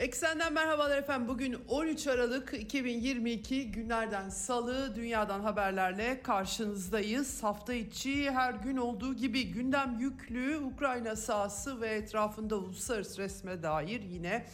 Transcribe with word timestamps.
Eksenden 0.00 0.52
merhabalar 0.52 0.98
efendim. 0.98 1.28
Bugün 1.28 1.56
13 1.68 2.06
Aralık 2.06 2.54
2022 2.54 3.70
günlerden 3.70 4.28
salı 4.28 4.94
dünyadan 4.96 5.40
haberlerle 5.40 6.22
karşınızdayız. 6.22 7.42
Hafta 7.42 7.74
içi 7.74 8.30
her 8.30 8.54
gün 8.54 8.76
olduğu 8.76 9.14
gibi 9.14 9.50
gündem 9.50 9.96
yüklü 10.00 10.58
Ukrayna 10.58 11.16
sahası 11.16 11.80
ve 11.80 11.88
etrafında 11.88 12.56
uluslararası 12.56 13.22
resme 13.22 13.62
dair 13.62 14.00
yine 14.00 14.46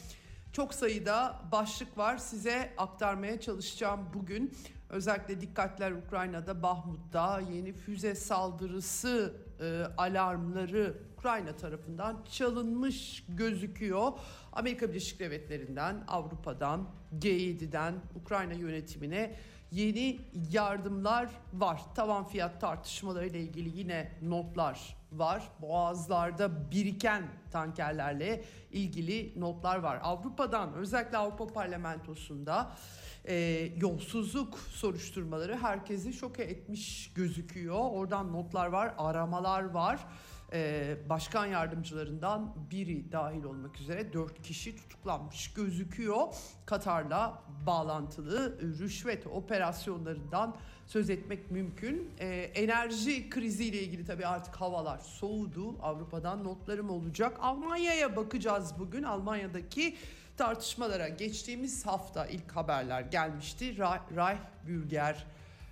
çok 0.53 0.75
sayıda 0.75 1.41
başlık 1.53 1.99
var. 1.99 2.19
Size 2.19 2.73
aktarmaya 2.79 3.41
çalışacağım 3.41 4.01
bugün. 4.15 4.53
Özellikle 4.91 5.41
dikkatler 5.41 5.93
Ukrayna'da, 5.93 6.63
Bahmut'ta 6.63 7.41
yeni 7.41 7.73
füze 7.73 8.15
saldırısı 8.15 9.35
e, 9.61 9.83
alarmları 9.97 10.97
Ukrayna 11.27 11.57
tarafından 11.57 12.25
çalınmış 12.31 13.25
gözüküyor. 13.29 14.13
Amerika 14.53 14.89
Birleşik 14.89 15.21
Devletleri'nden, 15.21 16.05
Avrupa'dan, 16.09 16.89
G7'den 17.19 17.95
Ukrayna 18.15 18.53
yönetimine 18.53 19.37
yeni 19.71 20.21
yardımlar 20.51 21.29
var. 21.53 21.81
Tavan 21.95 22.25
fiyat 22.25 22.61
tartışmaları 22.61 23.27
ile 23.27 23.41
ilgili 23.41 23.79
yine 23.79 24.13
notlar 24.23 24.97
var. 25.13 25.43
Boğazlarda 25.61 26.71
biriken 26.71 27.23
tankerlerle 27.53 28.45
ilgili 28.71 29.41
notlar 29.41 29.79
var. 29.79 30.01
Avrupa'dan 30.03 30.75
özellikle 30.75 31.17
Avrupa 31.17 31.47
Parlamentosu'nda 31.47 32.73
e, 33.25 33.35
yolsuzluk 33.77 34.59
soruşturmaları 34.59 35.57
herkesi 35.57 36.13
şoke 36.13 36.43
etmiş 36.43 37.13
gözüküyor. 37.15 37.91
Oradan 37.91 38.33
notlar 38.33 38.67
var, 38.67 38.95
aramalar 38.99 39.63
var. 39.63 40.07
Ee, 40.53 40.97
başkan 41.09 41.47
yardımcılarından 41.47 42.55
biri 42.71 43.13
dahil 43.13 43.45
olmak 43.45 43.81
üzere 43.81 44.13
dört 44.13 44.43
kişi 44.43 44.77
tutuklanmış 44.77 45.53
gözüküyor. 45.53 46.35
Katar'la 46.67 47.43
bağlantılı 47.67 48.59
rüşvet 48.79 49.27
operasyonlarından 49.27 50.57
söz 50.87 51.11
etmek 51.11 51.51
mümkün. 51.51 52.11
Ee, 52.19 52.27
enerji 52.55 53.31
kriziyle 53.31 53.83
ilgili 53.83 54.05
tabii 54.05 54.27
artık 54.27 54.57
havalar 54.57 54.99
soğudu. 54.99 55.83
Avrupa'dan 55.83 56.45
notlarım 56.45 56.91
olacak. 56.91 57.37
Almanya'ya 57.41 58.17
bakacağız 58.17 58.75
bugün. 58.79 59.03
Almanya'daki 59.03 59.97
tartışmalara 60.37 61.09
geçtiğimiz 61.09 61.87
hafta 61.87 62.27
ilk 62.27 62.53
haberler 62.53 63.01
gelmişti. 63.01 63.79
Reichsbürger, 63.79 65.27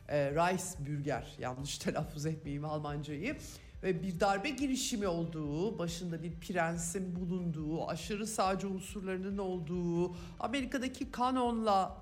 e, 0.09 0.31
Reichsbürger 0.31 1.37
yanlış 1.39 1.79
telaffuz 1.79 2.27
etmeyeyim 2.27 2.65
Almancayı 2.65 3.37
ve 3.85 4.03
bir 4.03 4.21
darbe 4.21 4.51
girişimi 4.51 5.07
olduğu, 5.07 5.79
başında 5.79 6.23
bir 6.23 6.41
prensin 6.41 7.17
bulunduğu, 7.17 7.89
aşırı 7.89 8.27
sağcı 8.27 8.69
unsurlarının 8.69 9.39
olduğu, 9.39 10.17
Amerika'daki 10.41 11.11
kanonla 11.11 11.97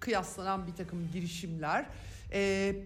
kıyaslanan 0.00 0.66
bir 0.66 0.74
takım 0.74 1.08
girişimler. 1.12 1.86
E, 2.32 2.76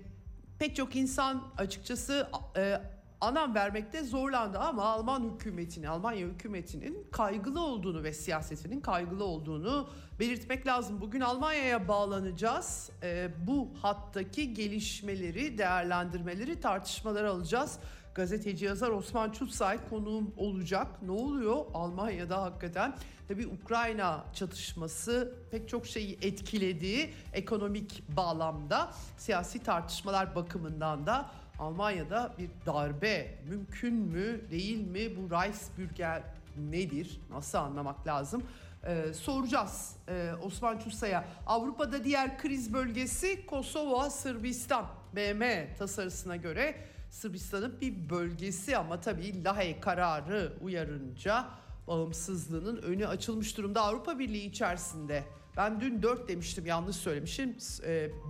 pek 0.59 0.77
çok 0.77 0.97
insan 0.97 1.42
açıkçası 1.56 2.28
e, 2.56 2.81
anam 3.20 3.55
vermekte 3.55 4.05
zorlandı 4.05 4.59
ama 4.59 4.84
Alman 4.84 5.33
hükümetinin, 5.34 5.86
Almanya 5.86 6.27
hükümetinin 6.27 7.06
kaygılı 7.12 7.61
olduğunu 7.61 8.03
ve 8.03 8.12
siyasetinin 8.12 8.81
kaygılı 8.81 9.25
olduğunu 9.25 9.89
belirtmek 10.21 10.66
lazım. 10.66 11.00
Bugün 11.00 11.21
Almanya'ya 11.21 11.88
bağlanacağız. 11.88 12.91
E, 13.03 13.31
bu 13.47 13.69
hattaki 13.82 14.54
gelişmeleri, 14.54 15.59
değerlendirmeleri, 15.59 16.60
tartışmaları 16.60 17.31
alacağız. 17.31 17.78
Gazeteci 18.18 18.64
yazar 18.64 18.90
Osman 18.90 19.30
Çutsay 19.30 19.78
konuğum 19.90 20.34
olacak. 20.36 20.86
Ne 21.02 21.10
oluyor 21.10 21.64
Almanya'da 21.74 22.42
hakikaten? 22.42 22.94
Tabii 23.28 23.46
Ukrayna 23.46 24.24
çatışması 24.34 25.34
pek 25.50 25.68
çok 25.68 25.86
şeyi 25.86 26.18
etkilediği 26.22 27.14
ekonomik 27.32 28.02
bağlamda 28.16 28.92
siyasi 29.16 29.62
tartışmalar 29.62 30.34
bakımından 30.34 31.06
da 31.06 31.30
Almanya'da 31.58 32.34
bir 32.38 32.50
darbe 32.66 33.34
mümkün 33.48 33.94
mü 33.94 34.50
değil 34.50 34.86
mi? 34.86 35.16
Bu 35.16 35.30
Reichsbürger 35.30 36.22
nedir? 36.56 37.20
Nasıl 37.30 37.58
anlamak 37.58 38.06
lazım? 38.06 38.42
Ee, 38.84 39.12
soracağız 39.14 39.96
ee, 40.08 40.30
Osman 40.42 40.78
Çutsay'a. 40.78 41.24
Avrupa'da 41.46 42.04
diğer 42.04 42.38
kriz 42.38 42.72
bölgesi 42.72 43.46
Kosova, 43.46 44.10
Sırbistan. 44.10 44.86
BM 45.16 45.68
tasarısına 45.78 46.36
göre 46.36 46.74
Sırbistan'ın 47.10 47.80
bir 47.80 48.10
bölgesi 48.10 48.76
ama 48.76 49.00
tabii 49.00 49.44
Lahey 49.44 49.80
kararı 49.80 50.52
uyarınca 50.60 51.48
bağımsızlığının 51.86 52.82
önü 52.82 53.06
açılmış 53.06 53.56
durumda 53.56 53.82
Avrupa 53.82 54.19
Birliği 54.19 54.46
içerisinde. 54.46 55.24
Ben 55.56 55.80
dün 55.80 56.02
4 56.02 56.28
demiştim 56.28 56.66
yanlış 56.66 56.97
söylemişim. 56.97 57.56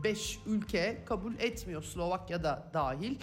5 0.05 0.37
e, 0.37 0.51
ülke 0.51 1.03
kabul 1.07 1.35
etmiyor 1.39 1.83
Slovakya 1.83 2.45
da 2.45 2.71
dahil. 2.75 3.17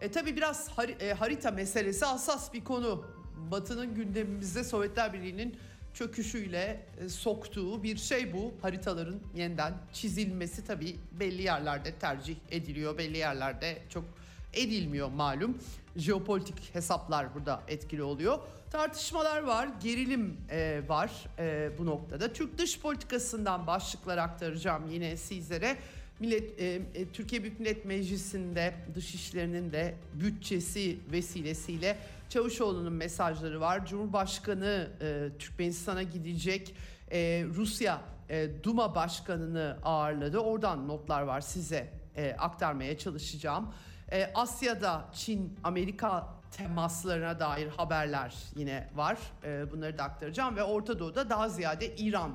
E, 0.00 0.10
tabii 0.10 0.36
biraz 0.36 0.68
e, 1.00 1.12
harita 1.12 1.50
meselesi 1.50 2.04
hassas 2.04 2.52
bir 2.52 2.64
konu. 2.64 3.04
Batı'nın 3.50 3.94
gündemimizde 3.94 4.64
Sovyetler 4.64 5.12
Birliği'nin 5.12 5.56
çöküşüyle 5.94 6.86
e, 7.00 7.08
soktuğu 7.08 7.82
bir 7.82 7.96
şey 7.96 8.32
bu. 8.32 8.54
Haritaların 8.62 9.20
yeniden 9.34 9.74
çizilmesi 9.92 10.64
tabii 10.64 10.96
belli 11.12 11.42
yerlerde 11.42 11.94
tercih 11.94 12.36
ediliyor. 12.50 12.98
Belli 12.98 13.16
yerlerde 13.16 13.82
çok 13.88 14.04
edilmiyor 14.52 15.08
malum. 15.08 15.58
Jeopolitik 15.96 16.74
hesaplar 16.74 17.34
burada 17.34 17.62
etkili 17.68 18.02
oluyor. 18.02 18.38
Tartışmalar 18.70 19.42
var, 19.42 19.68
gerilim 19.82 20.36
e, 20.50 20.82
var 20.88 21.10
e, 21.38 21.70
bu 21.78 21.86
noktada. 21.86 22.32
Türk 22.32 22.58
dış 22.58 22.80
politikasından 22.80 23.66
başlıklar 23.66 24.18
aktaracağım 24.18 24.90
yine 24.90 25.16
sizlere. 25.16 25.76
Millet 26.20 26.60
e, 26.60 26.82
e, 26.94 27.08
Türkiye 27.12 27.42
Büyük 27.42 27.60
Millet 27.60 27.84
Meclisi'nde 27.84 28.74
dışişlerinin 28.94 29.72
de 29.72 29.94
bütçesi 30.14 30.98
vesilesiyle 31.12 31.98
Çavuşoğlu'nun 32.28 32.92
mesajları 32.92 33.60
var. 33.60 33.86
Cumhurbaşkanı 33.86 34.88
e, 35.00 35.28
Türkmenistan'a 35.38 36.02
gidecek. 36.02 36.74
E, 37.12 37.44
Rusya 37.54 38.00
e, 38.30 38.48
Duma 38.62 38.94
Başkanı'nı 38.94 39.78
ağırladı. 39.84 40.38
Oradan 40.38 40.88
notlar 40.88 41.22
var 41.22 41.40
size 41.40 41.92
e, 42.16 42.32
aktarmaya 42.38 42.98
çalışacağım. 42.98 43.74
Ee, 44.12 44.30
Asya'da 44.34 45.04
Çin, 45.12 45.58
Amerika 45.64 46.28
temaslarına 46.50 47.40
dair 47.40 47.68
haberler 47.68 48.34
yine 48.56 48.88
var. 48.94 49.18
Ee, 49.44 49.72
bunları 49.72 49.98
da 49.98 50.02
aktaracağım 50.02 50.56
ve 50.56 50.62
Orta 50.62 50.98
Doğu'da 50.98 51.30
daha 51.30 51.48
ziyade 51.48 51.96
İran 51.96 52.32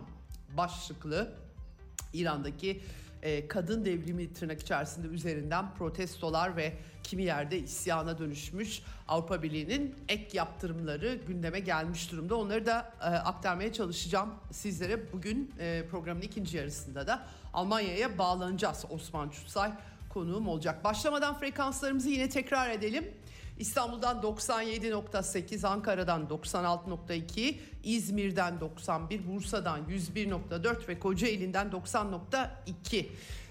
başlıklı 0.57 1.33
İran'daki 2.13 2.81
e, 3.21 3.47
kadın 3.47 3.85
devrimi 3.85 4.33
tırnak 4.33 4.61
içerisinde 4.61 5.07
üzerinden 5.07 5.73
protestolar 5.73 6.57
ve 6.57 6.73
kimi 7.03 7.23
yerde 7.23 7.59
isyana 7.59 8.17
dönüşmüş 8.17 8.81
Avrupa 9.07 9.43
Birliği'nin 9.43 9.95
ek 10.09 10.37
yaptırımları 10.37 11.15
gündeme 11.27 11.59
gelmiş 11.59 12.11
durumda. 12.11 12.35
Onları 12.35 12.65
da 12.65 12.93
e, 13.01 13.03
aktarmaya 13.05 13.73
çalışacağım 13.73 14.29
sizlere. 14.51 15.13
Bugün 15.13 15.53
e, 15.59 15.85
programın 15.91 16.21
ikinci 16.21 16.57
yarısında 16.57 17.07
da 17.07 17.27
Almanya'ya 17.53 18.17
bağlanacağız 18.17 18.85
Osman 18.89 19.29
Çutsay 19.29 19.71
konuğum 20.17 20.47
olacak. 20.47 20.83
Başlamadan 20.83 21.39
frekanslarımızı 21.39 22.09
yine 22.09 22.29
tekrar 22.29 22.69
edelim. 22.69 23.11
İstanbul'dan 23.59 24.21
97.8, 24.21 25.67
Ankara'dan 25.67 26.27
96.2, 26.27 27.55
İzmir'den 27.83 28.59
91, 28.59 29.27
Bursa'dan 29.27 29.79
101.4 29.89 30.87
ve 30.87 30.99
Kocaeli'nden 30.99 31.67
90.2. 31.67 33.05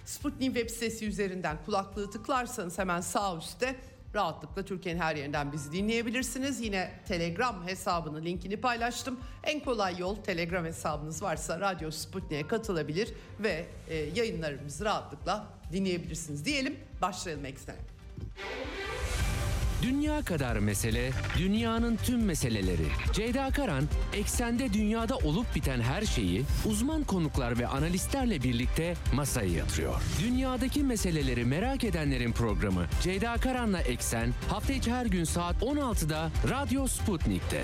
Sputnik 0.04 0.54
web 0.54 0.70
sitesi 0.70 1.06
üzerinden 1.06 1.56
kulaklığı 1.64 2.10
tıklarsanız 2.10 2.78
hemen 2.78 3.00
sağ 3.00 3.36
üstte 3.36 3.76
rahatlıkla 4.14 4.64
Türkiye'nin 4.64 5.00
her 5.00 5.16
yerinden 5.16 5.52
bizi 5.52 5.72
dinleyebilirsiniz. 5.72 6.60
Yine 6.60 7.00
Telegram 7.08 7.66
hesabının 7.66 8.24
linkini 8.24 8.56
paylaştım. 8.56 9.20
En 9.44 9.60
kolay 9.60 9.98
yol 9.98 10.16
Telegram 10.16 10.64
hesabınız 10.64 11.22
varsa 11.22 11.60
Radyo 11.60 11.90
Sputnik'e 11.90 12.46
katılabilir 12.48 13.12
ve 13.40 13.66
e, 13.88 13.96
yayınlarımızı 13.96 14.84
rahatlıkla 14.84 15.46
dinleyebilirsiniz 15.72 16.44
diyelim. 16.44 16.76
Başlayalım 17.02 17.44
eksen. 17.44 17.76
Dünya 19.82 20.22
kadar 20.22 20.56
mesele, 20.56 21.10
dünyanın 21.38 21.96
tüm 21.96 22.24
meseleleri. 22.24 22.86
Ceyda 23.12 23.50
Karan, 23.50 23.84
eksende 24.14 24.72
dünyada 24.72 25.16
olup 25.16 25.54
biten 25.54 25.80
her 25.80 26.02
şeyi 26.02 26.44
uzman 26.66 27.04
konuklar 27.04 27.58
ve 27.58 27.66
analistlerle 27.66 28.42
birlikte 28.42 28.94
masaya 29.14 29.48
yatırıyor. 29.48 29.94
Dünyadaki 30.22 30.82
meseleleri 30.82 31.44
merak 31.44 31.84
edenlerin 31.84 32.32
programı 32.32 32.86
Ceyda 33.02 33.34
Karan'la 33.36 33.80
Eksen 33.80 34.32
hafta 34.48 34.72
içi 34.72 34.92
her 34.92 35.06
gün 35.06 35.24
saat 35.24 35.62
16'da 35.62 36.30
Radyo 36.50 36.86
Sputnik'te. 36.86 37.62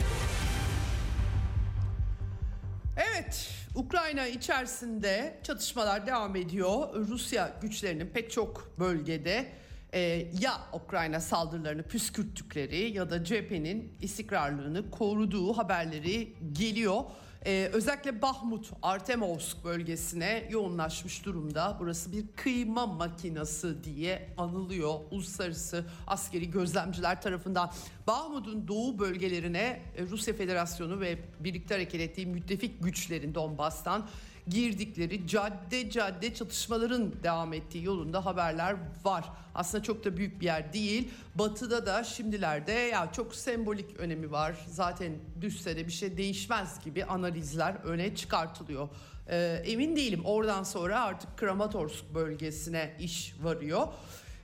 Evet, 2.96 3.50
Ukrayna 3.74 4.26
içerisinde 4.26 5.40
çatışmalar 5.42 6.06
devam 6.06 6.36
ediyor. 6.36 6.94
Rusya 6.94 7.56
güçlerinin 7.62 8.06
pek 8.06 8.30
çok 8.30 8.78
bölgede 8.78 9.61
e, 9.94 10.00
ya 10.40 10.60
Ukrayna 10.72 11.20
saldırılarını 11.20 11.82
püskürttükleri 11.82 12.90
ya 12.90 13.10
da 13.10 13.24
cephenin 13.24 13.92
istikrarlığını 14.00 14.90
koruduğu 14.90 15.52
haberleri 15.52 16.32
geliyor. 16.52 17.02
E, 17.46 17.70
özellikle 17.72 18.22
Bahmut, 18.22 18.70
Artemovsk 18.82 19.64
bölgesine 19.64 20.48
yoğunlaşmış 20.50 21.24
durumda. 21.24 21.76
Burası 21.80 22.12
bir 22.12 22.26
kıyma 22.36 22.86
makinası 22.86 23.84
diye 23.84 24.28
anılıyor 24.38 24.94
uluslararası 25.10 25.84
askeri 26.06 26.50
gözlemciler 26.50 27.22
tarafından. 27.22 27.70
Bahmut'un 28.06 28.68
doğu 28.68 28.98
bölgelerine 28.98 29.82
e, 29.96 30.02
Rusya 30.10 30.34
Federasyonu 30.34 31.00
ve 31.00 31.18
birlikte 31.40 31.74
hareket 31.74 32.00
ettiği 32.00 32.26
müttefik 32.26 32.82
güçlerin 32.82 33.34
Donbas'tan 33.34 34.08
girdikleri 34.48 35.26
cadde 35.26 35.90
cadde 35.90 36.34
çatışmaların 36.34 37.12
devam 37.22 37.52
ettiği 37.52 37.84
yolunda 37.84 38.26
haberler 38.26 38.76
var. 39.04 39.24
Aslında 39.54 39.84
çok 39.84 40.04
da 40.04 40.16
büyük 40.16 40.40
bir 40.40 40.46
yer 40.46 40.72
değil. 40.72 41.10
Batı'da 41.34 41.86
da 41.86 42.04
şimdilerde 42.04 42.72
ya 42.72 43.12
çok 43.12 43.34
sembolik 43.34 43.96
önemi 43.96 44.32
var. 44.32 44.56
Zaten 44.68 45.12
düşse 45.40 45.76
de 45.76 45.86
bir 45.86 45.92
şey 45.92 46.16
değişmez 46.16 46.84
gibi 46.84 47.04
analizler 47.04 47.74
öne 47.84 48.14
çıkartılıyor. 48.14 48.88
Ee, 49.28 49.62
emin 49.66 49.96
değilim 49.96 50.20
oradan 50.24 50.62
sonra 50.62 51.00
artık 51.02 51.38
Kramatorsk 51.38 52.14
bölgesine 52.14 52.96
iş 53.00 53.34
varıyor. 53.42 53.88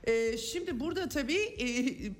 Ee, 0.07 0.37
şimdi 0.37 0.79
burada 0.79 1.09
tabii 1.09 1.39
e, 1.59 1.67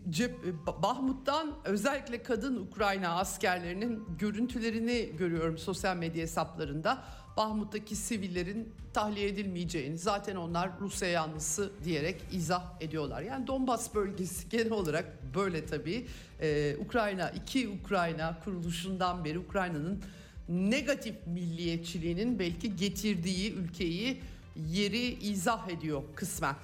cep, 0.10 0.36
Bahmut'tan 0.84 1.56
özellikle 1.66 2.24
kadın 2.24 2.56
Ukrayna 2.56 3.10
askerlerinin 3.10 4.04
görüntülerini 4.20 5.10
görüyorum 5.18 5.58
sosyal 5.58 5.98
medya 5.98 6.22
hesaplarında. 6.22 7.04
Bahmut'taki 7.38 7.96
sivillerin 7.96 8.74
tahliye 8.94 9.28
edilmeyeceğini 9.28 9.98
zaten 9.98 10.36
onlar 10.36 10.80
Rusya 10.80 11.10
yanlısı 11.10 11.72
diyerek 11.84 12.22
izah 12.32 12.82
ediyorlar. 12.82 13.22
Yani 13.22 13.48
Donbas 13.48 13.96
bölgesi 13.96 14.50
genel 14.58 14.72
olarak 14.72 15.36
böyle 15.36 15.66
tabii. 15.66 16.08
Ee, 16.42 16.76
Ukrayna, 16.80 17.30
iki 17.30 17.70
Ukrayna 17.70 18.40
kuruluşundan 18.44 19.26
beri 19.26 19.40
Ukrayna'nın 19.40 20.04
negatif 20.50 21.16
milliyetçiliğinin 21.28 22.40
belki 22.40 22.76
getirdiği 22.76 23.54
ülkeyi 23.54 24.22
yeri 24.56 25.14
izah 25.14 25.70
ediyor 25.70 26.04
kısmen. 26.16 26.56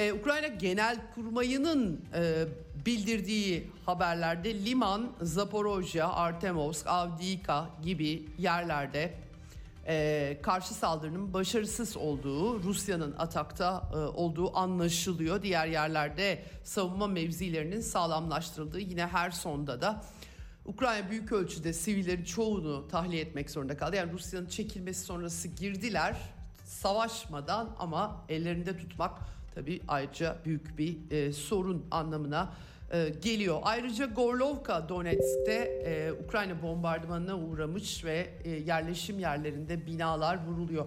Ee, 0.00 0.12
Ukrayna 0.12 0.46
Genel 0.46 0.96
Kurmayı'nın 1.14 2.00
e, 2.14 2.44
bildirdiği 2.86 3.70
haberlerde 3.86 4.64
Liman, 4.64 5.12
Zaporojye, 5.22 6.04
Artemovsk, 6.04 6.86
Avdiivka 6.86 7.70
gibi 7.82 8.28
yerlerde 8.38 9.14
e, 9.86 10.38
karşı 10.42 10.74
saldırının 10.74 11.34
başarısız 11.34 11.96
olduğu, 11.96 12.62
Rusya'nın 12.62 13.14
atakta 13.18 13.90
e, 13.92 13.96
olduğu 13.96 14.56
anlaşılıyor. 14.56 15.42
Diğer 15.42 15.66
yerlerde 15.66 16.42
savunma 16.64 17.06
mevzilerinin 17.06 17.80
sağlamlaştırıldığı 17.80 18.80
yine 18.80 19.06
her 19.06 19.30
sonda 19.30 19.80
da 19.80 20.04
Ukrayna 20.66 21.10
büyük 21.10 21.32
ölçüde 21.32 21.72
sivillerin 21.72 22.24
çoğunu 22.24 22.88
tahliye 22.88 23.22
etmek 23.22 23.50
zorunda 23.50 23.76
kaldı. 23.76 23.96
Yani 23.96 24.12
Rusya'nın 24.12 24.46
çekilmesi 24.46 25.00
sonrası 25.00 25.48
girdiler 25.48 26.16
savaşmadan 26.64 27.68
ama 27.78 28.24
ellerinde 28.28 28.76
tutmak 28.76 29.18
tabii 29.54 29.80
ayrıca 29.88 30.36
büyük 30.44 30.78
bir 30.78 31.10
e, 31.10 31.32
sorun 31.32 31.86
anlamına 31.90 32.52
e, 32.92 33.08
geliyor. 33.22 33.58
Ayrıca 33.62 34.06
Gorlovka 34.06 34.88
Donetsk'te 34.88 35.52
e, 35.52 36.12
Ukrayna 36.24 36.62
bombardımanına 36.62 37.38
uğramış 37.38 38.04
ve 38.04 38.30
e, 38.44 38.50
yerleşim 38.50 39.18
yerlerinde 39.18 39.86
binalar 39.86 40.46
vuruluyor. 40.46 40.86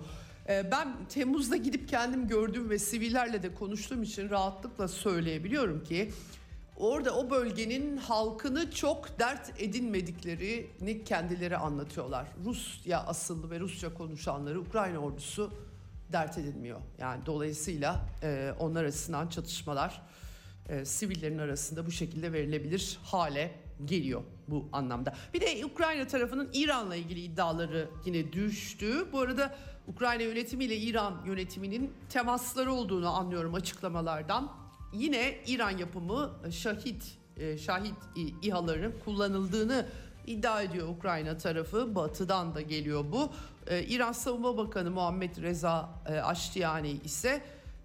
E, 0.49 0.71
ben 0.71 1.05
Temmuz'da 1.09 1.57
gidip 1.57 1.89
kendim 1.89 2.27
gördüğüm 2.27 2.69
ve 2.69 2.79
sivillerle 2.79 3.43
de 3.43 3.53
konuştuğum 3.53 4.03
için 4.03 4.29
rahatlıkla 4.29 4.87
söyleyebiliyorum 4.87 5.83
ki 5.83 6.11
orada 6.77 7.17
o 7.17 7.29
bölgenin 7.29 7.97
halkını 7.97 8.71
çok 8.71 9.19
dert 9.19 9.61
edinmediklerini 9.61 11.03
kendileri 11.03 11.57
anlatıyorlar. 11.57 12.27
Rusya 12.45 12.99
asıllı 12.99 13.51
ve 13.51 13.59
Rusça 13.59 13.93
konuşanları 13.93 14.59
Ukrayna 14.59 14.97
ordusu 14.97 15.51
dert 16.13 16.37
edilmiyor. 16.37 16.79
Yani 16.99 17.25
dolayısıyla 17.25 18.05
e, 18.23 18.53
onlar 18.59 18.83
açısından 18.83 19.27
çatışmalar 19.27 20.01
e, 20.69 20.85
sivillerin 20.85 21.37
arasında 21.37 21.85
bu 21.85 21.91
şekilde 21.91 22.33
verilebilir 22.33 22.99
hale 23.03 23.51
geliyor 23.85 24.21
bu 24.47 24.69
anlamda. 24.71 25.13
Bir 25.33 25.41
de 25.41 25.65
Ukrayna 25.65 26.07
tarafının 26.07 26.49
İran'la 26.53 26.95
ilgili 26.95 27.19
iddiaları 27.19 27.89
yine 28.05 28.33
düştü. 28.33 29.07
Bu 29.11 29.19
arada 29.19 29.55
Ukrayna 29.87 30.23
yönetimiyle 30.23 30.77
İran 30.77 31.21
yönetiminin 31.25 31.93
temasları 32.09 32.73
olduğunu 32.73 33.09
anlıyorum 33.09 33.53
açıklamalardan. 33.53 34.51
Yine 34.93 35.37
İran 35.47 35.77
yapımı 35.77 36.31
şahit 36.51 37.17
e, 37.37 37.57
şahit 37.57 37.95
İHA'larının 38.41 38.93
kullanıldığını 39.05 39.85
iddia 40.27 40.61
ediyor 40.61 40.87
Ukrayna 40.87 41.37
tarafı. 41.37 41.95
Batı'dan 41.95 42.55
da 42.55 42.61
geliyor 42.61 43.05
bu. 43.11 43.31
Ee, 43.67 43.83
İran 43.83 44.11
Savunma 44.11 44.57
Bakanı 44.57 44.91
Muhammed 44.91 45.37
Reza 45.37 45.89
e, 46.09 46.13
Aştiyani 46.13 46.91
ise 46.91 47.41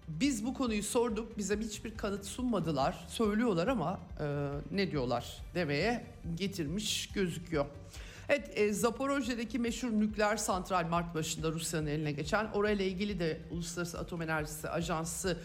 biz 0.07 0.45
bu 0.45 0.53
konuyu 0.53 0.83
sorduk 0.83 1.37
bize 1.37 1.59
hiçbir 1.59 1.97
kanıt 1.97 2.25
sunmadılar 2.25 3.05
söylüyorlar 3.07 3.67
ama 3.67 3.99
e, 4.19 4.49
ne 4.71 4.91
diyorlar 4.91 5.37
demeye 5.55 6.05
getirmiş 6.35 7.09
gözüküyor. 7.09 7.65
Evet 8.29 8.51
e, 8.55 8.73
Zaporojye'deki 8.73 9.59
meşhur 9.59 9.91
nükleer 9.91 10.37
santral 10.37 10.87
Mart 10.87 11.15
başında 11.15 11.51
Rusya'nın 11.51 11.87
eline 11.87 12.11
geçen 12.11 12.45
orayla 12.45 12.85
ilgili 12.85 13.19
de 13.19 13.41
Uluslararası 13.51 13.99
Atom 13.99 14.21
Enerjisi 14.21 14.69
Ajansı 14.69 15.37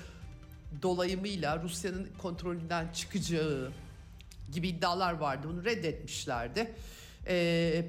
dolayımıyla 0.83 1.63
Rusya'nın 1.63 2.09
kontrolünden 2.19 2.89
çıkacağı 2.93 3.73
gibi 4.55 4.69
iddialar 4.69 5.13
vardı. 5.13 5.47
Bunu 5.51 5.65
reddetmişlerdi. 5.65 6.75
E, 7.27 7.87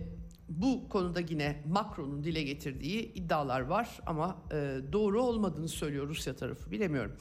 bu 0.50 0.90
konuda 0.90 1.20
yine 1.20 1.64
Macron'un 1.68 2.24
dile 2.24 2.44
getirdiği 2.44 3.14
iddialar 3.14 3.62
var 3.62 3.90
ama 4.06 4.38
e, 4.52 4.78
doğru 4.92 5.24
olmadığını 5.24 5.70
söylüyor 5.70 6.08
Rusya 6.08 6.36
tarafı 6.36 6.72
bilemiyorum. 6.72 7.18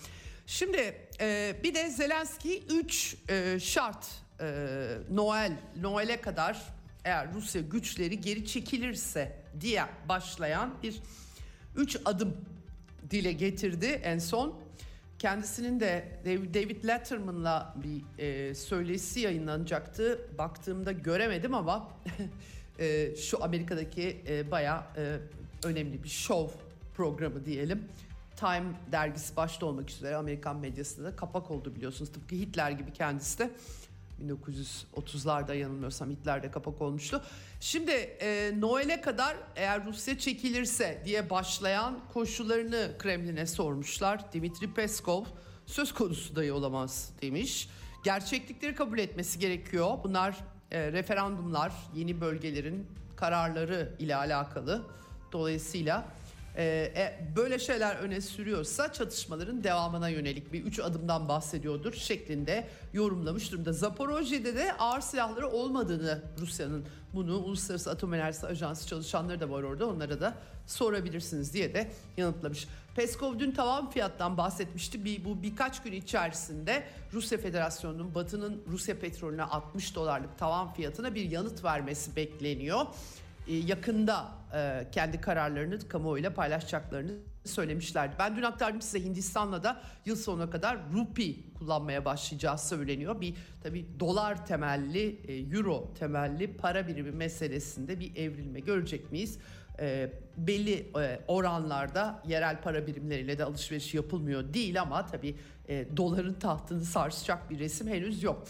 Şimdi 0.47 1.09
e, 1.21 1.57
bir 1.65 1.75
de 1.75 1.91
Zelenski 1.91 2.63
3 2.71 3.17
e, 3.29 3.61
şart 3.61 4.07
e, 4.41 4.47
Noel 5.11 5.53
Noel'e 5.81 6.21
kadar 6.21 6.63
eğer 7.05 7.35
Rusya 7.35 7.61
güçleri 7.61 8.21
geri 8.21 8.47
çekilirse 8.47 9.45
diye 9.61 9.83
başlayan 10.09 10.75
bir 10.83 11.01
3 11.77 11.97
adım 12.05 12.37
dile 13.11 13.33
getirdi 13.33 13.87
en 13.87 14.19
son. 14.19 14.64
Kendisinin 15.25 15.81
de 15.81 16.05
David 16.55 16.85
Letterman'la 16.85 17.75
bir 17.77 18.23
e, 18.23 18.55
söyleşisi 18.55 19.21
yayınlanacaktı. 19.21 20.29
Baktığımda 20.39 20.93
göremedim 20.93 21.55
ama 21.55 21.89
e, 22.79 23.17
şu 23.17 23.45
Amerika'daki 23.45 24.23
e, 24.29 24.51
bayağı 24.51 24.83
e, 24.97 25.19
önemli 25.65 26.05
bir 26.05 26.09
show 26.09 26.59
programı 26.97 27.47
diyelim. 27.47 27.85
Time 28.37 28.65
dergisi 28.93 29.37
başta 29.37 29.67
olmak 29.67 29.91
üzere 29.91 30.17
Amerikan 30.17 30.57
medyasında 30.57 31.13
da 31.13 31.17
kapak 31.17 31.51
oldu 31.51 31.77
biliyorsunuz. 31.77 32.13
Tıpkı 32.13 32.35
Hitler 32.35 32.71
gibi 32.71 32.93
kendisi 32.93 33.39
de 33.39 33.51
1930'larda 34.23 35.55
yanılmıyorsam 35.55 36.11
Hitler'de 36.11 36.51
kapak 36.51 36.83
olmuştu. 36.83 37.23
Şimdi 37.61 37.91
e, 37.91 38.53
Noel'e 38.59 39.01
kadar 39.01 39.37
eğer 39.57 39.87
Rusya 39.87 40.19
çekilirse 40.19 41.03
diye 41.05 41.31
başlayan 41.31 42.01
koşullarını 42.13 42.93
Kremlin'e 42.99 43.47
sormuşlar. 43.47 44.33
Dimitri 44.33 44.75
Peskov 44.75 45.25
söz 45.67 45.95
konusu 45.95 46.37
dahi 46.37 46.53
olamaz 46.53 47.13
demiş. 47.23 47.69
Gerçeklikleri 48.05 48.75
kabul 48.75 48.99
etmesi 48.99 49.39
gerekiyor. 49.39 49.99
Bunlar 50.05 50.37
e, 50.71 50.93
referandumlar, 50.93 51.73
yeni 51.95 52.21
bölgelerin 52.21 52.87
kararları 53.17 53.97
ile 53.99 54.17
alakalı. 54.17 54.83
Dolayısıyla 55.33 56.09
e, 56.57 56.65
e, 56.65 57.19
böyle 57.37 57.59
şeyler 57.59 57.97
öne 57.97 58.21
sürüyorsa 58.21 58.93
çatışmaların 58.93 59.65
devamına 59.65 60.09
yönelik 60.09 60.53
bir 60.53 60.65
üç 60.65 60.81
adımdan 60.81 61.29
bahsediyordur 61.29 61.93
şeklinde 61.93 62.69
yorumlamış 62.93 63.53
durumda. 63.53 63.73
Zaporojye'de 63.73 64.57
de 64.57 64.73
ağır 64.73 65.01
silahları 65.01 65.49
olmadığını 65.49 66.23
Rusya'nın 66.39 66.87
bunu 67.15 67.39
Uluslararası 67.39 67.91
Atom 67.91 68.15
Enerjisi 68.15 68.47
Ajansı 68.47 68.89
çalışanları 68.89 69.41
da 69.41 69.51
var 69.51 69.63
orada 69.63 69.89
onlara 69.89 70.21
da 70.21 70.35
sorabilirsiniz 70.67 71.55
diye 71.55 71.75
de 71.75 71.91
yanıtlamış. 72.17 72.69
Peskov 72.97 73.39
dün 73.39 73.51
tavan 73.51 73.91
fiyattan 73.91 74.37
bahsetmişti. 74.37 75.05
Bir, 75.05 75.25
bu 75.25 75.43
birkaç 75.43 75.83
gün 75.83 75.93
içerisinde 75.93 76.85
Rusya 77.13 77.39
Federasyonu'nun 77.39 78.15
Batı'nın 78.15 78.63
Rusya 78.69 78.99
petrolüne 78.99 79.43
60 79.43 79.95
dolarlık 79.95 80.39
tavan 80.39 80.73
fiyatına 80.73 81.15
bir 81.15 81.31
yanıt 81.31 81.65
vermesi 81.65 82.17
bekleniyor. 82.17 82.87
Ee, 83.49 83.55
yakında 83.55 84.33
e, 84.55 84.87
kendi 84.93 85.21
kararlarını 85.21 85.89
kamuoyuyla 85.89 86.35
paylaşacaklarını 86.35 87.13
söylemişlerdi. 87.45 88.17
Ben 88.19 88.37
dün 88.37 88.43
aktardım 88.43 88.83
size 88.83 89.05
Hindistan'la 89.05 89.63
da 89.63 89.81
yıl 90.05 90.17
sonuna 90.17 90.51
kadar 90.51 90.79
rupi 90.93 91.55
kullanmaya 91.55 92.05
başlayacağı 92.05 92.59
söyleniyor. 92.59 93.21
Bir 93.21 93.35
tabi 93.63 93.87
dolar 94.01 94.47
temelli, 94.47 95.21
e, 95.29 95.57
euro 95.57 95.95
temelli 95.99 96.57
para 96.57 96.89
birimi 96.89 97.11
meselesinde 97.11 98.01
bir 98.01 98.17
evrilme 98.17 98.61
görecek 98.61 99.13
miyiz? 99.13 99.39
E, 99.81 100.13
belli 100.37 100.91
e, 101.01 101.21
oranlarda 101.29 102.23
yerel 102.27 102.61
para 102.63 102.87
birimleriyle 102.87 103.39
de 103.39 103.45
alışveriş 103.45 103.95
yapılmıyor 103.95 104.55
değil 104.55 104.81
ama 104.81 105.07
tabi 105.07 105.37
e, 105.69 105.87
doların 105.97 106.35
tahtını 106.35 106.85
sarsacak 106.85 107.51
bir 107.51 107.59
resim 107.59 107.89
henüz 107.89 108.23
yok. 108.23 108.47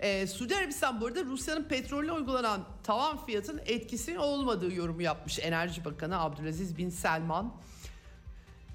Ee, 0.00 0.26
Suudi 0.26 0.56
Arabistan 0.56 1.00
bu 1.00 1.10
Rusya'nın 1.10 1.64
petrolüne 1.64 2.12
uygulanan 2.12 2.64
tavan 2.82 3.26
fiyatın 3.26 3.60
etkisinin 3.66 4.16
olmadığı 4.16 4.74
yorumu 4.74 5.02
yapmış 5.02 5.38
Enerji 5.38 5.84
Bakanı 5.84 6.20
Abdülaziz 6.20 6.78
Bin 6.78 6.90
Selman. 6.90 7.54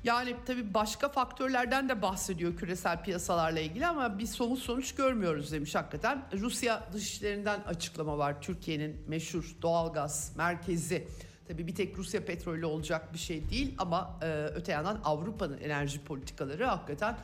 Yani 0.04 0.36
tabii 0.46 0.74
başka 0.74 1.10
faktörlerden 1.10 1.90
de 1.90 2.02
bahsediyor 2.02 2.56
küresel 2.58 3.04
piyasalarla 3.04 3.60
ilgili 3.60 3.88
ama 3.88 4.20
bir 4.20 4.26
somut 4.26 4.60
sonuç 4.60 4.96
görmüyoruz 4.96 5.52
demiş 5.52 5.76
hakikaten. 5.76 6.26
Rusya 6.34 6.88
dışişlerinden 6.94 7.60
açıklama 7.60 8.18
var. 8.18 8.42
Türkiye'nin 8.42 9.02
meşhur 9.08 9.56
doğalgaz 9.62 10.34
merkezi. 10.38 11.08
Tabii 11.48 11.68
bir 11.68 11.76
tek 11.76 11.98
Rusya 11.98 12.26
petrolü 12.26 12.66
olacak 12.66 13.14
bir 13.14 13.20
şey 13.20 13.50
değil 13.50 13.76
ama 13.78 14.20
e, 14.22 14.26
öte 14.56 14.72
yandan 14.72 15.02
Avrupa'nın 15.04 15.58
enerji 15.58 16.04
politikaları 16.04 16.66
hakikaten 16.66 17.18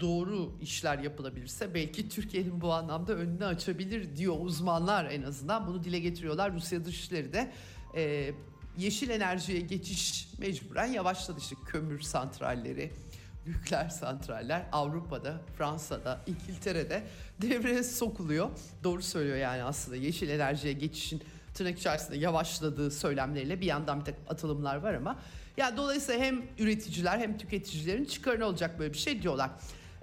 doğru 0.00 0.52
işler 0.60 0.98
yapılabilirse 0.98 1.74
belki 1.74 2.08
Türkiye'nin 2.08 2.60
bu 2.60 2.72
anlamda 2.72 3.14
önünü 3.14 3.44
açabilir 3.44 4.16
diyor 4.16 4.36
uzmanlar 4.40 5.04
en 5.04 5.22
azından. 5.22 5.66
Bunu 5.66 5.84
dile 5.84 5.98
getiriyorlar. 5.98 6.54
Rusya 6.54 6.84
dışişleri 6.84 7.32
de 7.32 7.52
e, 7.96 8.32
yeşil 8.78 9.10
enerjiye 9.10 9.60
geçiş 9.60 10.28
mecburen 10.38 10.86
yavaşladı 10.86 11.38
işte 11.38 11.56
kömür 11.66 12.00
santralleri, 12.00 12.92
nükleer 13.46 13.88
santraller 13.88 14.66
Avrupa'da, 14.72 15.40
Fransa'da, 15.58 16.20
İngiltere'de 16.26 17.02
devreye 17.42 17.82
sokuluyor. 17.82 18.50
Doğru 18.84 19.02
söylüyor 19.02 19.36
yani 19.36 19.62
aslında 19.62 19.96
yeşil 19.96 20.28
enerjiye 20.28 20.72
geçişin 20.72 21.22
tırnak 21.54 21.78
içerisinde 21.78 22.18
yavaşladığı 22.18 22.90
söylemleriyle 22.90 23.60
bir 23.60 23.66
yandan 23.66 24.00
bir 24.00 24.04
takım 24.04 24.24
atılımlar 24.28 24.76
var 24.76 24.94
ama 24.94 25.18
ya 25.56 25.76
dolayısıyla 25.76 26.24
hem 26.24 26.42
üreticiler 26.58 27.18
hem 27.18 27.38
tüketicilerin 27.38 28.04
çıkarına 28.04 28.44
olacak 28.44 28.78
böyle 28.78 28.92
bir 28.92 28.98
şey 28.98 29.22
diyorlar. 29.22 29.50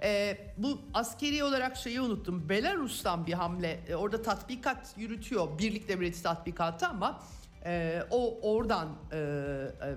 Ee, 0.02 0.38
bu 0.58 0.80
askeri 0.94 1.44
olarak 1.44 1.76
şeyi 1.76 2.00
unuttum. 2.00 2.48
Belarus'tan 2.48 3.26
bir 3.26 3.32
hamle 3.32 3.80
e, 3.88 3.94
orada 3.94 4.22
tatbikat 4.22 4.94
yürütüyor. 4.96 5.58
Birlik 5.58 5.88
devleti 5.88 6.22
tatbikatı 6.22 6.86
ama 6.86 7.22
e, 7.64 8.02
o 8.10 8.38
oradan 8.42 8.88
e, 9.12 9.16
e, 9.16 9.96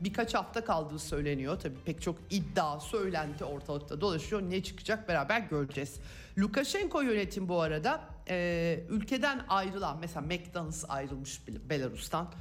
birkaç 0.00 0.34
hafta 0.34 0.64
kaldığı 0.64 0.98
söyleniyor. 0.98 1.60
Tabii 1.60 1.78
pek 1.84 2.02
çok 2.02 2.16
iddia, 2.30 2.80
söylenti 2.80 3.44
ortalıkta 3.44 4.00
dolaşıyor. 4.00 4.42
Ne 4.42 4.62
çıkacak 4.62 5.08
beraber 5.08 5.40
göreceğiz. 5.40 6.00
Lukashenko 6.38 7.00
yönetim 7.00 7.48
bu 7.48 7.60
arada 7.60 8.00
e, 8.28 8.80
ülkeden 8.90 9.44
ayrılan 9.48 9.98
mesela 10.00 10.26
McDonald's 10.26 10.84
ayrılmış 10.88 11.40
Belarus'tan. 11.48 12.32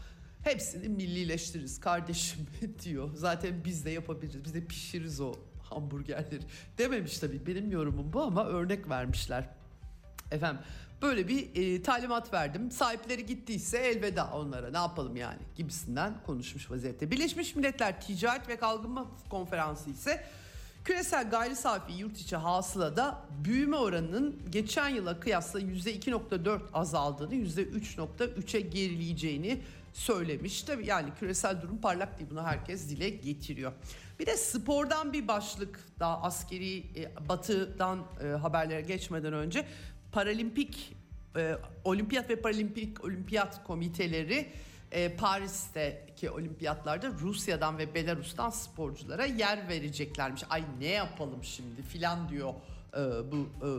Hepsini 0.44 0.90
millileştiririz 0.90 1.80
kardeşim 1.80 2.48
diyor. 2.84 3.10
Zaten 3.14 3.66
biz 3.66 3.86
de 3.86 3.90
yapabiliriz. 3.90 4.44
Biz 4.44 4.54
de 4.54 4.66
pişiririz 4.66 5.22
o 5.22 5.34
hamburgerleri. 5.70 6.44
Dememiş 6.78 7.20
tabii 7.20 7.48
benim 7.48 7.72
yorumum 7.72 8.14
bu 8.14 8.22
ama 8.22 8.46
örnek 8.46 8.90
vermişler. 8.90 9.50
Efendim 10.32 10.62
böyle 11.02 11.28
bir 11.28 11.50
e, 11.56 11.82
talimat 11.82 12.34
verdim. 12.34 12.72
Sahipleri 12.72 13.26
gittiyse 13.26 13.78
elveda 13.78 14.30
onlara 14.34 14.72
ne 14.72 14.78
yapalım 14.78 15.16
yani 15.16 15.40
gibisinden 15.56 16.14
konuşmuş 16.26 16.72
vaziyette. 16.72 17.12
Birleşmiş 17.12 17.56
Milletler 17.56 18.02
Ticaret 18.02 18.50
ve 18.50 18.58
Kalkınma 18.58 19.08
Konferansı 19.30 19.90
ise 19.90 20.24
küresel 20.84 21.30
gayri 21.30 21.56
safi 21.56 21.94
yurt 21.94 22.18
içi 22.18 22.36
hasılada 22.36 23.22
büyüme 23.44 23.76
oranının 23.76 24.42
geçen 24.50 24.90
yıla 24.90 25.20
kıyasla 25.20 25.62
%2.4 25.62 26.60
azaldığını 26.74 27.36
%3.3'e 27.36 28.60
gerileyeceğini 28.60 29.62
söylemiş. 30.00 30.64
Tabii 30.64 30.86
yani 30.86 31.10
küresel 31.20 31.62
durum 31.62 31.78
parlak 31.78 32.20
değil 32.20 32.30
bunu 32.32 32.44
herkes 32.44 32.90
dile 32.90 33.10
getiriyor. 33.10 33.72
Bir 34.20 34.26
de 34.26 34.38
spordan 34.38 35.14
bir 35.14 35.28
başlık 35.28 35.80
daha 36.00 36.22
askeri 36.22 36.78
e, 36.78 37.30
batıdan 37.30 38.00
e, 38.24 38.28
haberlere 38.28 38.82
geçmeden 38.82 39.34
önce 39.34 39.66
Paralimpik 40.12 40.96
e, 41.36 41.56
Olimpiyat 41.84 42.30
ve 42.30 42.36
Paralimpik 42.36 43.06
Olimpiyat 43.06 43.64
komiteleri 43.64 44.52
e, 44.92 45.16
Paris'teki 45.16 46.30
olimpiyatlarda 46.30 47.08
Rusya'dan 47.08 47.78
ve 47.78 47.96
Belarus'tan 47.96 48.50
sporculara 48.50 49.26
yer 49.26 49.68
vereceklermiş. 49.70 50.44
Ay 50.50 50.64
ne 50.80 50.88
yapalım 50.88 51.44
şimdi 51.44 51.82
filan 51.82 52.30
diyor 52.30 52.54
e, 52.94 52.98
bu 53.32 53.38
e, 53.38 53.70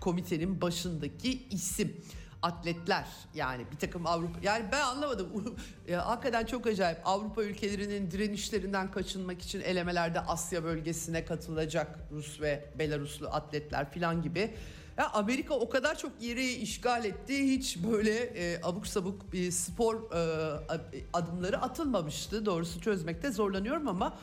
komitenin 0.00 0.60
başındaki 0.60 1.48
isim 1.50 1.96
atletler 2.42 3.06
yani 3.34 3.64
bir 3.72 3.76
takım 3.76 4.06
Avrupa 4.06 4.38
yani 4.42 4.64
ben 4.72 4.80
anlamadım. 4.80 5.28
Ya, 5.88 6.06
hakikaten 6.06 6.46
çok 6.46 6.66
acayip. 6.66 6.98
Avrupa 7.04 7.42
ülkelerinin 7.42 8.10
direnişlerinden 8.10 8.90
kaçınmak 8.90 9.42
için 9.42 9.60
elemelerde 9.60 10.20
Asya 10.20 10.64
bölgesine 10.64 11.24
katılacak 11.24 11.98
Rus 12.12 12.40
ve 12.40 12.70
Belaruslu 12.78 13.28
atletler 13.28 13.90
filan 13.90 14.22
gibi. 14.22 14.54
Ya 14.98 15.10
Amerika 15.10 15.54
o 15.54 15.68
kadar 15.68 15.98
çok 15.98 16.12
yeri 16.20 16.52
işgal 16.52 17.04
etti 17.04 17.52
hiç 17.52 17.78
böyle 17.84 18.14
e, 18.14 18.60
abuk 18.62 18.86
sabuk 18.86 19.32
bir 19.32 19.50
spor 19.50 20.12
e, 20.12 20.98
adımları 21.12 21.60
atılmamıştı. 21.62 22.46
Doğrusu 22.46 22.80
çözmekte 22.80 23.30
zorlanıyorum 23.30 23.88
ama 23.88 24.18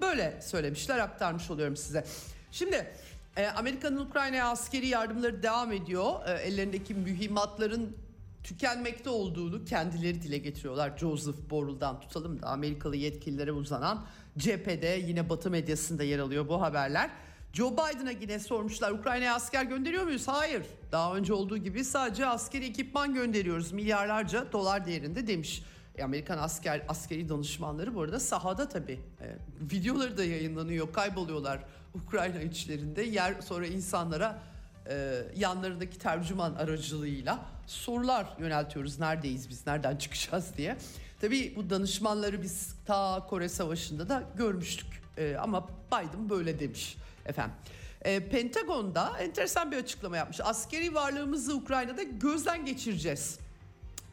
böyle 0.00 0.40
söylemişler 0.42 0.98
aktarmış 0.98 1.50
oluyorum 1.50 1.76
size. 1.76 2.04
Şimdi 2.52 2.92
e, 3.36 3.46
Amerika'nın 3.46 3.96
Ukrayna'ya 3.96 4.48
askeri 4.48 4.86
yardımları 4.86 5.42
devam 5.42 5.72
ediyor. 5.72 6.12
E, 6.26 6.32
ellerindeki 6.32 6.94
mühimmatların 6.94 7.96
tükenmekte 8.44 9.10
olduğunu 9.10 9.64
kendileri 9.64 10.22
dile 10.22 10.38
getiriyorlar. 10.38 10.98
Joseph 10.98 11.50
Borrell'dan 11.50 12.00
tutalım 12.00 12.42
da 12.42 12.46
Amerikalı 12.46 12.96
yetkililere 12.96 13.52
uzanan 13.52 14.04
cephede 14.38 15.02
yine 15.06 15.30
Batı 15.30 15.50
medyasında 15.50 16.04
yer 16.04 16.18
alıyor 16.18 16.48
bu 16.48 16.62
haberler. 16.62 17.10
Joe 17.52 17.72
Biden'a 17.72 18.10
yine 18.10 18.38
sormuşlar 18.38 18.90
Ukrayna'ya 18.90 19.34
asker 19.34 19.64
gönderiyor 19.64 20.04
muyuz? 20.04 20.28
Hayır. 20.28 20.62
Daha 20.92 21.16
önce 21.16 21.32
olduğu 21.32 21.58
gibi 21.58 21.84
sadece 21.84 22.26
askeri 22.26 22.64
ekipman 22.64 23.14
gönderiyoruz. 23.14 23.72
Milyarlarca 23.72 24.52
dolar 24.52 24.86
değerinde 24.86 25.26
demiş. 25.26 25.62
E, 25.96 26.04
Amerikan 26.04 26.38
asker 26.38 26.82
askeri 26.88 27.28
danışmanları 27.28 27.94
bu 27.94 28.02
arada 28.02 28.20
sahada 28.20 28.68
tabii. 28.68 29.00
E, 29.20 29.36
videoları 29.72 30.16
da 30.16 30.24
yayınlanıyor. 30.24 30.92
Kayboluyorlar 30.92 31.64
Ukrayna 32.04 32.40
içlerinde. 32.40 33.02
Yer 33.02 33.34
sonra 33.40 33.66
insanlara 33.66 34.42
e, 34.88 35.22
yanlarındaki 35.36 35.98
tercüman 35.98 36.54
aracılığıyla 36.54 37.38
sorular 37.66 38.26
yöneltiyoruz. 38.38 38.98
Neredeyiz 38.98 39.48
biz? 39.48 39.66
Nereden 39.66 39.96
çıkacağız 39.96 40.56
diye. 40.56 40.76
Tabii 41.20 41.56
bu 41.56 41.70
danışmanları 41.70 42.42
biz 42.42 42.74
ta 42.86 43.26
Kore 43.26 43.48
Savaşı'nda 43.48 44.08
da 44.08 44.22
görmüştük. 44.36 45.02
E, 45.18 45.36
ama 45.36 45.68
Biden 45.68 46.30
böyle 46.30 46.60
demiş 46.60 46.96
efendim. 47.26 47.54
E, 48.02 48.28
Pentagon'da 48.28 49.18
enteresan 49.18 49.72
bir 49.72 49.76
açıklama 49.76 50.16
yapmış. 50.16 50.40
Askeri 50.40 50.94
varlığımızı 50.94 51.56
Ukrayna'da 51.56 52.02
gözden 52.02 52.66
geçireceğiz. 52.66 53.38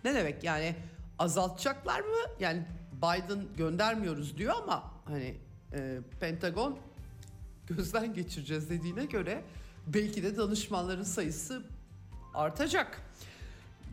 Ne 0.03 0.15
demek 0.15 0.43
yani 0.43 0.75
azaltacaklar 1.19 1.99
mı? 1.99 2.17
Yani 2.39 2.63
Biden 2.97 3.39
göndermiyoruz 3.57 4.37
diyor 4.37 4.53
ama 4.63 4.83
hani 5.05 5.35
e, 5.73 5.99
Pentagon 6.19 6.77
gözden 7.67 8.13
geçireceğiz 8.13 8.69
dediğine 8.69 9.05
göre 9.05 9.43
belki 9.87 10.23
de 10.23 10.37
danışmanların 10.37 11.03
sayısı 11.03 11.61
artacak. 12.33 13.01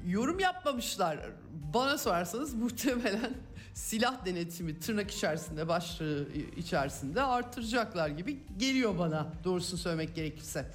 Yorum 0.06 0.38
yapmamışlar. 0.40 1.18
Bana 1.74 1.98
sorarsanız 1.98 2.54
muhtemelen 2.54 3.34
silah 3.74 4.24
denetimi 4.24 4.80
tırnak 4.80 5.10
içerisinde 5.10 5.68
başlığı 5.68 6.28
içerisinde 6.56 7.22
artıracaklar 7.22 8.08
gibi 8.08 8.38
geliyor 8.58 8.98
bana 8.98 9.32
doğrusunu 9.44 9.78
söylemek 9.78 10.14
gerekirse. 10.14 10.70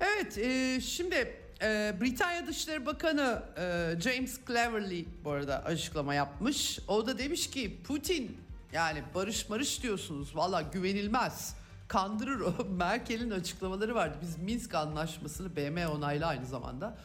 Evet 0.00 0.38
e, 0.38 0.80
şimdi 0.80 1.36
e, 1.62 1.94
Britanya 2.00 2.46
Dışişleri 2.46 2.86
Bakanı 2.86 3.42
e, 3.56 4.00
James 4.00 4.40
Cleverly 4.46 5.06
bu 5.24 5.30
arada 5.30 5.64
açıklama 5.64 6.14
yapmış. 6.14 6.78
O 6.88 7.06
da 7.06 7.18
demiş 7.18 7.50
ki 7.50 7.78
Putin 7.84 8.38
Yani 8.72 9.02
barış 9.14 9.48
marış 9.48 9.82
diyorsunuz. 9.82 10.36
Valla 10.36 10.62
güvenilmez. 10.62 11.56
Kandırır 11.88 12.40
o. 12.40 12.54
Merkel'in 12.70 13.30
açıklamaları 13.30 13.94
vardı. 13.94 14.18
Biz 14.22 14.38
Minsk 14.38 14.74
anlaşmasını 14.74 15.56
BM 15.56 15.88
onaylı 15.88 16.26
aynı 16.26 16.46
zamanda. 16.46 16.98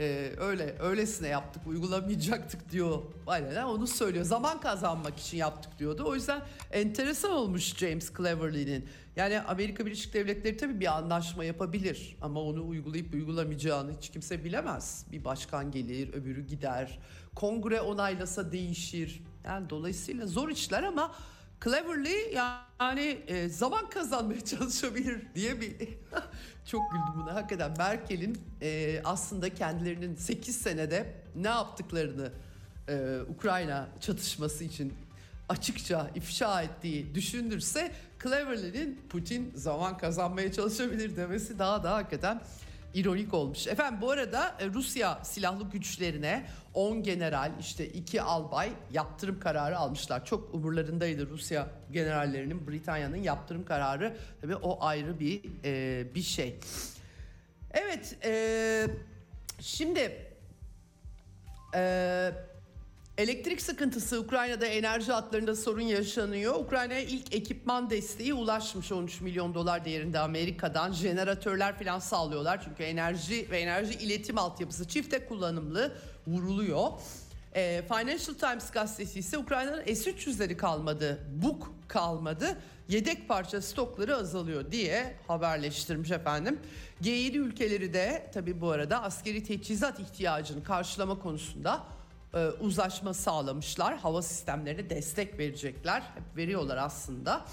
Ee, 0.00 0.32
öyle 0.38 0.76
öylesine 0.80 1.28
yaptık 1.28 1.66
uygulamayacaktık 1.66 2.72
diyor. 2.72 3.02
Aynen 3.26 3.64
onu 3.64 3.86
söylüyor. 3.86 4.24
Zaman 4.24 4.60
kazanmak 4.60 5.18
için 5.18 5.36
yaptık 5.36 5.78
diyordu. 5.78 6.04
O 6.06 6.14
yüzden 6.14 6.42
enteresan 6.72 7.30
olmuş 7.30 7.76
James 7.76 8.12
Cleverly'nin. 8.16 8.88
Yani 9.16 9.40
Amerika 9.40 9.86
Birleşik 9.86 10.14
Devletleri 10.14 10.56
tabii 10.56 10.80
bir 10.80 10.96
anlaşma 10.96 11.44
yapabilir 11.44 12.16
ama 12.22 12.40
onu 12.40 12.68
uygulayıp 12.68 13.14
uygulamayacağını 13.14 13.92
hiç 13.92 14.10
kimse 14.10 14.44
bilemez. 14.44 15.06
Bir 15.12 15.24
başkan 15.24 15.70
gelir, 15.70 16.14
öbürü 16.14 16.46
gider. 16.46 16.98
Kongre 17.34 17.80
onaylasa 17.80 18.52
değişir. 18.52 19.22
Yani 19.44 19.70
dolayısıyla 19.70 20.26
zor 20.26 20.48
işler 20.48 20.82
ama 20.82 21.14
Cleverly 21.64 22.34
yani 22.34 23.18
e, 23.26 23.48
zaman 23.48 23.90
kazanmaya 23.90 24.40
çalışabilir 24.44 25.22
diye 25.34 25.60
bir 25.60 25.76
çok 26.66 26.90
güldüm 26.90 27.22
buna. 27.22 27.34
Hakikaten 27.34 27.74
Merkel'in 27.78 28.38
e, 28.62 29.00
aslında 29.04 29.54
kendilerinin 29.54 30.14
8 30.14 30.56
senede 30.56 31.14
ne 31.36 31.48
yaptıklarını 31.48 32.32
e, 32.88 33.18
Ukrayna 33.36 33.88
çatışması 34.00 34.64
için 34.64 34.94
açıkça 35.48 36.10
ifşa 36.14 36.62
ettiği 36.62 37.14
düşündürse 37.14 37.92
Cleverly'nin 38.22 39.00
Putin 39.08 39.52
zaman 39.54 39.98
kazanmaya 39.98 40.52
çalışabilir 40.52 41.16
demesi 41.16 41.58
daha 41.58 41.84
da 41.84 41.94
hakikaten 41.94 42.40
ironik 42.96 43.34
olmuş. 43.34 43.66
Efendim 43.66 44.00
bu 44.00 44.10
arada 44.10 44.54
e, 44.60 44.66
Rusya 44.66 45.24
silahlı 45.24 45.70
güçlerine 45.70 46.46
10 46.74 47.02
general 47.02 47.52
işte 47.60 47.88
2 47.88 48.22
albay 48.22 48.70
yaptırım 48.92 49.40
kararı 49.40 49.78
almışlar. 49.78 50.24
Çok 50.24 50.54
umurlarındaydı 50.54 51.28
Rusya 51.28 51.70
generallerinin 51.92 52.68
Britanya'nın 52.68 53.16
yaptırım 53.16 53.64
kararı. 53.64 54.16
Tabii 54.40 54.56
o 54.56 54.84
ayrı 54.84 55.20
bir 55.20 55.42
e, 55.64 56.14
bir 56.14 56.22
şey. 56.22 56.58
Evet 57.70 58.16
e, 58.24 58.86
şimdi 59.60 60.32
e, 61.74 62.32
Elektrik 63.18 63.62
sıkıntısı 63.62 64.20
Ukrayna'da 64.20 64.66
enerji 64.66 65.12
hatlarında 65.12 65.56
sorun 65.56 65.80
yaşanıyor. 65.80 66.54
Ukrayna'ya 66.54 67.00
ilk 67.00 67.34
ekipman 67.34 67.90
desteği 67.90 68.34
ulaşmış 68.34 68.92
13 68.92 69.20
milyon 69.20 69.54
dolar 69.54 69.84
değerinde 69.84 70.18
Amerika'dan. 70.18 70.92
Jeneratörler 70.92 71.78
falan 71.78 71.98
sağlıyorlar 71.98 72.64
çünkü 72.64 72.82
enerji 72.82 73.50
ve 73.50 73.60
enerji 73.60 73.92
iletim 73.92 74.38
altyapısı 74.38 74.88
çifte 74.88 75.26
kullanımlı 75.26 75.92
vuruluyor. 76.26 76.88
E, 77.54 77.82
Financial 77.88 78.34
Times 78.34 78.70
gazetesi 78.70 79.18
ise 79.18 79.38
Ukrayna'nın 79.38 79.84
S-300'leri 79.84 80.56
kalmadı, 80.56 81.18
BUK 81.42 81.70
kalmadı. 81.88 82.58
Yedek 82.88 83.28
parça 83.28 83.62
stokları 83.62 84.16
azalıyor 84.16 84.72
diye 84.72 85.16
haberleştirmiş 85.28 86.10
efendim. 86.10 86.60
G7 87.02 87.38
ülkeleri 87.38 87.94
de 87.94 88.30
tabi 88.34 88.60
bu 88.60 88.70
arada 88.70 89.02
askeri 89.02 89.44
teçhizat 89.44 90.00
ihtiyacını 90.00 90.64
karşılama 90.64 91.18
konusunda 91.18 91.95
e, 92.36 92.48
uzlaşma 92.48 93.14
sağlamışlar. 93.14 93.98
Hava 93.98 94.22
sistemlerine 94.22 94.90
destek 94.90 95.38
verecekler. 95.38 96.00
Hep 96.00 96.36
veriyorlar 96.36 96.76
aslında. 96.76 97.44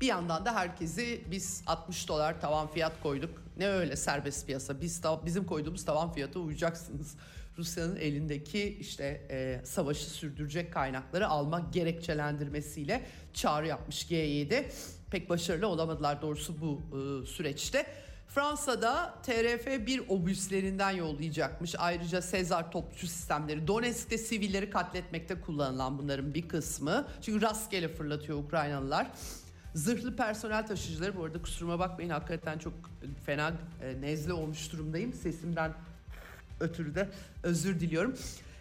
Bir 0.00 0.06
yandan 0.06 0.44
da 0.44 0.54
herkesi 0.54 1.24
biz 1.30 1.62
60 1.66 2.08
dolar 2.08 2.40
tavan 2.40 2.68
fiyat 2.68 3.02
koyduk. 3.02 3.42
Ne 3.56 3.68
öyle 3.68 3.96
serbest 3.96 4.46
piyasa. 4.46 4.80
Biz 4.80 5.02
bizim 5.26 5.44
koyduğumuz 5.44 5.84
tavan 5.84 6.12
fiyata 6.12 6.40
uyacaksınız. 6.40 7.16
Rusya'nın 7.58 7.96
elindeki 7.96 8.76
işte 8.80 9.26
e, 9.30 9.60
savaşı 9.64 10.10
sürdürecek 10.10 10.72
kaynakları 10.72 11.28
alma 11.28 11.60
gerekçelendirmesiyle 11.72 13.06
çağrı 13.34 13.66
yapmış 13.66 14.04
G7. 14.10 14.64
Pek 15.10 15.30
başarılı 15.30 15.66
olamadılar 15.66 16.22
doğrusu 16.22 16.60
bu 16.60 16.82
e, 16.96 17.26
süreçte. 17.26 17.86
Fransa'da 18.34 19.14
TRF 19.22 19.86
bir 19.86 20.08
obüslerinden 20.08 20.90
yollayacakmış. 20.90 21.74
Ayrıca 21.78 22.22
Sezar 22.22 22.72
topçu 22.72 23.06
sistemleri 23.06 23.66
Donetsk'te 23.66 24.18
sivilleri 24.18 24.70
katletmekte 24.70 25.40
kullanılan 25.40 25.98
bunların 25.98 26.34
bir 26.34 26.48
kısmı. 26.48 27.06
Çünkü 27.22 27.42
rastgele 27.42 27.88
fırlatıyor 27.88 28.38
Ukraynalılar. 28.38 29.10
Zırhlı 29.74 30.16
personel 30.16 30.66
taşıyıcıları 30.66 31.16
bu 31.16 31.24
arada 31.24 31.42
kusuruma 31.42 31.78
bakmayın 31.78 32.10
hakikaten 32.10 32.58
çok 32.58 32.72
fena 33.26 33.52
e, 33.82 34.00
nezle 34.00 34.32
olmuş 34.32 34.72
durumdayım. 34.72 35.12
Sesimden 35.12 35.72
ötürü 36.60 36.94
de 36.94 37.08
özür 37.42 37.80
diliyorum. 37.80 38.14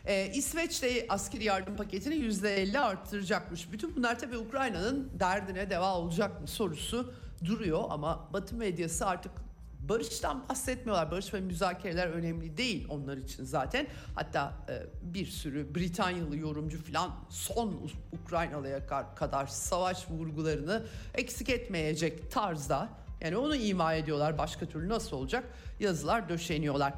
Ee, 0.05 0.31
İsveç 0.33 0.83
de 0.83 1.05
askeri 1.09 1.43
yardım 1.43 1.75
paketini 1.75 2.15
%50 2.15 2.79
arttıracakmış. 2.79 3.71
Bütün 3.71 3.95
bunlar 3.95 4.19
tabii 4.19 4.37
Ukrayna'nın 4.37 5.09
derdine 5.19 5.69
deva 5.69 5.97
olacak 5.97 6.41
mı 6.41 6.47
sorusu 6.47 7.13
duruyor 7.45 7.83
ama 7.89 8.27
Batı 8.33 8.55
medyası 8.55 9.05
artık 9.05 9.31
barıştan 9.91 10.49
bahsetmiyorlar. 10.49 11.11
Barış 11.11 11.33
ve 11.33 11.39
müzakereler 11.39 12.07
önemli 12.07 12.57
değil 12.57 12.87
onlar 12.89 13.17
için 13.17 13.43
zaten. 13.43 13.87
Hatta 14.15 14.53
e, 14.69 14.83
bir 15.13 15.25
sürü 15.25 15.75
Britanyalı 15.75 16.37
yorumcu 16.37 16.83
falan 16.83 17.11
son 17.29 17.91
Ukraynalıya 18.23 18.87
kadar 19.15 19.47
savaş 19.47 20.09
vurgularını 20.09 20.83
eksik 21.13 21.49
etmeyecek 21.49 22.31
tarzda 22.31 22.89
yani 23.21 23.37
onu 23.37 23.55
ima 23.55 23.93
ediyorlar. 23.93 24.37
Başka 24.37 24.65
türlü 24.65 24.89
nasıl 24.89 25.17
olacak? 25.17 25.43
Yazılar 25.79 26.29
döşeniyorlar. 26.29 26.93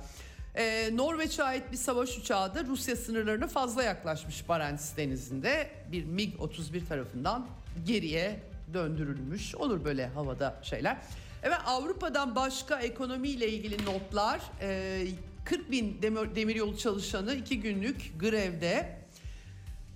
Ee, 0.56 0.90
Norveç'e 0.94 1.44
ait 1.44 1.72
bir 1.72 1.78
savaş 1.78 2.18
uçağı 2.18 2.56
da 2.56 2.64
Rusya 2.64 2.96
sınırlarına 2.96 3.48
fazla 3.48 3.84
yaklaşmış 3.84 4.50
Barents 4.50 4.98
Denizi'nde. 4.98 5.70
Bir 5.92 6.06
MiG-31 6.06 6.88
tarafından 6.88 7.48
geriye 7.86 8.40
döndürülmüş. 8.74 9.56
Olur 9.56 9.86
böyle 9.86 10.08
havada 10.08 10.56
şeyler. 10.62 10.98
Evet 11.44 11.58
Avrupa'dan 11.66 12.36
başka 12.36 12.80
ekonomiyle 12.80 13.50
ilgili 13.50 13.86
notlar. 13.86 14.42
Ee, 14.62 15.08
40 15.46 15.72
bin 15.72 16.02
demir, 16.02 16.36
demiryolu 16.36 16.78
çalışanı 16.78 17.36
iki 17.36 17.60
günlük 17.60 18.20
grevde. 18.20 19.04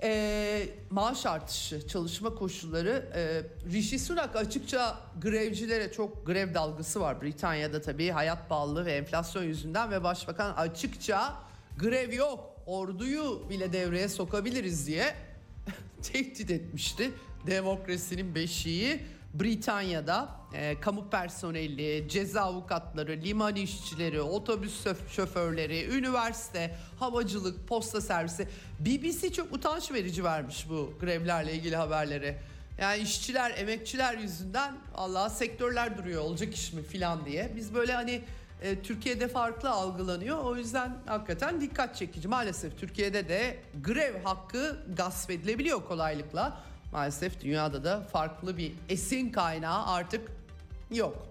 E, 0.01 0.69
maaş 0.89 1.25
artışı, 1.25 1.87
çalışma 1.87 2.35
koşulları. 2.35 3.09
E, 3.15 3.43
Rishi 3.71 3.99
Sunak 3.99 4.35
açıkça 4.35 4.97
grevcilere 5.21 5.91
çok 5.91 6.25
grev 6.25 6.53
dalgası 6.53 7.01
var 7.01 7.21
Britanya'da 7.21 7.81
tabii 7.81 8.09
hayat 8.09 8.49
pahalılığı 8.49 8.85
ve 8.85 8.91
enflasyon 8.93 9.43
yüzünden 9.43 9.91
ve 9.91 10.03
başbakan 10.03 10.53
açıkça 10.53 11.35
grev 11.77 12.13
yok 12.13 12.55
orduyu 12.65 13.49
bile 13.49 13.73
devreye 13.73 14.09
sokabiliriz 14.09 14.87
diye 14.87 15.15
tehdit 16.03 16.51
etmişti. 16.51 17.11
Demokrasinin 17.47 18.35
beşiği 18.35 19.01
Britanya'da 19.33 20.29
e, 20.53 20.79
kamu 20.79 21.09
personeli, 21.09 22.09
ceza 22.09 22.41
avukatları, 22.41 23.11
liman 23.11 23.55
işçileri, 23.55 24.21
otobüs 24.21 24.85
şoförleri, 25.09 25.85
üniversite, 25.97 26.75
havacılık, 26.99 27.67
posta 27.67 28.01
servisi. 28.01 28.47
BBC 28.79 29.33
çok 29.33 29.53
utanç 29.53 29.91
verici 29.91 30.23
vermiş 30.23 30.69
bu 30.69 30.93
grevlerle 31.01 31.53
ilgili 31.53 31.75
haberleri. 31.75 32.37
Yani 32.81 33.01
işçiler, 33.01 33.53
emekçiler 33.57 34.17
yüzünden 34.17 34.75
Allah 34.95 35.29
sektörler 35.29 35.97
duruyor 35.97 36.21
olacak 36.21 36.53
iş 36.53 36.73
mi 36.73 36.83
filan 36.83 37.25
diye. 37.25 37.51
Biz 37.55 37.73
böyle 37.73 37.93
hani 37.93 38.21
e, 38.61 38.81
Türkiye'de 38.81 39.27
farklı 39.27 39.69
algılanıyor. 39.69 40.43
O 40.43 40.55
yüzden 40.55 40.97
hakikaten 41.05 41.61
dikkat 41.61 41.95
çekici. 41.95 42.27
Maalesef 42.27 42.77
Türkiye'de 42.79 43.29
de 43.29 43.57
grev 43.83 44.23
hakkı 44.23 44.85
gasp 44.97 45.31
edilebiliyor 45.31 45.85
kolaylıkla. 45.85 46.63
Maalesef 46.97 47.41
dünyada 47.41 47.83
da 47.83 48.01
farklı 48.01 48.57
bir 48.57 48.73
esin 48.89 49.31
kaynağı 49.31 49.85
artık 49.85 50.31
yok. 50.91 51.27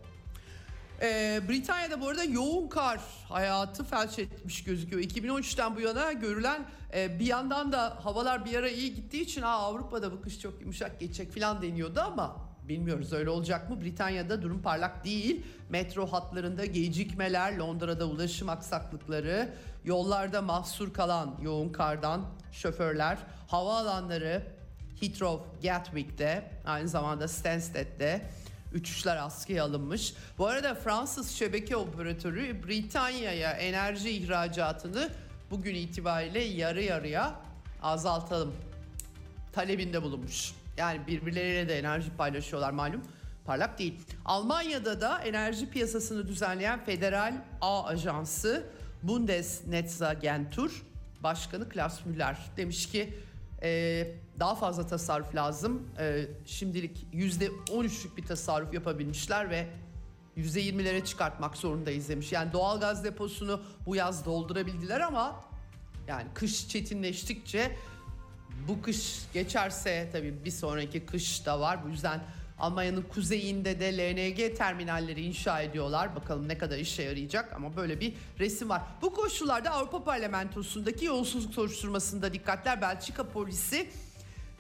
Ee, 1.03 1.41
Britanya'da 1.49 2.01
bu 2.01 2.09
arada 2.09 2.25
yoğun 2.25 2.69
kar 2.69 3.01
hayatı 3.29 3.85
felç 3.85 4.19
etmiş 4.19 4.65
gözüküyor. 4.65 5.03
2013'ten 5.03 5.77
bu 5.77 5.81
yana 5.81 6.13
görülen 6.13 6.67
e, 6.95 7.19
bir 7.19 7.27
yandan 7.27 7.73
da 7.73 7.99
havalar 8.05 8.45
bir 8.45 8.55
ara 8.55 8.69
iyi 8.69 8.95
gittiği 8.95 9.21
için 9.23 9.43
Aa, 9.43 9.57
Avrupa'da 9.57 10.13
bu 10.13 10.21
kış 10.21 10.41
çok 10.41 10.61
yumuşak 10.61 11.01
geçecek 11.01 11.35
falan 11.35 11.63
deniyordu 11.63 12.01
ama 12.01 12.37
bilmiyoruz 12.69 13.13
öyle 13.13 13.31
olacak 13.31 13.71
mı? 13.71 13.81
Britanya'da 13.81 14.43
durum 14.43 14.63
parlak 14.63 15.05
değil. 15.05 15.47
Metro 15.71 16.07
hatlarında 16.07 16.65
gecikmeler, 16.65 17.57
Londra'da 17.57 18.07
ulaşım 18.07 18.49
aksaklıkları, 18.49 19.55
yollarda 19.85 20.43
mahsur 20.43 20.93
kalan 20.93 21.35
yoğun 21.43 21.69
kardan 21.69 22.25
şoförler, 22.53 23.19
havaalanları 23.49 24.56
Heathrow, 25.01 25.69
Gatwick'te 25.69 26.51
aynı 26.67 26.89
zamanda 26.89 27.29
Stansted'de 27.29 28.23
uçuşlar 28.75 29.17
askıya 29.17 29.65
alınmış. 29.65 30.15
Bu 30.39 30.47
arada 30.47 30.75
Fransız 30.75 31.31
şebeke 31.31 31.77
operatörü 31.77 32.67
Britanya'ya 32.69 33.51
enerji 33.51 34.11
ihracatını 34.11 35.11
bugün 35.51 35.75
itibariyle 35.75 36.41
yarı 36.41 36.83
yarıya 36.83 37.41
azaltalım 37.83 38.55
talebinde 39.53 40.03
bulunmuş. 40.03 40.53
Yani 40.77 41.07
birbirleriyle 41.07 41.69
de 41.69 41.79
enerji 41.79 42.11
paylaşıyorlar 42.17 42.71
malum. 42.71 43.03
Parlak 43.45 43.79
değil. 43.79 44.01
Almanya'da 44.25 45.01
da 45.01 45.19
enerji 45.19 45.71
piyasasını 45.71 46.29
düzenleyen 46.29 46.85
Federal 46.85 47.35
A 47.61 47.85
Ajansı 47.85 48.67
Bundesnetzagentur 49.03 50.83
Başkanı 51.23 51.69
Klaus 51.69 52.05
Müller 52.07 52.37
demiş 52.57 52.89
ki 52.91 53.19
daha 54.41 54.55
fazla 54.55 54.87
tasarruf 54.87 55.35
lazım. 55.35 55.89
Ee, 55.99 56.27
şimdilik 56.47 57.07
%13'lük 57.15 58.17
bir 58.17 58.25
tasarruf 58.27 58.75
yapabilmişler 58.75 59.51
ve 59.51 59.67
%20'lere 60.37 61.05
çıkartmak 61.05 61.57
zorundayız 61.57 62.09
demiş. 62.09 62.33
Yani 62.33 62.53
doğalgaz 62.53 63.05
deposunu 63.05 63.61
bu 63.87 63.97
yaz 63.97 64.25
doldurabildiler 64.25 65.01
ama 65.01 65.45
yani 66.09 66.27
kış 66.35 66.69
çetinleştikçe 66.69 67.77
bu 68.69 68.83
kış 68.83 69.19
geçerse 69.33 70.09
tabii 70.13 70.45
bir 70.45 70.51
sonraki 70.51 71.07
kış 71.07 71.47
da 71.47 71.61
var. 71.61 71.85
Bu 71.85 71.89
yüzden 71.89 72.21
Almanya'nın 72.59 73.03
kuzeyinde 73.03 73.81
de 73.81 73.99
LNG 73.99 74.57
terminalleri 74.57 75.23
inşa 75.23 75.61
ediyorlar. 75.61 76.17
Bakalım 76.17 76.49
ne 76.49 76.59
kadar 76.59 76.79
işe 76.79 77.03
yarayacak 77.03 77.53
ama 77.53 77.77
böyle 77.77 78.01
bir 78.01 78.15
resim 78.39 78.69
var. 78.69 78.83
Bu 79.03 79.15
koşullarda 79.15 79.71
Avrupa 79.71 80.05
Parlamentosu'ndaki 80.05 81.05
yolsuzluk 81.05 81.55
soruşturmasında 81.55 82.33
dikkatler 82.33 82.83
Belçika 82.83 83.29
polisi 83.29 83.91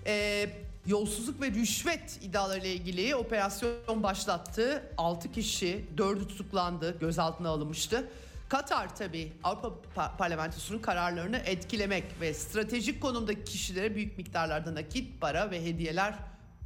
e, 0.06 0.48
yolsuzluk 0.86 1.40
ve 1.40 1.50
rüşvet 1.50 2.18
iddialarıyla 2.22 2.68
ilgili 2.68 3.16
operasyon 3.16 4.02
başlattı. 4.02 4.82
6 4.98 5.32
kişi, 5.32 5.84
4'ü 5.96 6.28
tutuklandı, 6.28 6.98
gözaltına 7.00 7.48
alınmıştı. 7.48 8.08
Katar 8.48 8.96
tabi 8.96 9.32
Avrupa 9.44 9.72
Pa- 9.96 10.16
Parlamentosu'nun 10.16 10.78
kararlarını 10.78 11.36
etkilemek 11.36 12.04
ve 12.20 12.34
stratejik 12.34 13.00
konumdaki 13.00 13.44
kişilere 13.44 13.94
büyük 13.94 14.18
miktarlarda 14.18 14.74
nakit 14.74 15.20
para 15.20 15.50
ve 15.50 15.64
hediyeler 15.64 16.14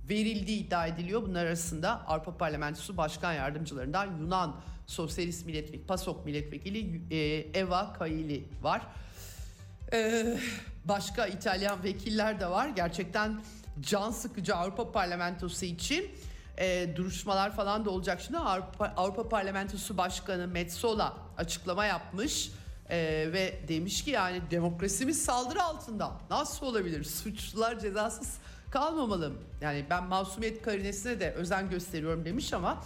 verildiği 0.09 0.67
iddia 0.67 0.87
ediliyor. 0.87 1.23
Bunlar 1.23 1.47
arasında 1.47 2.07
Avrupa 2.07 2.37
Parlamentosu 2.37 2.97
Başkan 2.97 3.33
Yardımcılarından 3.33 4.19
Yunan 4.21 4.57
Sosyalist 4.87 5.47
Milletvekili, 5.47 5.87
PASOK 5.87 6.27
Milletvekili 6.27 7.01
e, 7.11 7.19
Eva 7.61 7.93
Kaili 7.93 8.45
var. 8.63 8.83
Ee, 9.93 10.39
başka 10.85 11.27
İtalyan 11.27 11.83
vekiller 11.83 12.41
de 12.41 12.51
var. 12.51 12.69
Gerçekten 12.69 13.41
can 13.81 14.11
sıkıcı 14.11 14.57
Avrupa 14.57 14.93
Parlamentosu 14.93 15.65
için 15.65 16.11
e, 16.59 16.97
duruşmalar 16.97 17.57
falan 17.57 17.85
da 17.85 17.91
olacak. 17.91 18.21
Şimdi 18.21 18.39
Avrupa, 18.39 18.95
Avrupa 18.97 19.29
Parlamentosu 19.29 19.97
Başkanı 19.99 20.49
Metsola 20.49 21.17
açıklama 21.39 21.87
yapmış 21.87 22.51
e, 22.91 22.99
ve 23.33 23.61
demiş 23.69 24.05
ki 24.05 24.11
yani 24.11 24.41
demokrasimiz 24.51 25.25
saldırı 25.25 25.63
altında. 25.63 26.13
Nasıl 26.31 26.67
olabilir? 26.67 27.05
Suçlular 27.05 27.79
cezasız 27.79 28.39
kalmamalı. 28.71 29.33
Yani 29.61 29.85
ben 29.91 30.05
masumiyet 30.05 30.63
karinesine 30.63 31.21
de 31.21 31.33
özen 31.33 31.71
gösteriyorum 31.71 32.25
demiş 32.25 32.53
ama 32.53 32.85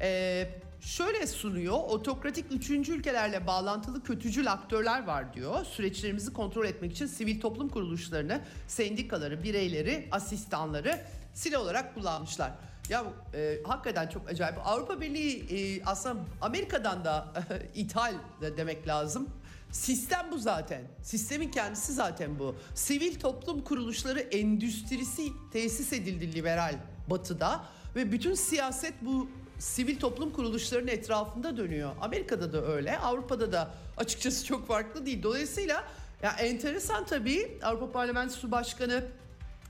e, 0.00 0.48
şöyle 0.80 1.26
sunuyor. 1.26 1.74
Otokratik 1.74 2.52
üçüncü 2.52 2.92
ülkelerle 2.92 3.46
bağlantılı 3.46 4.02
kötücül 4.02 4.52
aktörler 4.52 5.06
var 5.06 5.34
diyor. 5.34 5.64
Süreçlerimizi 5.64 6.32
kontrol 6.32 6.64
etmek 6.64 6.92
için 6.92 7.06
sivil 7.06 7.40
toplum 7.40 7.68
kuruluşlarını, 7.68 8.40
sendikaları, 8.68 9.42
bireyleri, 9.42 10.08
asistanları 10.10 11.00
silah 11.34 11.60
olarak 11.60 11.94
kullanmışlar. 11.94 12.52
Ya 12.88 13.04
e, 13.34 13.58
hakikaten 13.64 14.08
çok 14.08 14.28
acayip. 14.28 14.66
Avrupa 14.66 15.00
Birliği 15.00 15.38
e, 15.50 15.84
aslında 15.84 16.20
Amerika'dan 16.40 17.04
da 17.04 17.32
ithal 17.74 18.14
de 18.40 18.56
demek 18.56 18.88
lazım. 18.88 19.28
Sistem 19.72 20.26
bu 20.32 20.38
zaten. 20.38 20.82
Sistemin 21.02 21.50
kendisi 21.50 21.92
zaten 21.92 22.38
bu. 22.38 22.56
Sivil 22.74 23.20
toplum 23.20 23.64
kuruluşları 23.64 24.20
endüstrisi 24.20 25.28
tesis 25.52 25.92
edildi 25.92 26.32
liberal 26.32 26.74
batıda 27.10 27.64
ve 27.96 28.12
bütün 28.12 28.34
siyaset 28.34 28.94
bu 29.02 29.28
sivil 29.60 29.98
toplum 29.98 30.32
kuruluşlarının 30.32 30.88
etrafında 30.88 31.56
dönüyor. 31.56 31.90
Amerika'da 32.00 32.52
da 32.52 32.66
öyle, 32.66 32.98
Avrupa'da 32.98 33.52
da 33.52 33.70
açıkçası 33.96 34.46
çok 34.46 34.68
farklı 34.68 35.06
değil. 35.06 35.22
Dolayısıyla 35.22 35.84
ya 36.22 36.30
enteresan 36.30 37.06
tabii 37.06 37.58
Avrupa 37.62 37.92
Parlamentosu 37.92 38.50
Başkanı 38.50 39.04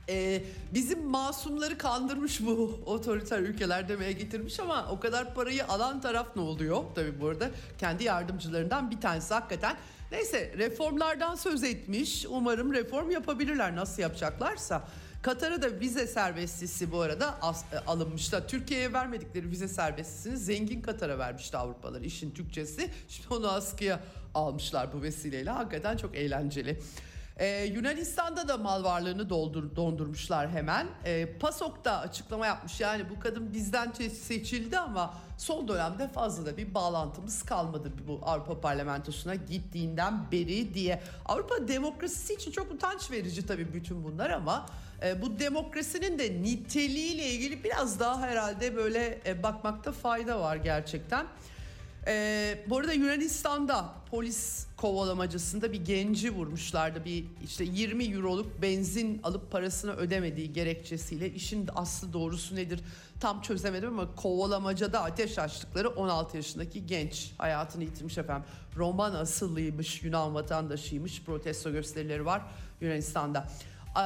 e, 0.08 0.42
bizim 0.74 1.06
masumları 1.06 1.78
kandırmış 1.78 2.46
bu 2.46 2.80
otoriter 2.86 3.38
ülkeler 3.40 3.88
demeye 3.88 4.12
getirmiş 4.12 4.60
ama 4.60 4.88
o 4.90 5.00
kadar 5.00 5.34
parayı 5.34 5.66
alan 5.66 6.00
taraf 6.00 6.36
ne 6.36 6.42
oluyor? 6.42 6.84
Tabii 6.94 7.20
bu 7.20 7.28
arada 7.28 7.50
kendi 7.78 8.04
yardımcılarından 8.04 8.90
bir 8.90 9.00
tanesi 9.00 9.34
hakikaten. 9.34 9.76
Neyse 10.12 10.54
reformlardan 10.58 11.34
söz 11.34 11.64
etmiş. 11.64 12.26
Umarım 12.28 12.72
reform 12.72 13.10
yapabilirler 13.10 13.76
nasıl 13.76 14.02
yapacaklarsa. 14.02 14.88
Katar'a 15.22 15.62
da 15.62 15.80
vize 15.80 16.06
serbestlisi 16.06 16.92
bu 16.92 17.00
arada 17.00 17.38
as- 17.42 17.64
e, 17.72 17.78
alınmıştı. 17.78 18.44
Türkiye'ye 18.48 18.92
vermedikleri 18.92 19.50
vize 19.50 19.68
serbestisini 19.68 20.36
zengin 20.36 20.80
Katar'a 20.82 21.18
vermişti 21.18 21.56
Avrupalılar. 21.56 22.00
İşin 22.00 22.30
Türkçesi. 22.30 22.90
Şimdi 23.08 23.34
onu 23.34 23.48
askıya 23.48 24.00
almışlar 24.34 24.92
bu 24.92 25.02
vesileyle. 25.02 25.50
Hakikaten 25.50 25.96
çok 25.96 26.16
eğlenceli. 26.16 26.80
Ee, 27.36 27.64
Yunanistan'da 27.64 28.48
da 28.48 28.56
mal 28.58 28.84
varlığını 28.84 29.30
doldur, 29.30 29.76
dondurmuşlar 29.76 30.50
hemen. 30.50 30.86
Ee, 31.04 31.28
PASOK 31.40 31.84
da 31.84 31.98
açıklama 31.98 32.46
yapmış. 32.46 32.80
Yani 32.80 33.10
bu 33.10 33.20
kadın 33.20 33.52
bizden 33.52 33.92
seçildi 34.22 34.78
ama 34.78 35.14
son 35.38 35.68
dönemde 35.68 36.08
fazla 36.08 36.46
da 36.46 36.56
bir 36.56 36.74
bağlantımız 36.74 37.42
kalmadı 37.42 37.92
bu 38.08 38.20
Avrupa 38.22 38.60
Parlamentosu'na 38.60 39.34
gittiğinden 39.34 40.30
beri 40.32 40.74
diye. 40.74 41.02
Avrupa 41.26 41.68
demokrasisi 41.68 42.34
için 42.34 42.50
çok 42.50 42.72
utanç 42.72 43.10
verici 43.10 43.46
tabii 43.46 43.72
bütün 43.74 44.04
bunlar 44.04 44.30
ama 44.30 44.66
bu 45.22 45.38
demokrasinin 45.38 46.18
de 46.18 46.42
niteliğiyle 46.42 47.26
ilgili 47.26 47.64
biraz 47.64 48.00
daha 48.00 48.20
herhalde 48.20 48.76
böyle 48.76 49.20
e, 49.26 49.42
bakmakta 49.42 49.92
fayda 49.92 50.40
var 50.40 50.56
gerçekten. 50.56 51.26
Ee, 52.06 52.64
bu 52.66 52.78
arada 52.78 52.92
Yunanistan'da 52.92 53.94
polis 54.10 54.66
kovalamacasında 54.76 55.72
bir 55.72 55.84
genci 55.84 56.34
vurmuşlardı. 56.34 57.04
Bir 57.04 57.24
işte 57.44 57.64
20 57.64 58.04
euroluk 58.04 58.62
benzin 58.62 59.20
alıp 59.22 59.52
parasını 59.52 59.92
ödemediği 59.92 60.52
gerekçesiyle 60.52 61.30
işin 61.30 61.68
aslı 61.74 62.12
doğrusu 62.12 62.56
nedir 62.56 62.80
tam 63.20 63.40
çözemedim 63.40 63.88
ama 63.88 64.14
kovalamacada 64.14 65.02
ateş 65.02 65.38
açtıkları 65.38 65.88
16 65.88 66.36
yaşındaki 66.36 66.86
genç 66.86 67.32
hayatını 67.38 67.84
yitirmiş 67.84 68.18
efendim. 68.18 68.44
Roman 68.76 69.14
asıllıymış, 69.14 70.02
Yunan 70.02 70.34
vatandaşıymış. 70.34 71.22
Protesto 71.22 71.72
gösterileri 71.72 72.26
var 72.26 72.42
Yunanistan'da. 72.80 73.48
Ee, 73.96 74.00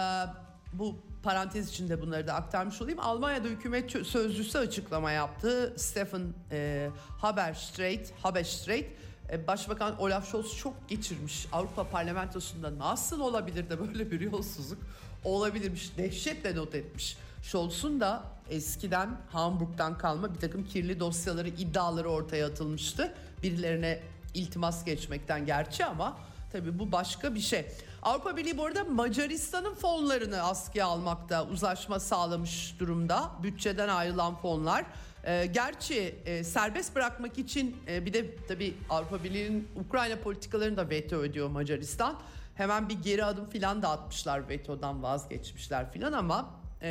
bu 0.78 0.96
parantez 1.22 1.68
içinde 1.68 2.00
bunları 2.00 2.26
da 2.26 2.34
aktarmış 2.34 2.82
olayım. 2.82 3.00
Almanya'da 3.00 3.48
hükümet 3.48 3.90
sözcüsü 3.90 4.58
açıklama 4.58 5.10
yaptı. 5.10 5.74
Stefan 5.76 6.22
e, 6.50 6.90
Haberstreit, 7.18 8.12
Haberstreit 8.22 8.87
e, 9.32 9.46
Başbakan 9.46 10.00
Olaf 10.00 10.28
Scholz 10.28 10.56
çok 10.56 10.88
geçirmiş. 10.88 11.46
Avrupa 11.52 11.84
Parlamentosu'nda 11.84 12.78
nasıl 12.78 13.20
olabilir 13.20 13.70
de 13.70 13.80
böyle 13.80 14.10
bir 14.10 14.20
yolsuzluk 14.20 14.78
olabilirmiş. 15.24 15.98
Dehşetle 15.98 16.56
not 16.56 16.74
etmiş. 16.74 17.16
Scholz'un 17.42 18.00
da 18.00 18.22
eskiden 18.50 19.20
Hamburg'dan 19.30 19.98
kalma 19.98 20.34
bir 20.34 20.40
takım 20.40 20.64
kirli 20.64 21.00
dosyaları, 21.00 21.48
iddiaları 21.48 22.08
ortaya 22.08 22.46
atılmıştı. 22.46 23.14
Birilerine 23.42 24.02
iltimas 24.34 24.84
geçmekten 24.84 25.46
gerçi 25.46 25.84
ama 25.84 26.18
tabii 26.54 26.78
bu 26.78 26.92
başka 26.92 27.34
bir 27.34 27.40
şey. 27.40 27.66
Avrupa 28.02 28.36
Birliği 28.36 28.58
bu 28.58 28.64
arada 28.64 28.84
Macaristan'ın 28.84 29.74
fonlarını 29.74 30.42
askıya 30.42 30.86
almakta 30.86 31.46
uzlaşma 31.46 32.00
sağlamış 32.00 32.76
durumda. 32.78 33.30
Bütçeden 33.42 33.88
ayrılan 33.88 34.36
fonlar. 34.36 34.84
Ee, 35.24 35.46
gerçi 35.46 36.14
e, 36.26 36.44
serbest 36.44 36.94
bırakmak 36.94 37.38
için 37.38 37.76
e, 37.88 38.06
bir 38.06 38.12
de 38.12 38.36
tabii 38.48 38.74
Avrupa 38.90 39.24
Birliği'nin 39.24 39.68
Ukrayna 39.76 40.16
politikalarını 40.16 40.76
da 40.76 40.90
veto 40.90 41.24
ediyor 41.24 41.48
Macaristan. 41.48 42.18
Hemen 42.54 42.88
bir 42.88 43.02
geri 43.02 43.24
adım 43.24 43.50
filan 43.50 43.82
da 43.82 43.88
atmışlar 43.88 44.48
vetodan 44.48 45.02
vazgeçmişler 45.02 45.92
filan 45.92 46.12
ama 46.12 46.50
e, 46.82 46.90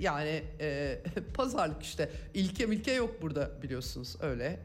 yani 0.00 0.42
e, 0.60 0.98
pazarlık 1.34 1.82
işte 1.82 2.10
ilke 2.34 2.66
milke 2.66 2.92
yok 2.92 3.22
burada 3.22 3.62
biliyorsunuz 3.62 4.16
öyle 4.20 4.60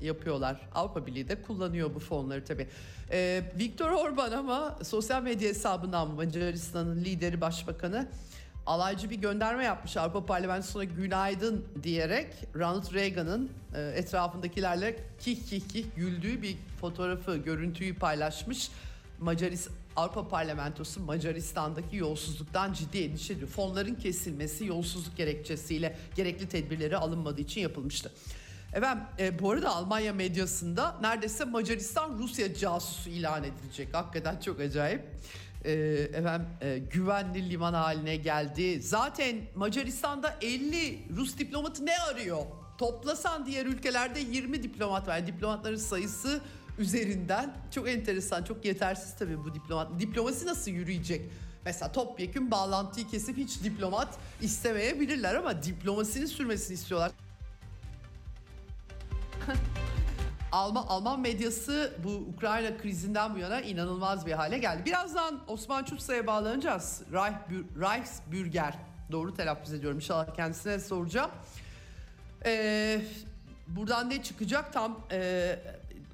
yapıyorlar. 0.00 0.60
Avrupa 0.74 1.06
Birliği 1.06 1.28
de 1.28 1.42
kullanıyor 1.42 1.94
bu 1.94 1.98
fonları 1.98 2.44
tabii. 2.44 2.68
Ee, 3.10 3.42
Viktor 3.58 3.90
Orban 3.90 4.32
ama 4.32 4.78
sosyal 4.82 5.22
medya 5.22 5.48
hesabından 5.48 6.10
Macaristan'ın 6.10 7.04
lideri 7.04 7.40
başbakanı 7.40 8.08
alaycı 8.68 9.10
bir 9.10 9.16
gönderme 9.16 9.64
yapmış 9.64 9.96
Avrupa 9.96 10.26
Parlamentosu'na 10.26 10.84
günaydın 10.84 11.64
diyerek 11.82 12.26
Ronald 12.54 12.94
Reagan'ın 12.94 13.50
e, 13.74 13.80
etrafındakilerle 13.80 14.96
kih 15.20 15.46
kih 15.46 15.60
kih 15.68 15.84
güldüğü 15.96 16.42
bir 16.42 16.56
fotoğrafı, 16.80 17.36
görüntüyü 17.36 17.94
paylaşmış. 17.94 18.70
Macaris 19.20 19.68
Avrupa 19.96 20.28
Parlamentosu 20.28 21.00
Macaristan'daki 21.00 21.96
yolsuzluktan 21.96 22.72
ciddi 22.72 22.98
endişe 22.98 23.32
ediyor. 23.32 23.48
Fonların 23.48 23.94
kesilmesi 23.94 24.66
yolsuzluk 24.66 25.16
gerekçesiyle 25.16 25.96
gerekli 26.16 26.48
tedbirleri 26.48 26.96
alınmadığı 26.96 27.40
için 27.40 27.60
yapılmıştı. 27.60 28.12
Efendim 28.72 29.04
e, 29.18 29.38
bu 29.38 29.50
arada 29.50 29.70
Almanya 29.70 30.12
medyasında 30.12 30.96
neredeyse 31.00 31.44
Macaristan 31.44 32.18
Rusya 32.18 32.54
casusu 32.54 33.10
ilan 33.10 33.44
edilecek. 33.44 33.94
Hakikaten 33.94 34.40
çok 34.40 34.60
acayip. 34.60 35.02
E, 35.64 35.72
efendim 36.12 36.48
e, 36.60 36.78
güvenli 36.78 37.50
liman 37.50 37.74
haline 37.74 38.16
geldi. 38.16 38.82
Zaten 38.82 39.36
Macaristan'da 39.54 40.36
50 40.42 40.98
Rus 41.16 41.38
diplomatı 41.38 41.86
ne 41.86 41.98
arıyor? 41.98 42.38
Toplasan 42.78 43.46
diğer 43.46 43.66
ülkelerde 43.66 44.20
20 44.20 44.62
diplomat 44.62 45.08
var. 45.08 45.16
Yani 45.16 45.26
diplomatların 45.26 45.76
sayısı 45.76 46.40
üzerinden 46.78 47.54
çok 47.70 47.88
enteresan, 47.88 48.44
çok 48.44 48.64
yetersiz 48.64 49.16
tabii 49.18 49.44
bu 49.44 49.54
diplomat. 49.54 50.00
Diplomasi 50.00 50.46
nasıl 50.46 50.70
yürüyecek? 50.70 51.22
Mesela 51.64 51.92
topyekün 51.92 52.50
bağlantıyı 52.50 53.08
kesip 53.08 53.36
hiç 53.36 53.62
diplomat 53.64 54.18
istemeyebilirler 54.40 55.34
ama 55.34 55.62
diplomasinin 55.62 56.26
sürmesini 56.26 56.74
istiyorlar. 56.74 57.12
Alman, 60.52 60.84
Alman 60.88 61.20
medyası 61.20 61.92
bu 62.04 62.10
Ukrayna 62.10 62.78
krizinden 62.78 63.34
bu 63.34 63.38
yana 63.38 63.60
inanılmaz 63.60 64.26
bir 64.26 64.32
hale 64.32 64.58
geldi. 64.58 64.82
Birazdan 64.86 65.40
Osman 65.48 65.84
Çutsa'ya 65.84 66.26
bağlanacağız. 66.26 67.02
Reichsbürger. 67.80 68.74
Doğru 69.12 69.34
telaffuz 69.34 69.72
ediyorum. 69.72 69.98
İnşallah 69.98 70.34
kendisine 70.34 70.78
soracağım. 70.78 71.30
Ee, 72.44 73.00
buradan 73.68 74.10
ne 74.10 74.22
çıkacak 74.22 74.72
tam 74.72 75.00
e, 75.12 75.58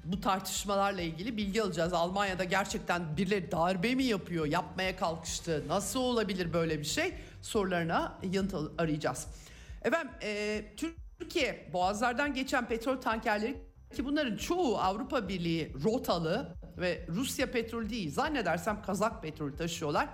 bu 0.05 0.21
tartışmalarla 0.21 1.01
ilgili 1.01 1.37
bilgi 1.37 1.63
alacağız. 1.63 1.93
Almanya'da 1.93 2.43
gerçekten 2.43 3.17
birileri 3.17 3.51
darbe 3.51 3.95
mi 3.95 4.03
yapıyor, 4.03 4.45
yapmaya 4.45 4.95
kalkıştı, 4.95 5.63
nasıl 5.67 5.99
olabilir 5.99 6.53
böyle 6.53 6.79
bir 6.79 6.85
şey 6.85 7.13
sorularına 7.41 8.17
yanıt 8.31 8.53
arayacağız. 8.77 9.27
Efendim 9.83 10.13
e, 10.23 10.61
Türkiye 11.25 11.69
boğazlardan 11.73 12.33
geçen 12.33 12.67
petrol 12.67 12.97
tankerleri 12.97 13.57
ki 13.95 14.05
bunların 14.05 14.37
çoğu 14.37 14.77
Avrupa 14.77 15.27
Birliği 15.27 15.73
rotalı 15.83 16.55
ve 16.77 17.05
Rusya 17.09 17.51
petrol 17.51 17.89
değil 17.89 18.11
zannedersem 18.11 18.81
Kazak 18.81 19.21
petrol 19.21 19.51
taşıyorlar. 19.51 20.07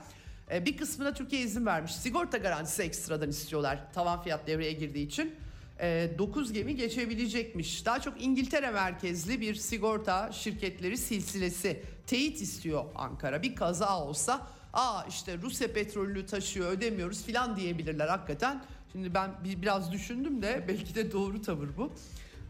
E, 0.51 0.65
bir 0.65 0.77
kısmına 0.77 1.13
Türkiye 1.13 1.41
izin 1.41 1.65
vermiş. 1.65 1.95
Sigorta 1.95 2.37
garantisi 2.37 2.83
ekstradan 2.83 3.29
istiyorlar 3.29 3.93
tavan 3.93 4.21
fiyat 4.21 4.47
devreye 4.47 4.71
girdiği 4.73 5.07
için. 5.07 5.35
9 5.79 6.53
gemi 6.53 6.75
geçebilecekmiş. 6.75 7.85
Daha 7.85 7.99
çok 7.99 8.23
İngiltere 8.23 8.71
merkezli 8.71 9.41
bir 9.41 9.55
sigorta 9.55 10.31
şirketleri 10.31 10.97
silsilesi 10.97 11.83
teyit 12.07 12.41
istiyor 12.41 12.85
Ankara. 12.95 13.41
Bir 13.41 13.55
kaza 13.55 13.99
olsa 13.99 14.47
aa 14.73 15.03
işte 15.09 15.37
Rusya 15.37 15.73
petrolünü 15.73 16.25
taşıyor 16.25 16.71
ödemiyoruz 16.71 17.23
filan 17.23 17.55
diyebilirler 17.55 18.07
hakikaten. 18.07 18.63
Şimdi 18.91 19.13
ben 19.13 19.31
bir, 19.43 19.61
biraz 19.61 19.91
düşündüm 19.91 20.41
de 20.41 20.65
belki 20.67 20.95
de 20.95 21.11
doğru 21.11 21.41
tavır 21.41 21.69
bu. 21.77 21.91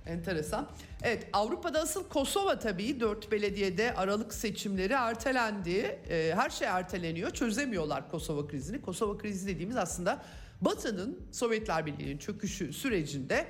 Enteresan. 0.05 0.67
Evet 1.03 1.27
Avrupa'da 1.33 1.79
asıl 1.79 2.09
Kosova 2.09 2.59
tabii 2.59 2.99
dört 2.99 3.31
belediyede 3.31 3.93
Aralık 3.93 4.33
seçimleri 4.33 4.93
ertelendi. 4.93 5.99
Ee, 6.09 6.31
her 6.35 6.49
şey 6.49 6.67
erteleniyor. 6.67 7.31
Çözemiyorlar 7.31 8.11
Kosova 8.11 8.47
krizini. 8.47 8.81
Kosova 8.81 9.17
krizi 9.17 9.47
dediğimiz 9.47 9.77
aslında 9.77 10.23
Batı'nın 10.61 11.19
Sovyetler 11.31 11.85
Birliği'nin 11.85 12.17
çöküşü 12.17 12.73
sürecinde 12.73 13.47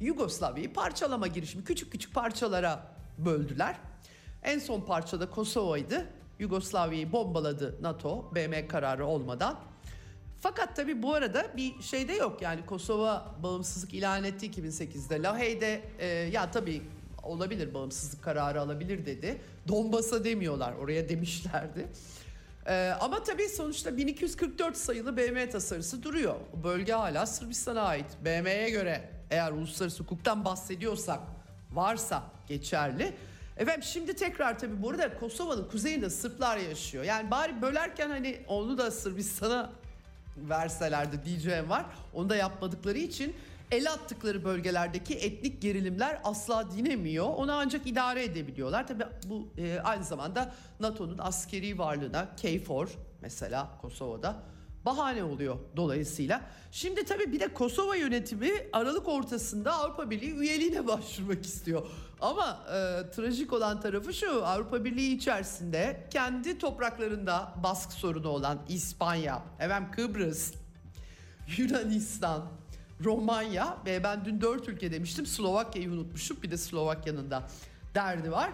Yugoslavya'yı 0.00 0.72
parçalama 0.72 1.26
girişimi 1.26 1.64
küçük 1.64 1.92
küçük 1.92 2.14
parçalara 2.14 2.86
böldüler. 3.18 3.76
En 4.42 4.58
son 4.58 4.80
parçada 4.80 5.30
Kosova'ydı. 5.30 6.06
Yugoslavya'yı 6.38 7.12
bombaladı 7.12 7.78
NATO 7.82 8.34
BM 8.34 8.68
kararı 8.68 9.06
olmadan. 9.06 9.69
Fakat 10.40 10.76
tabii 10.76 11.02
bu 11.02 11.14
arada 11.14 11.46
bir 11.56 11.82
şey 11.82 12.08
de 12.08 12.12
yok 12.12 12.42
yani 12.42 12.66
Kosova 12.66 13.34
bağımsızlık 13.42 13.94
ilan 13.94 14.24
etti 14.24 14.46
2008'de. 14.50 15.22
Lahey'de 15.22 15.82
e, 15.98 16.06
ya 16.06 16.50
tabii 16.50 16.82
olabilir 17.22 17.74
bağımsızlık 17.74 18.24
kararı 18.24 18.60
alabilir 18.60 19.06
dedi. 19.06 19.40
Donbas'a 19.68 20.24
demiyorlar 20.24 20.72
oraya 20.72 21.08
demişlerdi. 21.08 21.86
E, 22.66 22.94
ama 23.00 23.22
tabii 23.22 23.48
sonuçta 23.48 23.96
1244 23.96 24.76
sayılı 24.76 25.16
BM 25.16 25.50
tasarısı 25.50 26.02
duruyor. 26.02 26.34
Bölge 26.64 26.92
hala 26.92 27.26
Sırbistan'a 27.26 27.82
ait. 27.82 28.06
BM'ye 28.24 28.70
göre 28.70 29.10
eğer 29.30 29.52
uluslararası 29.52 30.02
hukuktan 30.02 30.44
bahsediyorsak 30.44 31.20
varsa 31.72 32.22
geçerli. 32.48 33.14
Efendim 33.56 33.82
şimdi 33.82 34.14
tekrar 34.14 34.58
tabii 34.58 34.82
bu 34.82 34.90
arada 34.90 35.18
Kosova'nın 35.18 35.68
kuzeyinde 35.68 36.10
Sırplar 36.10 36.56
yaşıyor. 36.56 37.04
Yani 37.04 37.30
bari 37.30 37.62
bölerken 37.62 38.10
hani 38.10 38.40
onu 38.48 38.78
da 38.78 38.90
Sırbistan'a 38.90 39.79
verselerdi 40.36 41.24
diyeceğim 41.24 41.70
var. 41.70 41.86
Onu 42.14 42.28
da 42.28 42.36
yapmadıkları 42.36 42.98
için 42.98 43.34
el 43.70 43.90
attıkları 43.90 44.44
bölgelerdeki 44.44 45.14
etnik 45.14 45.62
gerilimler 45.62 46.20
asla 46.24 46.70
dinemiyor. 46.70 47.26
Onu 47.26 47.52
ancak 47.52 47.86
idare 47.86 48.24
edebiliyorlar. 48.24 48.86
Tabii 48.86 49.04
bu 49.26 49.48
e, 49.58 49.80
aynı 49.84 50.04
zamanda 50.04 50.54
NATO'nun 50.80 51.18
askeri 51.18 51.78
varlığına 51.78 52.28
KFOR 52.36 52.88
mesela 53.22 53.78
Kosova'da 53.80 54.42
bahane 54.84 55.24
oluyor 55.24 55.56
dolayısıyla. 55.76 56.40
Şimdi 56.72 57.04
tabii 57.04 57.32
bir 57.32 57.40
de 57.40 57.54
Kosova 57.54 57.96
yönetimi 57.96 58.50
Aralık 58.72 59.08
ortasında 59.08 59.72
Avrupa 59.72 60.10
Birliği 60.10 60.34
üyeliğine 60.34 60.86
başvurmak 60.86 61.46
istiyor. 61.46 61.86
Ama 62.20 62.58
e, 62.66 63.10
trajik 63.10 63.52
olan 63.52 63.80
tarafı 63.80 64.14
şu 64.14 64.46
Avrupa 64.46 64.84
Birliği 64.84 65.16
içerisinde 65.16 66.06
kendi 66.10 66.58
topraklarında 66.58 67.54
baskı 67.62 67.92
sorunu 67.92 68.28
olan 68.28 68.58
İspanya, 68.68 69.42
efendim 69.58 69.90
Kıbrıs, 69.92 70.54
Yunanistan, 71.56 72.42
Romanya 73.04 73.76
ve 73.86 74.04
ben 74.04 74.24
dün 74.24 74.40
dört 74.40 74.68
ülke 74.68 74.92
demiştim 74.92 75.26
Slovakya'yı 75.26 75.90
unutmuşum 75.90 76.36
bir 76.42 76.50
de 76.50 76.56
Slovakya'nın 76.56 77.30
da 77.30 77.42
derdi 77.94 78.32
var. 78.32 78.50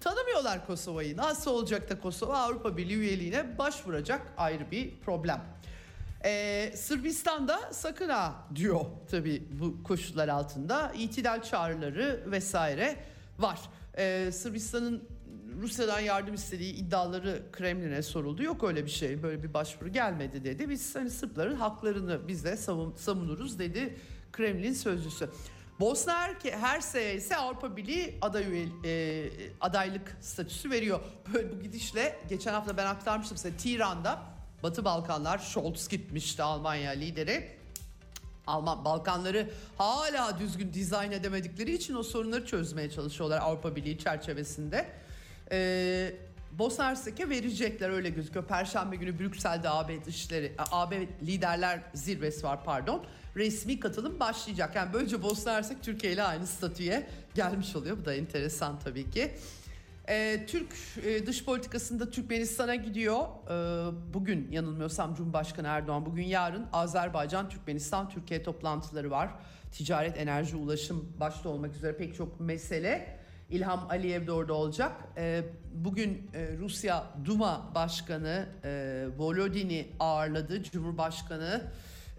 Tanımıyorlar 0.00 0.66
Kosova'yı. 0.66 1.16
Nasıl 1.16 1.50
olacak 1.50 1.90
da 1.90 2.00
Kosova 2.00 2.38
Avrupa 2.38 2.76
Birliği 2.76 2.96
üyeliğine 2.96 3.58
başvuracak 3.58 4.20
ayrı 4.36 4.70
bir 4.70 5.00
problem. 5.00 5.44
Ee, 6.24 6.72
Sırbistan'da 6.76 7.72
sakın 7.72 8.08
ha 8.08 8.46
diyor 8.54 8.80
tabii 9.10 9.48
bu 9.60 9.82
koşullar 9.82 10.28
altında 10.28 10.92
itidal 10.92 11.42
çağrıları 11.42 12.24
vesaire 12.26 12.96
var. 13.38 13.60
Ee, 13.98 14.30
Sırbistan'ın 14.32 15.02
Rusya'dan 15.60 16.00
yardım 16.00 16.34
istediği 16.34 16.74
iddiaları 16.74 17.42
Kremlin'e 17.52 18.02
soruldu. 18.02 18.42
Yok 18.42 18.64
öyle 18.64 18.84
bir 18.84 18.90
şey 18.90 19.22
böyle 19.22 19.42
bir 19.42 19.54
başvuru 19.54 19.88
gelmedi 19.88 20.44
dedi. 20.44 20.68
Biz 20.68 20.94
hani 20.94 21.10
Sırpların 21.10 21.56
haklarını 21.56 22.28
biz 22.28 22.44
de 22.44 22.56
savun, 22.56 22.94
savunuruz 22.94 23.58
dedi 23.58 23.98
Kremlin 24.32 24.72
sözcüsü. 24.72 25.30
Bosna 25.80 26.28
Hersey'e 26.42 27.14
ise 27.14 27.36
Avrupa 27.36 27.76
Birliği 27.76 28.18
aday 28.20 28.68
e, 28.84 29.30
adaylık 29.60 30.16
statüsü 30.20 30.70
veriyor. 30.70 31.00
Böyle 31.34 31.52
bu 31.52 31.62
gidişle 31.62 32.18
geçen 32.28 32.52
hafta 32.52 32.76
ben 32.76 32.86
aktarmıştım 32.86 33.36
size 33.36 33.56
Tiran'da 33.56 34.37
Batı 34.62 34.84
Balkanlar 34.84 35.38
Scholz 35.38 35.88
gitmişti 35.88 36.42
Almanya 36.42 36.90
lideri. 36.90 37.58
Alman 38.46 38.84
Balkanları 38.84 39.50
hala 39.78 40.38
düzgün 40.38 40.72
dizayn 40.72 41.12
edemedikleri 41.12 41.74
için 41.74 41.94
o 41.94 42.02
sorunları 42.02 42.46
çözmeye 42.46 42.90
çalışıyorlar 42.90 43.38
Avrupa 43.38 43.76
Birliği 43.76 43.98
çerçevesinde. 43.98 44.88
Ee, 45.52 46.14
Bosna 46.52 46.84
Hersek'e 46.84 47.30
verecekler 47.30 47.90
öyle 47.90 48.10
gözüküyor. 48.10 48.46
Perşembe 48.46 48.96
günü 48.96 49.18
Brüksel'de 49.18 49.70
AB 49.70 50.04
dışları 50.04 50.52
AB 50.70 51.08
liderler 51.22 51.80
zirvesi 51.94 52.42
var 52.42 52.64
pardon. 52.64 53.04
Resmi 53.36 53.80
katılım 53.80 54.20
başlayacak. 54.20 54.76
Yani 54.76 54.92
böylece 54.92 55.22
Bosna 55.22 55.52
Hersek 55.52 55.82
Türkiye 55.82 56.12
ile 56.12 56.22
aynı 56.22 56.46
statüye 56.46 57.06
gelmiş 57.34 57.76
oluyor. 57.76 57.98
Bu 57.98 58.04
da 58.04 58.14
enteresan 58.14 58.78
tabii 58.84 59.10
ki. 59.10 59.34
Ee, 60.08 60.46
Türk 60.46 60.74
e, 61.06 61.26
dış 61.26 61.44
politikasında 61.44 62.10
Türkmenistan'a 62.10 62.74
gidiyor. 62.74 63.20
Ee, 63.20 64.14
bugün 64.14 64.48
yanılmıyorsam 64.50 65.14
Cumhurbaşkanı 65.14 65.66
Erdoğan 65.66 66.06
bugün 66.06 66.22
yarın 66.22 66.66
Azerbaycan, 66.72 67.48
Türkmenistan, 67.48 68.08
Türkiye 68.08 68.42
toplantıları 68.42 69.10
var. 69.10 69.30
Ticaret, 69.72 70.18
enerji, 70.18 70.56
ulaşım 70.56 71.12
başta 71.20 71.48
olmak 71.48 71.74
üzere 71.74 71.96
pek 71.96 72.14
çok 72.14 72.40
mesele. 72.40 73.18
İlham 73.50 73.86
Aliyev 73.90 74.26
de 74.26 74.32
orada 74.32 74.54
olacak. 74.54 74.92
Ee, 75.16 75.42
bugün 75.74 76.30
e, 76.34 76.56
Rusya 76.58 77.06
Duma 77.24 77.74
Başkanı 77.74 78.46
e, 78.64 79.04
Volodin'i 79.18 79.88
ağırladı. 80.00 80.62
Cumhurbaşkanı 80.62 81.62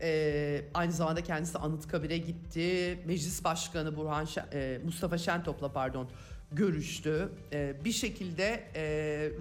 e, 0.01 0.61
aynı 0.73 0.91
zamanda 0.91 1.23
kendisi 1.23 1.57
Anıtkabir'e 1.57 2.17
gitti. 2.17 2.99
Meclis 3.05 3.43
Başkanı 3.43 3.95
Burhan 3.95 4.25
Şen, 4.25 4.45
e, 4.53 4.79
Mustafa 4.85 5.17
Şentop'la 5.17 5.71
pardon 5.71 6.09
görüştü. 6.51 7.29
E, 7.53 7.75
bir 7.85 7.91
şekilde 7.91 8.63
e, 8.75 8.83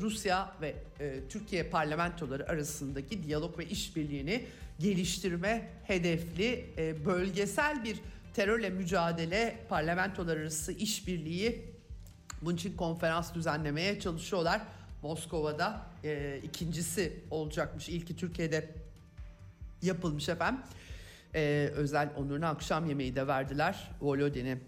Rusya 0.00 0.54
ve 0.60 0.74
e, 1.00 1.14
Türkiye 1.28 1.62
parlamentoları 1.62 2.48
arasındaki 2.48 3.22
diyalog 3.24 3.58
ve 3.58 3.66
işbirliğini 3.66 4.44
geliştirme 4.78 5.68
hedefli 5.84 6.64
e, 6.78 7.04
bölgesel 7.04 7.84
bir 7.84 8.00
terörle 8.34 8.70
mücadele 8.70 9.56
parlamentolar 9.68 10.36
arası 10.36 10.72
işbirliği 10.72 11.62
bunun 12.42 12.56
için 12.56 12.76
konferans 12.76 13.34
düzenlemeye 13.34 14.00
çalışıyorlar. 14.00 14.62
Moskova'da 15.02 15.86
e, 16.04 16.40
ikincisi 16.42 17.12
olacakmış. 17.30 17.88
İlki 17.88 18.16
Türkiye'de 18.16 18.70
yapılmış 19.82 20.28
efendim. 20.28 20.60
E, 21.34 21.70
özel 21.74 22.10
onuruna 22.16 22.48
akşam 22.48 22.88
yemeği 22.88 23.16
de 23.16 23.26
verdiler 23.26 23.90
Volodin'e. 24.00 24.58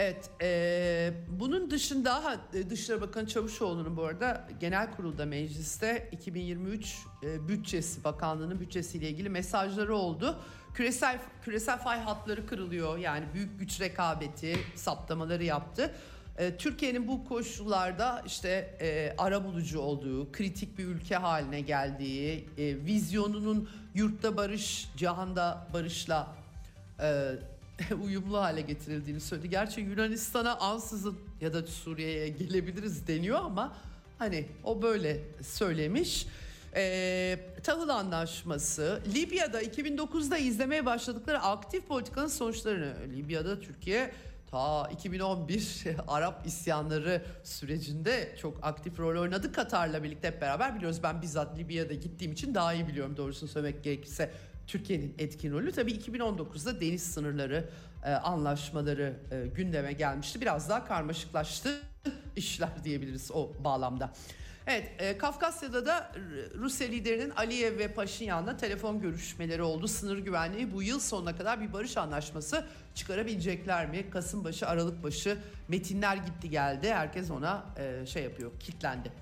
Evet, 0.00 0.30
e, 0.42 1.12
bunun 1.28 1.70
dışında 1.70 2.24
ha, 2.24 2.36
Dışişleri 2.70 3.00
Bakanı 3.00 3.26
Çavuşoğlu'nun 3.26 3.96
bu 3.96 4.04
arada 4.04 4.48
genel 4.60 4.96
kurulda 4.96 5.26
mecliste 5.26 6.08
2023 6.12 6.98
e, 7.22 7.48
bütçesi, 7.48 8.04
bakanlığının 8.04 8.60
bütçesiyle 8.60 9.08
ilgili 9.08 9.28
mesajları 9.28 9.96
oldu. 9.96 10.38
Küresel 10.74 11.18
küresel 11.42 11.78
fay 11.78 12.00
hatları 12.00 12.46
kırılıyor 12.46 12.98
yani 12.98 13.24
büyük 13.34 13.58
güç 13.58 13.80
rekabeti 13.80 14.56
saptamaları 14.74 15.44
yaptı. 15.44 15.94
E, 16.38 16.56
Türkiye'nin 16.56 17.08
bu 17.08 17.28
koşullarda 17.28 18.22
işte 18.26 18.76
e, 18.80 19.14
ara 19.18 19.44
bulucu 19.44 19.80
olduğu, 19.80 20.32
kritik 20.32 20.78
bir 20.78 20.84
ülke 20.84 21.16
haline 21.16 21.60
geldiği, 21.60 22.48
e, 22.58 22.76
vizyonunun 22.76 23.68
yurtta 23.94 24.36
barış, 24.36 24.88
cihanda 24.96 25.66
barışla 25.72 26.36
e, 27.00 27.32
uyumlu 28.04 28.38
hale 28.38 28.60
getirildiğini 28.60 29.20
söyledi. 29.20 29.50
Gerçi 29.50 29.80
Yunanistan'a 29.80 30.56
ansızın 30.56 31.18
ya 31.40 31.54
da 31.54 31.66
Suriye'ye 31.66 32.28
gelebiliriz 32.28 33.06
deniyor 33.06 33.38
ama 33.38 33.76
hani 34.18 34.46
o 34.64 34.82
böyle 34.82 35.20
söylemiş. 35.42 36.26
Ee, 36.74 37.38
tahıl 37.62 37.88
anlaşması, 37.88 39.00
Libya'da 39.14 39.62
2009'da 39.62 40.38
izlemeye 40.38 40.86
başladıkları 40.86 41.40
aktif 41.40 41.88
politikanın 41.88 42.26
sonuçlarını, 42.26 42.94
Libya'da 43.16 43.60
Türkiye 43.60 44.12
ta 44.50 44.88
2011 44.92 45.84
Arap 46.08 46.46
isyanları 46.46 47.22
sürecinde 47.44 48.36
çok 48.40 48.58
aktif 48.62 48.98
rol 48.98 49.20
oynadı. 49.20 49.52
Katar'la 49.52 50.02
birlikte 50.02 50.28
hep 50.28 50.40
beraber 50.40 50.76
biliyoruz. 50.76 51.02
Ben 51.02 51.22
bizzat 51.22 51.58
Libya'da 51.58 51.94
gittiğim 51.94 52.32
için 52.32 52.54
daha 52.54 52.74
iyi 52.74 52.88
biliyorum 52.88 53.16
doğrusunu 53.16 53.48
söylemek 53.48 53.84
gerekirse. 53.84 54.30
Türkiye'nin 54.68 55.14
etkin 55.18 55.52
rolü 55.52 55.72
tabii 55.72 55.92
2019'da 55.92 56.80
deniz 56.80 57.02
sınırları 57.02 57.68
e, 58.04 58.10
anlaşmaları 58.10 59.16
e, 59.30 59.46
gündeme 59.46 59.92
gelmişti. 59.92 60.40
Biraz 60.40 60.68
daha 60.68 60.84
karmaşıklaştı 60.84 61.80
işler 62.36 62.84
diyebiliriz 62.84 63.30
o 63.34 63.52
bağlamda. 63.64 64.12
Evet, 64.70 64.90
e, 64.98 65.18
Kafkasya'da 65.18 65.86
da 65.86 66.12
Rusya 66.54 66.88
liderinin 66.88 67.30
Aliyev 67.30 67.78
ve 67.78 67.88
Paşinyan'la 67.88 68.56
telefon 68.56 69.00
görüşmeleri 69.00 69.62
oldu. 69.62 69.88
Sınır 69.88 70.18
güvenliği 70.18 70.72
bu 70.72 70.82
yıl 70.82 71.00
sonuna 71.00 71.36
kadar 71.36 71.60
bir 71.60 71.72
barış 71.72 71.96
anlaşması 71.96 72.64
çıkarabilecekler 72.94 73.90
mi? 73.90 74.10
Kasım 74.10 74.44
başı, 74.44 74.66
Aralık 74.66 75.02
başı 75.02 75.38
metinler 75.68 76.16
gitti 76.16 76.50
geldi. 76.50 76.92
Herkes 76.92 77.30
ona 77.30 77.64
e, 77.78 78.06
şey 78.06 78.22
yapıyor, 78.24 78.50
kitlendi. 78.60 79.12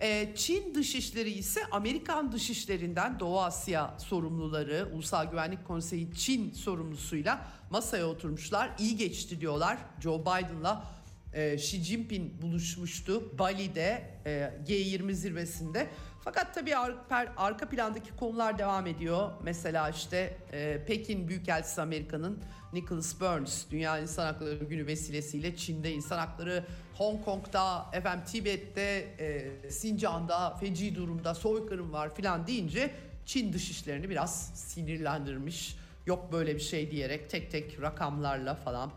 E, 0.00 0.32
Çin 0.34 0.74
dışişleri 0.74 1.30
ise 1.30 1.60
Amerikan 1.70 2.32
dışişlerinden 2.32 3.20
Doğu 3.20 3.40
Asya 3.40 3.94
sorumluları, 3.98 4.88
Ulusal 4.94 5.30
Güvenlik 5.30 5.66
Konseyi 5.66 6.14
Çin 6.14 6.52
sorumlusuyla 6.52 7.48
masaya 7.70 8.06
oturmuşlar. 8.06 8.70
İyi 8.78 8.96
geçti 8.96 9.40
diyorlar. 9.40 9.78
Joe 10.00 10.20
Biden'la 10.20 10.84
e, 11.32 11.54
Xi 11.54 11.82
Jinping 11.84 12.42
buluşmuştu 12.42 13.38
Bali'de 13.38 14.10
e, 14.26 14.30
G20 14.68 15.12
zirvesinde. 15.12 15.90
Fakat 16.28 16.54
tabii 16.54 16.76
ar- 16.76 16.96
arka 17.36 17.68
plandaki 17.68 18.16
konular 18.16 18.58
devam 18.58 18.86
ediyor. 18.86 19.30
Mesela 19.42 19.90
işte 19.90 20.36
e, 20.52 20.84
Pekin 20.86 21.28
Büyükelçisi 21.28 21.82
Amerika'nın 21.82 22.38
Nicholas 22.72 23.20
Burns 23.20 23.64
Dünya 23.70 23.98
İnsan 23.98 24.26
Hakları 24.26 24.64
Günü 24.64 24.86
vesilesiyle 24.86 25.56
Çin'de 25.56 25.92
insan 25.92 26.18
hakları, 26.18 26.64
Hong 26.94 27.24
Kong'da, 27.24 27.86
efendim 27.92 28.24
Tibet'te, 28.24 28.82
e, 29.18 29.70
Sincan'da 29.70 30.56
feci 30.56 30.94
durumda 30.94 31.34
soykırım 31.34 31.92
var 31.92 32.14
filan 32.14 32.46
deyince 32.46 32.90
Çin 33.26 33.52
dışişlerini 33.52 34.10
biraz 34.10 34.50
sinirlendirmiş. 34.54 35.76
Yok 36.06 36.32
böyle 36.32 36.54
bir 36.54 36.60
şey 36.60 36.90
diyerek 36.90 37.30
tek 37.30 37.50
tek 37.50 37.82
rakamlarla 37.82 38.54
falan 38.54 38.90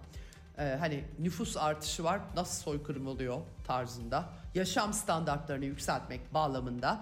e, 0.58 0.63
hani 0.80 1.04
nüfus 1.20 1.58
artışı 1.58 2.04
var 2.04 2.20
nasıl 2.36 2.63
soykırım 2.63 3.08
oluyor 3.08 3.38
tarzında 3.67 4.30
yaşam 4.56 4.94
standartlarını 4.94 5.65
yükseltmek 5.65 6.34
bağlamında 6.34 7.02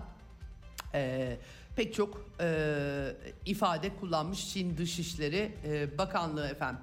e, 0.94 1.38
pek 1.76 1.94
çok 1.94 2.26
e, 2.40 3.16
ifade 3.46 3.96
kullanmış 3.96 4.54
Çin 4.54 4.78
Dışişleri 4.78 5.52
e, 5.66 5.98
Bakanlığı 5.98 6.48
efendim. 6.48 6.82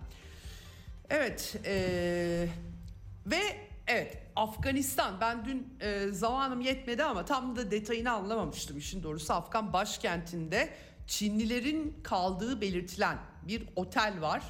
Evet 1.10 1.56
e, 1.64 1.74
ve 3.26 3.40
evet 3.86 4.18
Afganistan. 4.36 5.20
Ben 5.20 5.44
dün 5.44 5.74
e, 5.80 6.08
zamanım 6.08 6.60
yetmedi 6.60 7.04
ama 7.04 7.24
tam 7.24 7.56
da 7.56 7.70
detayını 7.70 8.12
anlamamıştım 8.12 8.78
işin 8.78 9.02
doğrusu. 9.02 9.32
Afgan 9.32 9.72
başkentinde 9.72 10.68
Çinlilerin 11.06 12.00
kaldığı 12.02 12.60
belirtilen 12.60 13.18
bir 13.48 13.68
otel 13.76 14.20
var 14.20 14.42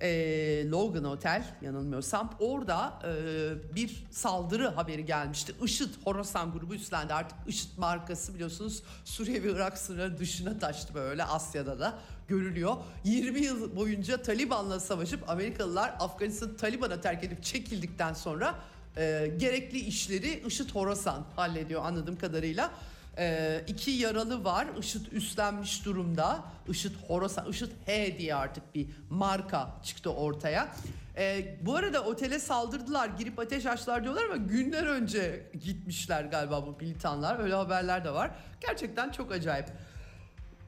e, 0.00 0.70
Logan 0.70 1.04
Otel 1.04 1.44
yanılmıyorsam 1.62 2.34
orada 2.40 2.98
e, 3.04 3.74
bir 3.74 4.04
saldırı 4.10 4.68
haberi 4.68 5.04
gelmişti. 5.04 5.54
IŞİD 5.64 5.94
Horasan 6.04 6.52
grubu 6.52 6.74
üstlendi 6.74 7.14
artık 7.14 7.38
IŞİD 7.46 7.78
markası 7.78 8.34
biliyorsunuz 8.34 8.82
Suriye 9.04 9.42
ve 9.42 9.52
Irak 9.52 9.78
sınırları 9.78 10.18
dışına 10.18 10.58
taştı 10.58 10.94
böyle 10.94 11.24
Asya'da 11.24 11.78
da 11.78 11.98
görülüyor. 12.28 12.76
20 13.04 13.40
yıl 13.40 13.76
boyunca 13.76 14.22
Taliban'la 14.22 14.80
savaşıp 14.80 15.30
Amerikalılar 15.30 15.94
Afganistan'ı 16.00 16.56
Taliban'a 16.56 17.00
terk 17.00 17.24
edip 17.24 17.42
çekildikten 17.42 18.12
sonra 18.12 18.54
e, 18.96 19.32
gerekli 19.38 19.78
işleri 19.78 20.42
IŞİD 20.46 20.70
Horasan 20.70 21.24
hallediyor 21.36 21.84
anladığım 21.84 22.18
kadarıyla. 22.18 22.70
Ee, 23.18 23.64
iki 23.66 23.90
yaralı 23.90 24.44
var. 24.44 24.66
IŞİD 24.78 25.12
üstlenmiş 25.12 25.84
durumda. 25.84 26.44
IŞİD 26.68 26.92
Horasan, 27.08 27.48
IŞİD 27.50 27.70
H 27.86 28.18
diye 28.18 28.34
artık 28.34 28.74
bir 28.74 28.86
marka 29.10 29.68
çıktı 29.82 30.10
ortaya. 30.12 30.68
Ee, 31.16 31.58
bu 31.62 31.76
arada 31.76 32.04
otele 32.04 32.38
saldırdılar, 32.38 33.08
girip 33.08 33.38
ateş 33.38 33.66
açtılar 33.66 34.04
diyorlar 34.04 34.24
ama 34.24 34.36
günler 34.36 34.86
önce 34.86 35.50
gitmişler 35.64 36.24
galiba 36.24 36.66
bu 36.66 36.76
militanlar. 36.80 37.38
Öyle 37.38 37.54
haberler 37.54 38.04
de 38.04 38.10
var. 38.10 38.30
Gerçekten 38.60 39.10
çok 39.10 39.32
acayip. 39.32 39.66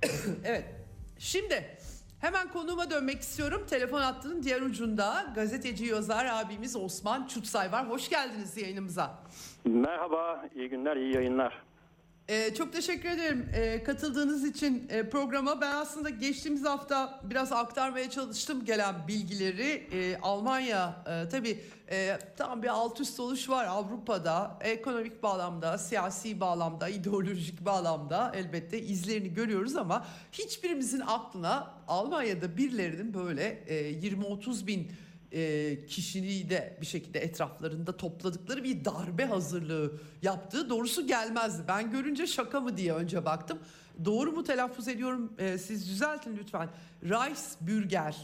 evet. 0.44 0.64
Şimdi 1.18 1.76
hemen 2.20 2.48
konuğuma 2.48 2.90
dönmek 2.90 3.20
istiyorum. 3.20 3.66
Telefon 3.70 4.00
hattının 4.00 4.42
diğer 4.42 4.60
ucunda 4.60 5.32
gazeteci 5.34 5.84
yazar 5.84 6.26
abimiz 6.26 6.76
Osman 6.76 7.26
Çutsay 7.26 7.72
var. 7.72 7.88
Hoş 7.88 8.08
geldiniz 8.08 8.56
yayınımıza. 8.56 9.18
Merhaba, 9.64 10.44
iyi 10.54 10.68
günler, 10.68 10.96
iyi 10.96 11.14
yayınlar. 11.14 11.69
Ee, 12.30 12.54
çok 12.54 12.72
teşekkür 12.72 13.08
ederim 13.08 13.48
ee, 13.54 13.82
katıldığınız 13.84 14.44
için 14.44 14.88
e, 14.88 15.08
programa. 15.08 15.60
Ben 15.60 15.74
aslında 15.74 16.10
geçtiğimiz 16.10 16.64
hafta 16.64 17.20
biraz 17.24 17.52
aktarmaya 17.52 18.10
çalıştım 18.10 18.64
gelen 18.64 18.94
bilgileri. 19.08 19.86
Ee, 19.92 20.18
Almanya 20.22 21.04
e, 21.06 21.28
tabii 21.28 21.58
e, 21.90 22.18
tam 22.36 22.62
bir 22.62 22.68
alt 22.68 23.00
üst 23.00 23.20
oluş 23.20 23.48
var 23.48 23.66
Avrupa'da. 23.66 24.58
Ekonomik 24.60 25.22
bağlamda, 25.22 25.78
siyasi 25.78 26.40
bağlamda, 26.40 26.88
ideolojik 26.88 27.64
bağlamda 27.64 28.32
elbette 28.34 28.82
izlerini 28.82 29.34
görüyoruz 29.34 29.76
ama 29.76 30.06
hiçbirimizin 30.32 31.00
aklına 31.00 31.74
Almanya'da 31.88 32.56
birilerinin 32.56 33.14
böyle 33.14 33.64
e, 33.66 33.92
20-30 33.92 34.66
bin 34.66 34.92
e, 35.32 35.86
kişiliği 35.86 36.50
de 36.50 36.78
bir 36.80 36.86
şekilde 36.86 37.20
etraflarında 37.20 37.96
topladıkları 37.96 38.64
bir 38.64 38.84
darbe 38.84 39.24
hazırlığı 39.24 39.92
yaptığı 40.22 40.70
doğrusu 40.70 41.06
gelmezdi. 41.06 41.62
Ben 41.68 41.90
görünce 41.90 42.26
şaka 42.26 42.60
mı 42.60 42.76
diye 42.76 42.92
önce 42.94 43.24
baktım. 43.24 43.58
Doğru 44.04 44.32
mu 44.32 44.44
telaffuz 44.44 44.88
ediyorum 44.88 45.32
e, 45.38 45.58
siz 45.58 45.88
düzeltin 45.88 46.36
lütfen. 46.36 46.68
Reichsbürger 47.02 48.16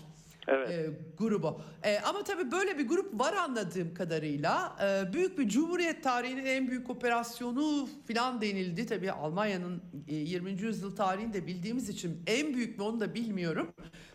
Evet. 0.49 0.71
e, 0.71 0.91
grubu. 1.19 1.61
E, 1.83 1.99
ama 2.01 2.25
tabii 2.25 2.51
böyle 2.53 2.79
bir 2.79 2.89
grup 2.89 3.21
var 3.21 3.33
anladığım 3.33 3.95
kadarıyla. 3.95 4.77
E, 4.83 5.13
büyük 5.13 5.39
bir 5.39 5.49
Cumhuriyet 5.49 6.03
tarihinin 6.03 6.47
en 6.47 6.69
büyük 6.69 6.91
operasyonu 6.91 7.89
filan 8.07 8.41
denildi. 8.41 8.87
Tabii 8.87 9.13
Almanya'nın 9.13 9.83
e, 10.09 10.15
20. 10.15 10.51
yüzyıl 10.51 10.97
tarihini 10.97 11.33
de 11.33 11.47
bildiğimiz 11.47 11.89
için 11.89 12.23
en 12.27 12.55
büyük 12.55 12.79
mü 12.79 12.85
onu 12.85 13.01
da 13.01 13.15
bilmiyorum. 13.15 13.73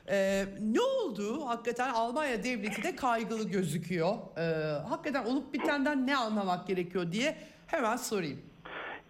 E, 0.10 0.46
ne 0.62 0.82
oldu? 0.82 1.46
Hakikaten 1.46 1.94
Almanya 1.94 2.44
devleti 2.44 2.84
de 2.84 2.96
kaygılı 2.96 3.44
gözüküyor. 3.50 4.16
E, 4.38 4.44
hakikaten 4.88 5.26
olup 5.26 5.54
bitenden 5.54 6.08
ne 6.08 6.18
anlamak 6.18 6.68
gerekiyor 6.68 7.12
diye 7.12 7.38
hemen 7.68 7.98
sorayım. 7.98 8.51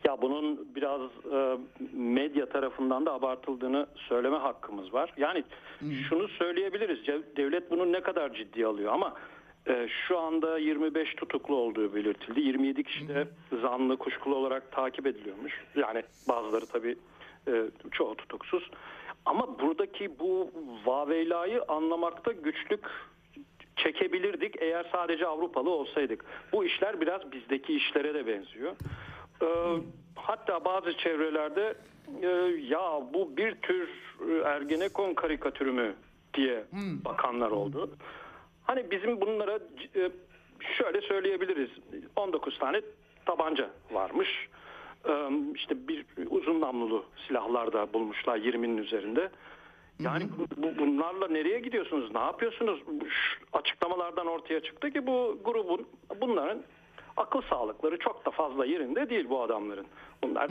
Ya 0.03 0.21
bunun 0.21 0.75
biraz 0.75 1.01
e, 1.33 1.57
medya 1.93 2.49
tarafından 2.49 3.05
da 3.05 3.13
abartıldığını 3.13 3.87
söyleme 3.95 4.37
hakkımız 4.37 4.93
var. 4.93 5.13
Yani 5.17 5.43
şunu 6.09 6.27
söyleyebiliriz. 6.27 7.07
Devlet 7.37 7.71
bunu 7.71 7.91
ne 7.91 8.01
kadar 8.01 8.33
ciddiye 8.33 8.65
alıyor 8.65 8.93
ama 8.93 9.13
e, 9.67 9.87
şu 10.07 10.19
anda 10.19 10.57
25 10.57 11.15
tutuklu 11.15 11.55
olduğu 11.55 11.95
belirtildi. 11.95 12.39
27 12.41 12.83
kişi 12.83 13.07
de 13.07 13.27
zanlı 13.61 13.97
kuşkulu 13.97 14.35
olarak 14.35 14.71
takip 14.71 15.07
ediliyormuş. 15.07 15.63
Yani 15.75 16.03
bazıları 16.29 16.65
tabii 16.65 16.95
e, 17.47 17.51
çoğu 17.91 18.15
tutuksuz. 18.15 18.69
Ama 19.25 19.59
buradaki 19.59 20.19
bu 20.19 20.51
vaveylayı 20.85 21.61
anlamakta 21.67 22.31
güçlük 22.31 22.85
çekebilirdik 23.75 24.55
eğer 24.61 24.85
sadece 24.91 25.27
Avrupalı 25.27 25.69
olsaydık. 25.69 26.25
Bu 26.53 26.65
işler 26.65 27.01
biraz 27.01 27.31
bizdeki 27.31 27.75
işlere 27.75 28.13
de 28.13 28.27
benziyor. 28.27 28.75
Ee, 29.41 29.45
hatta 30.15 30.65
bazı 30.65 30.97
çevrelerde 30.97 31.73
e, 32.21 32.27
ya 32.67 33.01
bu 33.13 33.37
bir 33.37 33.55
tür 33.55 33.89
e, 34.29 34.37
Ergenekon 34.45 35.13
karikatürü 35.13 35.71
mü 35.71 35.93
diye 36.33 36.63
bakanlar 37.05 37.51
oldu. 37.51 37.89
Hani 38.63 38.91
bizim 38.91 39.21
bunlara 39.21 39.59
e, 39.95 40.11
şöyle 40.77 41.01
söyleyebiliriz. 41.01 41.69
19 42.15 42.59
tane 42.59 42.81
tabanca 43.25 43.69
varmış. 43.91 44.49
Ee, 45.09 45.29
işte 45.55 45.87
bir 45.87 46.05
uzun 46.29 46.61
namlulu 46.61 47.05
silahlar 47.27 47.73
da 47.73 47.93
bulmuşlar 47.93 48.37
20'nin 48.37 48.77
üzerinde. 48.77 49.29
Yani 49.99 50.23
bu- 50.37 50.63
bu- 50.63 50.77
bunlarla 50.77 51.27
nereye 51.27 51.59
gidiyorsunuz? 51.59 52.11
Ne 52.13 52.19
yapıyorsunuz? 52.19 52.79
Şu 53.09 53.45
açıklamalardan 53.53 54.27
ortaya 54.27 54.59
çıktı 54.59 54.91
ki 54.91 55.07
bu 55.07 55.39
grubun 55.45 55.87
bunların 56.21 56.63
akıl 57.17 57.41
sağlıkları 57.41 57.97
çok 57.99 58.25
da 58.25 58.31
fazla 58.31 58.65
yerinde 58.65 59.09
değil 59.09 59.29
bu 59.29 59.41
adamların. 59.41 59.85
Bunlar 60.23 60.47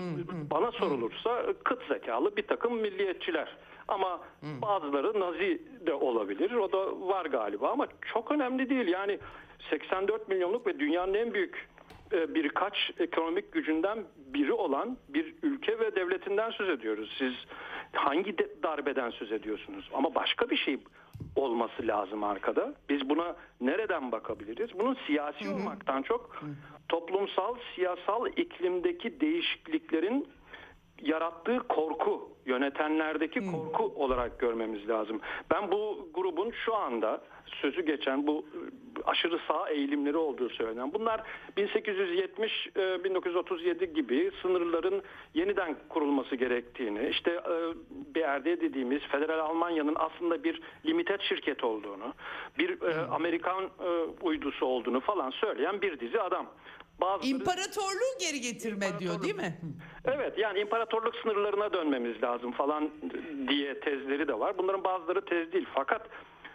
bana 0.50 0.72
sorulursa 0.72 1.42
kıt 1.64 1.82
zekalı 1.88 2.36
bir 2.36 2.46
takım 2.46 2.74
milliyetçiler. 2.80 3.56
Ama 3.88 4.20
bazıları 4.62 5.20
nazi 5.20 5.62
de 5.86 5.94
olabilir. 5.94 6.50
O 6.54 6.72
da 6.72 7.08
var 7.08 7.26
galiba 7.26 7.70
ama 7.70 7.86
çok 8.12 8.30
önemli 8.32 8.70
değil. 8.70 8.88
Yani 8.88 9.18
84 9.70 10.28
milyonluk 10.28 10.66
ve 10.66 10.78
dünyanın 10.78 11.14
en 11.14 11.34
büyük 11.34 11.68
e, 12.12 12.34
birkaç 12.34 12.90
ekonomik 12.98 13.52
gücünden 13.52 13.98
biri 14.16 14.52
olan 14.52 14.96
bir 15.08 15.34
ülke 15.42 15.78
ve 15.78 15.96
devletinden 15.96 16.50
söz 16.50 16.68
ediyoruz. 16.68 17.14
Siz 17.18 17.32
hangi 17.92 18.38
de- 18.38 18.62
darbeden 18.62 19.11
söz 19.11 19.32
ediyorsunuz? 19.32 19.90
Ama 19.94 20.14
başka 20.14 20.50
bir 20.50 20.56
şey 20.56 20.78
olması 21.37 21.87
lazım 21.87 22.25
arkada. 22.25 22.75
Biz 22.89 23.09
buna 23.09 23.37
nereden 23.61 24.12
bakabiliriz? 24.12 24.71
Bunun 24.79 24.97
siyasi 25.07 25.49
olmaktan 25.49 26.03
çok 26.03 26.43
toplumsal, 26.89 27.57
siyasal 27.75 28.27
iklimdeki 28.27 29.21
değişikliklerin 29.21 30.29
yarattığı 31.03 31.59
korku, 31.68 32.29
yönetenlerdeki 32.51 33.40
korku 33.40 33.92
olarak 33.96 34.38
görmemiz 34.40 34.88
lazım. 34.88 35.20
Ben 35.51 35.72
bu 35.72 36.09
grubun 36.14 36.51
şu 36.64 36.74
anda 36.74 37.20
sözü 37.46 37.82
geçen 37.86 38.26
bu 38.26 38.44
e, 38.55 38.59
aşırı 39.05 39.38
sağ 39.48 39.68
eğilimleri 39.70 40.16
olduğu 40.16 40.48
söylenen. 40.48 40.94
Bunlar 40.94 41.20
1870-1937 41.57 43.84
gibi 43.84 44.30
sınırların 44.42 45.03
yeniden 45.34 45.76
kurulması 45.88 46.36
gerektiğini, 46.36 47.09
işte 47.09 47.30
e, 47.30 47.55
BRD 48.14 48.61
dediğimiz 48.61 49.03
Federal 49.03 49.38
Almanya'nın 49.38 49.96
aslında 49.98 50.44
bir 50.44 50.61
limited 50.86 51.20
şirket 51.20 51.64
olduğunu, 51.64 52.14
bir 52.59 52.82
e, 52.82 52.94
Amerikan 53.11 53.64
e, 53.64 53.68
uydusu 54.22 54.66
olduğunu 54.66 55.01
falan 55.01 55.30
söyleyen 55.30 55.82
bir 55.82 56.01
dizi 56.01 56.20
adam. 56.20 56.46
Bazıları- 57.01 57.26
İmparatorluğu 57.30 58.12
geri 58.20 58.40
getirme 58.40 58.86
diyor 58.98 59.22
değil 59.22 59.34
mi? 59.36 59.59
Evet 60.05 60.38
yani 60.38 60.59
imparatorluk 60.59 61.16
sınırlarına 61.16 61.72
dönmemiz 61.72 62.22
lazım 62.22 62.39
falan 62.51 62.91
diye 63.49 63.80
tezleri 63.80 64.28
de 64.28 64.38
var. 64.38 64.59
Bunların 64.59 64.84
bazıları 64.84 65.24
tez 65.24 65.53
değil. 65.53 65.66
Fakat 65.74 66.09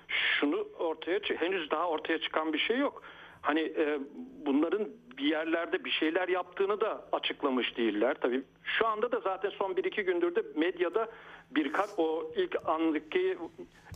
şunu 0.08 0.68
ortaya 0.80 1.20
henüz 1.20 1.72
daha 1.72 1.90
ortaya 1.90 2.18
çıkan 2.22 2.54
bir 2.54 2.60
şey 2.60 2.78
yok. 2.78 3.02
Hani 3.42 3.60
e, 3.60 4.00
bunların 4.46 4.88
bir 5.18 5.24
yerlerde 5.26 5.86
bir 5.86 5.90
şeyler 5.92 6.28
yaptığını 6.28 6.82
da 6.82 7.06
açıklamış 7.12 7.78
değiller. 7.78 8.16
Tabii 8.22 8.44
şu 8.64 8.88
anda 8.88 9.12
da 9.12 9.20
zaten 9.20 9.50
son 9.50 9.72
1-2 9.74 10.02
gündür 10.02 10.36
de 10.36 10.44
medyada 10.56 11.08
birkaç 11.52 11.90
o 11.98 12.32
ilk 12.36 12.70
andaki 12.70 13.38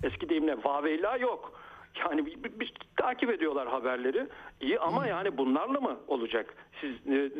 eski 0.03 0.29
deyimle 0.29 0.57
vaveyla 0.63 1.17
yok. 1.17 1.61
Yani 1.99 2.25
bir- 2.25 2.59
bir- 2.59 2.73
takip 2.97 3.29
ediyorlar 3.29 3.67
haberleri. 3.67 4.27
İyi 4.61 4.79
ama 4.79 5.07
yani 5.07 5.37
bunlarla 5.37 5.79
mı 5.81 5.99
olacak? 6.07 6.53
Siz 6.81 6.91
e, 7.07 7.31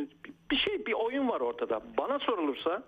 bir 0.52 0.56
şey 0.58 0.86
bir 0.86 0.94
oyun 0.94 1.30
var 1.30 1.42
ortada. 1.42 1.82
Bana 1.98 2.20
sorulursa 2.20 2.84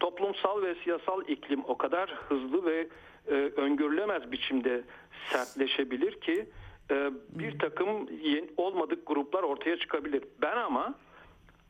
toplumsal 0.00 0.62
ve 0.62 0.74
siyasal 0.74 1.28
iklim 1.28 1.64
o 1.68 1.78
kadar 1.78 2.10
hızlı 2.28 2.66
ve 2.66 2.88
e, 3.28 3.32
öngörülemez 3.34 4.32
biçimde 4.32 4.82
sertleşebilir 5.30 6.20
ki 6.20 6.48
e, 6.90 7.10
bir 7.30 7.58
takım 7.58 8.08
yeni, 8.22 8.50
olmadık 8.56 9.06
gruplar 9.06 9.42
ortaya 9.42 9.76
çıkabilir. 9.76 10.24
Ben 10.42 10.56
ama 10.56 10.94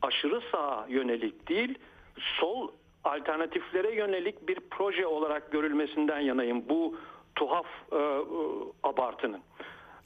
aşırı 0.02 0.42
sağa 0.52 0.86
yönelik 0.88 1.48
değil, 1.48 1.78
sol 2.40 2.70
alternatiflere 3.04 3.94
yönelik 3.94 4.48
bir 4.48 4.60
proje 4.70 5.06
olarak 5.06 5.52
görülmesinden 5.52 6.20
yanayım 6.20 6.68
bu 6.68 6.98
tuhaf 7.34 7.66
e, 7.92 7.96
e, 7.96 7.98
abartının. 8.82 9.40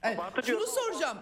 Evet, 0.03 0.18
Abartı 0.18 0.43
şunu 0.43 0.47
diyorum 0.47 0.66
soracağım. 0.66 1.18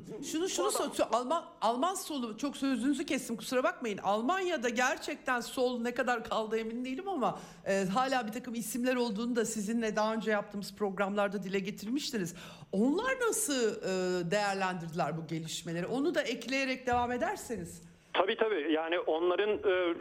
Şunu 0.32 0.48
şunu 0.48 0.70
sor. 0.70 0.90
Alman 1.12 1.44
Alman 1.60 1.94
solu 1.94 2.38
çok 2.38 2.56
sözünüzü 2.56 3.06
kestim 3.06 3.36
kusura 3.36 3.62
bakmayın. 3.62 3.98
Almanya'da 3.98 4.68
gerçekten 4.68 5.40
sol 5.40 5.80
ne 5.80 5.94
kadar 5.94 6.24
kaldı 6.24 6.58
emin 6.58 6.84
değilim 6.84 7.08
ama 7.08 7.38
e, 7.66 7.84
hala 7.84 8.26
bir 8.26 8.32
takım 8.32 8.54
isimler 8.54 8.96
olduğunu 8.96 9.36
da 9.36 9.44
sizinle 9.44 9.96
daha 9.96 10.14
önce 10.14 10.30
yaptığımız 10.30 10.76
programlarda 10.76 11.42
dile 11.42 11.58
getirmiştiniz. 11.58 12.34
Onlar 12.72 13.20
nasıl 13.28 13.68
e, 13.68 14.30
değerlendirdiler 14.30 15.16
bu 15.16 15.26
gelişmeleri? 15.26 15.86
Onu 15.86 16.14
da 16.14 16.22
ekleyerek 16.22 16.86
devam 16.86 17.12
ederseniz. 17.12 17.82
Tabii 18.12 18.36
tabii 18.36 18.72
yani 18.72 18.98
onların 18.98 19.50
e, 19.50 19.94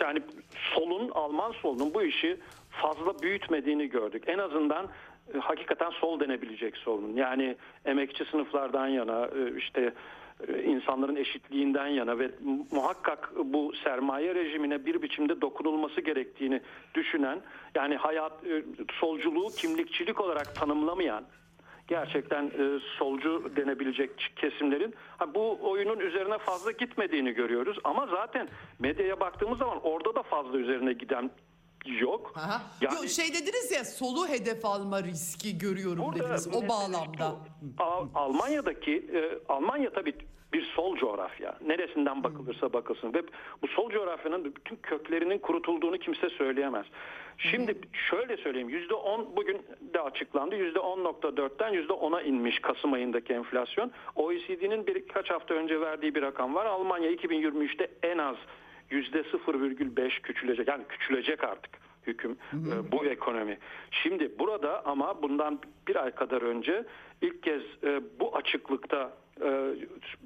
yani 0.00 0.22
solun 0.74 1.10
Alman 1.10 1.52
solunun 1.52 1.94
bu 1.94 2.02
işi 2.02 2.40
fazla 2.70 3.22
büyütmediğini 3.22 3.88
gördük. 3.88 4.24
En 4.26 4.38
azından 4.38 4.88
hakikaten 5.40 5.90
sol 5.90 6.20
denebilecek 6.20 6.76
solun. 6.76 7.16
Yani 7.16 7.56
emekçi 7.84 8.24
sınıflardan 8.24 8.86
yana 8.86 9.26
e, 9.26 9.56
işte 9.58 9.94
e, 10.48 10.62
insanların 10.62 11.16
eşitliğinden 11.16 11.86
yana 11.86 12.18
ve 12.18 12.30
muhakkak 12.72 13.32
bu 13.44 13.72
sermaye 13.84 14.34
rejimine 14.34 14.86
bir 14.86 15.02
biçimde 15.02 15.40
dokunulması 15.40 16.00
gerektiğini 16.00 16.60
düşünen 16.94 17.40
yani 17.74 17.96
hayat 17.96 18.46
e, 18.46 18.64
solculuğu 19.00 19.48
kimlikçilik 19.56 20.20
olarak 20.20 20.54
tanımlamayan 20.54 21.24
gerçekten 21.88 22.44
e, 22.46 22.78
solcu 22.98 23.52
denebilecek 23.56 24.10
kesimlerin 24.36 24.94
bu 25.34 25.58
oyunun 25.70 25.98
üzerine 25.98 26.38
fazla 26.38 26.70
gitmediğini 26.70 27.32
görüyoruz. 27.32 27.78
Ama 27.84 28.06
zaten 28.06 28.48
medyaya 28.78 29.20
baktığımız 29.20 29.58
zaman 29.58 29.78
orada 29.82 30.14
da 30.14 30.22
fazla 30.22 30.58
üzerine 30.58 30.92
giden 30.92 31.30
yok. 31.86 32.32
Aha. 32.36 32.62
Yani- 32.80 32.94
Yo, 32.96 33.08
şey 33.08 33.28
dediniz 33.28 33.72
ya 33.72 33.84
solu 33.84 34.28
hedef 34.28 34.64
alma 34.64 35.02
riski 35.02 35.58
görüyorum 35.58 36.04
Burada 36.04 36.24
dediniz 36.24 36.48
o 36.54 36.68
bağlamda. 36.68 37.36
şu, 37.78 37.82
Al- 37.84 38.08
Almanya'daki 38.14 38.92
e, 39.14 39.38
Almanya 39.52 39.92
tabii 39.92 40.14
bir 40.52 40.64
sol 40.64 40.96
coğrafya. 40.96 41.58
Neresinden 41.66 42.24
bakılırsa 42.24 42.72
bakılsın 42.72 43.14
ve 43.14 43.22
bu 43.62 43.66
sol 43.68 43.90
coğrafyanın 43.90 44.44
bütün 44.44 44.76
köklerinin 44.76 45.38
kurutulduğunu 45.38 45.98
kimse 45.98 46.28
söyleyemez. 46.30 46.86
Şimdi 47.38 47.78
şöyle 48.10 48.36
söyleyeyim 48.36 48.68
yüzde 48.68 48.94
on 48.94 49.36
bugün 49.36 49.62
de 49.94 50.00
açıklandı 50.00 50.54
yüzde 50.56 50.78
on 50.78 51.04
nokta 51.04 51.36
dörtten 51.36 51.72
yüzde 51.72 51.92
ona 51.92 52.22
inmiş 52.22 52.58
Kasım 52.60 52.92
ayındaki 52.92 53.32
enflasyon. 53.32 53.90
OECD'nin 54.16 54.86
birkaç 54.86 55.30
hafta 55.30 55.54
önce 55.54 55.80
verdiği 55.80 56.14
bir 56.14 56.22
rakam 56.22 56.54
var. 56.54 56.66
Almanya 56.66 57.10
2023'te 57.12 57.90
en 58.02 58.18
az 58.18 58.36
yüzde 58.90 59.20
0,5 59.20 60.20
küçülecek 60.20 60.68
yani 60.68 60.84
küçülecek 60.88 61.44
artık 61.44 61.70
hüküm 62.06 62.32
e, 62.52 62.92
bu 62.92 63.04
ekonomi. 63.04 63.58
Şimdi 63.90 64.38
burada 64.38 64.86
ama 64.86 65.22
bundan 65.22 65.60
bir 65.88 65.96
ay 65.96 66.10
kadar 66.10 66.42
önce 66.42 66.84
ilk 67.22 67.42
kez 67.42 67.62
e, 67.84 68.00
bu 68.20 68.36
açıklıkta 68.36 69.16
e, 69.40 69.74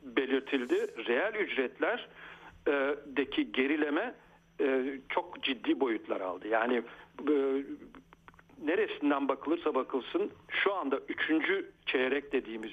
belirtildi. 0.02 1.06
Reel 1.06 1.34
ücretler 1.34 2.08
e, 2.68 2.96
deki 3.06 3.52
gerileme 3.52 4.14
e, 4.60 4.98
çok 5.08 5.42
ciddi 5.42 5.80
boyutlar 5.80 6.20
aldı. 6.20 6.48
Yani 6.48 6.82
e, 7.28 7.34
neresinden 8.64 9.28
bakılırsa 9.28 9.74
bakılsın 9.74 10.30
şu 10.48 10.74
anda 10.74 10.98
üçüncü 11.08 11.70
çeyrek 11.86 12.32
dediğimiz 12.32 12.72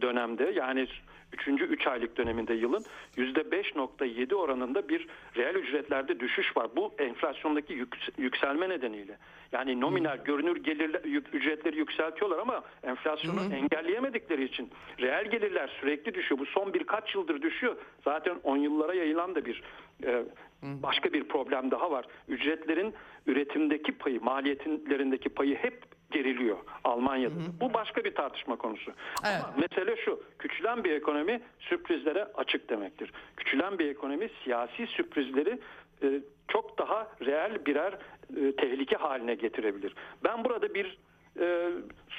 dönemde 0.00 0.52
yani 0.56 0.86
üçüncü 1.32 1.64
üç 1.64 1.86
aylık 1.86 2.16
döneminde 2.16 2.54
yılın 2.54 2.84
yüzde 3.16 3.40
5.7 3.40 4.34
oranında 4.34 4.88
bir 4.88 5.06
reel 5.36 5.54
ücretlerde 5.54 6.20
düşüş 6.20 6.56
var. 6.56 6.66
Bu 6.76 6.94
enflasyondaki 6.98 7.72
yük- 7.72 8.12
yükselme 8.18 8.68
nedeniyle. 8.68 9.18
Yani 9.52 9.80
nominal 9.80 10.24
görünür 10.24 10.56
gelirler 10.56 11.00
ücretleri 11.32 11.76
yükseltiyorlar 11.76 12.38
ama 12.38 12.62
enflasyonu 12.82 13.40
engelleyemedikleri 13.54 14.44
için 14.44 14.70
reel 15.00 15.30
gelirler 15.30 15.70
sürekli 15.80 16.14
düşüyor. 16.14 16.38
Bu 16.38 16.46
son 16.46 16.74
birkaç 16.74 17.14
yıldır 17.14 17.42
düşüyor. 17.42 17.76
Zaten 18.04 18.36
10 18.42 18.56
yıllara 18.56 18.94
yayılan 18.94 19.34
da 19.34 19.44
bir 19.44 19.62
e, 20.04 20.24
başka 20.62 21.12
bir 21.12 21.24
problem 21.24 21.70
daha 21.70 21.90
var. 21.90 22.04
Ücretlerin 22.28 22.94
üretimdeki 23.26 23.92
payı, 23.92 24.20
maliyetlerindeki 24.20 25.28
payı 25.28 25.56
hep 25.56 25.82
geriliyor 26.12 26.56
Almanya'da. 26.84 27.34
Bu 27.60 27.74
başka 27.74 28.04
bir 28.04 28.14
tartışma 28.14 28.56
konusu. 28.56 28.92
Evet. 29.24 29.42
Ama 29.44 29.54
mesele 29.56 29.96
şu. 29.96 30.20
Küçülen 30.38 30.84
bir 30.84 30.90
ekonomi 30.92 31.40
sürprizlere 31.58 32.24
açık 32.24 32.70
demektir. 32.70 33.12
Küçülen 33.36 33.78
bir 33.78 33.86
ekonomi 33.90 34.30
siyasi 34.44 34.86
sürprizleri 34.86 35.58
e, 36.02 36.20
çok 36.48 36.78
daha 36.78 37.08
reel 37.26 37.66
birer 37.66 37.92
e, 38.36 38.56
tehlike 38.56 38.96
haline 38.96 39.34
getirebilir. 39.34 39.94
Ben 40.24 40.44
burada 40.44 40.74
bir 40.74 40.98
e, 41.40 41.70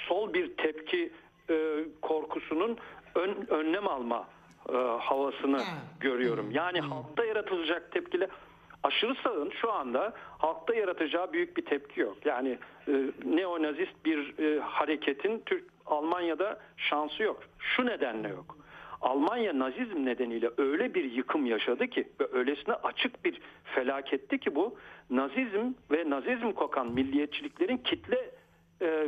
sol 0.08 0.34
bir 0.34 0.58
tepki 0.58 1.12
e, 1.50 1.86
korkusunun 2.02 2.78
ön, 3.16 3.48
önlem 3.50 3.88
alma 3.88 4.28
e, 4.70 4.74
havasını 5.00 5.62
görüyorum. 6.00 6.52
Yani 6.52 6.82
halkta 6.82 7.26
yaratılacak 7.26 7.92
tepkiler 7.92 8.30
aşırı 8.84 9.16
sağın 9.24 9.50
şu 9.62 9.72
anda 9.72 10.14
halkta 10.38 10.76
yaratacağı 10.76 11.34
büyük 11.34 11.58
bir 11.58 11.66
tepki 11.66 12.00
yok. 12.00 12.18
Yani 12.26 12.58
e, 12.88 12.92
neonazist 13.26 14.06
bir 14.06 14.40
e, 14.40 14.60
hareketin 14.60 15.44
Türk 15.46 15.64
Almanya'da 15.86 16.60
şansı 16.78 17.24
yok. 17.24 17.44
Şu 17.60 17.86
nedenle 17.86 18.30
yok. 18.30 18.58
Almanya 19.02 19.60
Nazizm 19.60 20.06
nedeniyle 20.06 20.50
öyle 20.58 20.94
bir 20.94 21.12
yıkım 21.12 21.46
yaşadı 21.46 21.88
ki 21.88 22.08
ve 22.20 22.28
öylesine 22.32 22.74
açık 22.74 23.26
bir 23.26 23.42
felaketti 23.64 24.40
ki 24.40 24.56
bu 24.56 24.78
Nazizm 25.10 25.74
ve 25.92 26.10
Nazizm 26.10 26.52
kokan 26.52 26.92
milliyetçiliklerin 26.92 27.78
kitle 27.78 28.32
e, 28.82 29.08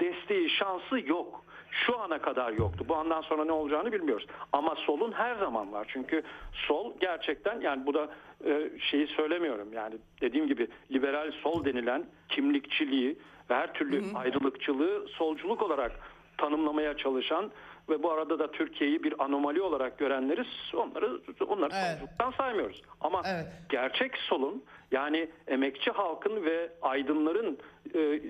desteği 0.00 0.50
şansı 0.50 1.00
yok. 1.06 1.44
Şu 1.86 1.98
ana 1.98 2.18
kadar 2.18 2.52
yoktu. 2.52 2.84
Bu 2.88 2.96
andan 2.96 3.20
sonra 3.20 3.44
ne 3.44 3.52
olacağını 3.52 3.92
bilmiyoruz. 3.92 4.26
Ama 4.52 4.74
solun 4.74 5.12
her 5.12 5.34
zaman 5.36 5.72
var. 5.72 5.86
Çünkü 5.92 6.22
sol 6.52 6.92
gerçekten 7.00 7.60
yani 7.60 7.86
bu 7.86 7.94
da 7.94 8.08
e, 8.44 8.70
şeyi 8.78 9.06
söylemiyorum. 9.06 9.72
Yani 9.72 9.94
dediğim 10.20 10.46
gibi 10.46 10.68
liberal 10.92 11.32
sol 11.32 11.64
denilen 11.64 12.06
kimlikçiliği 12.28 13.18
ve 13.50 13.54
her 13.54 13.72
türlü 13.74 14.02
ayrılıkçılığı 14.14 15.08
solculuk 15.08 15.62
olarak 15.62 15.92
tanımlamaya 16.38 16.96
çalışan 16.96 17.50
ve 17.88 18.02
bu 18.02 18.12
arada 18.12 18.38
da 18.38 18.50
Türkiye'yi 18.50 19.02
bir 19.02 19.24
anomali 19.24 19.62
olarak 19.62 19.98
görenleri 19.98 20.44
onları 20.74 21.20
onları 21.48 21.72
Evet. 21.74 21.98
solculuktan 21.98 22.30
saymıyoruz. 22.30 22.82
Ama 23.00 23.22
Evet. 23.26 23.46
gerçek 23.68 24.16
solun 24.16 24.64
yani 24.90 25.28
emekçi 25.46 25.90
halkın 25.90 26.44
ve 26.44 26.72
aydınların 26.82 27.58
e, 27.94 28.20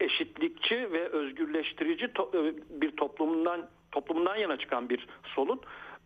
eşitlikçi 0.00 0.92
ve 0.92 1.08
özgürleştirici 1.08 2.04
e, 2.04 2.10
bir 2.80 2.96
toplumundan 2.96 3.68
toplumundan 3.92 4.36
yana 4.36 4.56
çıkan 4.58 4.88
bir 4.88 5.06
solun 5.34 5.60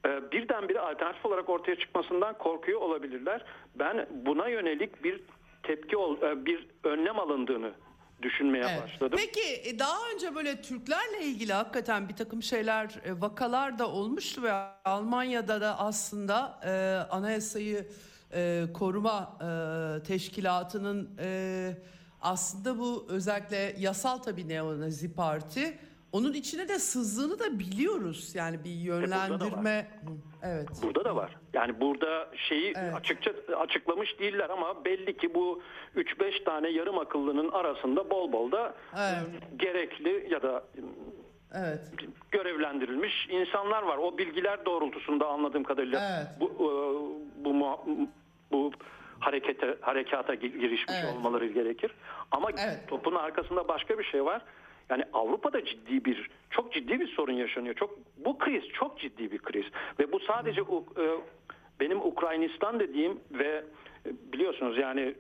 e, 0.07 0.33
birdenbire 0.33 0.81
alternatif 0.81 1.27
olarak 1.27 1.49
ortaya 1.49 1.77
çıkmasından 1.77 2.39
korkuyor 2.39 2.81
olabilirler. 2.81 3.45
Ben 3.75 4.07
buna 4.27 4.49
yönelik 4.49 5.05
bir 5.05 5.21
tepki 5.63 5.97
e, 5.97 6.47
bir 6.47 6.67
önlem 6.85 7.19
alındığını 7.19 7.73
düşünmeye 8.23 8.65
Evet. 8.69 8.83
başladım. 8.83 9.19
Peki 9.23 9.79
daha 9.79 9.97
önce 10.15 10.35
böyle 10.35 10.63
Türklerle 10.63 11.23
ilgili 11.23 11.53
hakikaten 11.53 12.09
bir 12.09 12.17
takım 12.17 12.43
şeyler, 12.43 12.95
vakalar 13.21 13.79
da 13.79 13.89
olmuştu 13.89 14.43
ve 14.43 14.53
Almanya'da 14.85 15.61
da 15.61 15.79
aslında 15.79 16.61
e, 16.65 16.71
anayasayı 17.11 17.87
e, 18.35 18.63
koruma 18.75 19.39
e, 19.41 20.03
teşkilatının 20.03 21.11
e, 21.21 21.71
aslında 22.23 22.79
bu 22.79 23.07
özellikle 23.09 23.75
yasal 23.79 24.19
tabii 24.19 24.49
neonazi 24.49 25.15
parti 25.15 25.79
onun 26.13 26.33
içine 26.33 26.69
de 26.69 26.79
sızdığını 26.79 27.39
da 27.39 27.59
biliyoruz. 27.59 28.35
Yani 28.35 28.65
bir 28.65 28.71
E, 28.71 28.73
yönlendirme. 28.85 29.87
Hı, 30.05 30.11
Evet. 30.43 30.69
Burada 30.83 31.05
da 31.05 31.17
var. 31.17 31.37
Yani 31.53 31.81
burada 31.81 32.29
şeyi 32.37 32.73
Evet. 32.77 32.95
açıkça 32.95 33.33
açıklamış 33.59 34.19
değiller 34.21 34.51
ama 34.51 34.85
belli 34.85 35.17
ki 35.17 35.35
bu 35.35 35.63
3-5 35.97 36.45
tane 36.45 36.69
yarım 36.69 36.99
akıllının 36.99 37.49
arasında 37.53 38.11
bol 38.11 38.33
bol 38.33 38.53
da 38.53 38.75
Evet. 38.99 39.23
e, 39.53 39.57
gerekli 39.57 40.27
ya 40.33 40.43
da 40.43 40.65
Evet. 41.55 41.81
görevlendirilmiş 42.31 43.29
insanlar 43.31 43.83
var. 43.83 43.99
O 43.99 44.19
bilgiler 44.19 44.65
doğrultusunda 44.67 45.29
anladığım 45.29 45.65
kadarıyla 45.65 46.01
Evet. 46.19 46.27
bu 46.41 46.47
e, 46.47 47.45
bu 47.45 47.79
bu 48.53 48.73
harekete 49.21 49.77
harekata 49.81 50.35
gi- 50.35 50.59
girişmiş 50.61 50.95
Evet. 51.05 51.15
olmaları 51.17 51.47
gerekir. 51.47 51.91
Ama 52.31 52.51
Evet. 52.51 52.85
topun 52.89 53.15
arkasında 53.15 53.69
başka 53.69 53.99
bir 53.99 54.05
şey 54.05 54.25
var. 54.25 54.43
Yani 54.91 55.05
Avrupa'da 55.13 55.65
ciddi 55.65 56.05
bir 56.05 56.31
çok 56.51 56.73
ciddi 56.73 57.01
bir 57.01 57.07
sorun 57.09 57.33
yaşanıyor. 57.33 57.75
Çok 57.75 57.99
bu 58.17 58.39
kriz 58.39 58.69
çok 58.73 58.99
ciddi 58.99 59.33
bir 59.33 59.39
kriz 59.39 59.65
ve 59.99 60.13
bu 60.13 60.21
sadece 60.21 60.61
e, 60.61 60.65
benim 61.81 62.01
Ukraynistan 62.01 62.81
dediğim 62.81 63.21
ve 63.31 63.65
e, 64.07 64.11
biliyorsunuz 64.33 64.79
yani 64.79 65.01
e, 65.01 65.15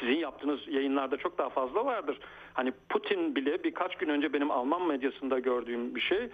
sizin 0.00 0.16
yaptığınız 0.16 0.68
yayınlarda 0.68 1.16
çok 1.16 1.38
daha 1.38 1.48
fazla 1.50 1.84
vardır. 1.84 2.18
Hani 2.54 2.72
Putin 2.88 3.36
bile 3.36 3.64
birkaç 3.64 3.96
gün 3.96 4.08
önce 4.08 4.32
benim 4.32 4.50
Alman 4.50 4.86
medyasında 4.86 5.38
gördüğüm 5.38 5.94
bir 5.94 6.00
şey 6.00 6.28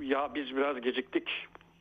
ya 0.00 0.30
biz 0.34 0.56
biraz 0.56 0.80
geciktik 0.80 1.28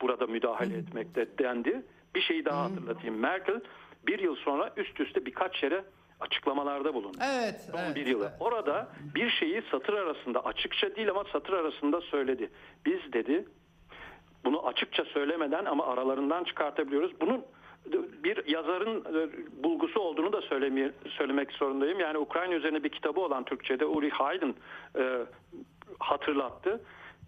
burada 0.02 0.28
müdahale 0.28 0.78
etmekte 0.78 1.28
dendi. 1.40 1.82
Bir 2.16 2.22
şeyi 2.22 2.46
daha 2.46 2.64
hatırlatayım. 2.64 3.20
Merkel 3.20 3.62
bir 4.08 4.20
yıl 4.20 4.36
sonra 4.36 4.74
üst 4.78 5.00
üste 5.00 5.26
birkaç 5.26 5.64
yere 5.64 5.84
açıklamalarda 6.20 6.94
bulundu. 6.94 7.18
Evet. 7.24 7.70
Son 7.72 7.80
evet, 7.80 7.96
bir 7.96 8.06
yılı. 8.06 8.24
evet. 8.24 8.36
Orada 8.40 8.90
bir 9.16 9.30
şeyi 9.30 9.62
satır 9.72 9.94
arasında 9.94 10.46
açıkça 10.46 10.96
değil 10.96 11.10
ama 11.10 11.24
satır 11.32 11.54
arasında 11.54 12.02
söyledi. 12.02 12.50
Biz 12.86 13.14
dedi 13.14 13.46
bunu 14.46 14.68
açıkça 14.68 15.06
söylemeden 15.06 15.66
ama 15.66 15.88
aralarından 15.88 16.44
çıkartabiliyoruz. 16.44 17.22
Bunun 17.22 17.46
bir 18.24 18.48
yazarın 18.48 19.00
e, 19.00 19.30
bulgusu 19.64 20.00
olduğunu 20.00 20.34
da 20.34 20.42
söylemeye, 20.42 20.92
söylemek 21.10 21.52
zorundayım. 21.52 22.00
Yani 22.00 22.18
Ukrayna 22.18 22.54
üzerine 22.54 22.84
bir 22.84 22.90
kitabı 22.90 23.20
olan 23.20 23.44
Türkçe'de 23.44 23.86
Uri 23.86 24.10
Haydn 24.10 24.50
e, 24.98 25.20
hatırlattı. 26.00 26.82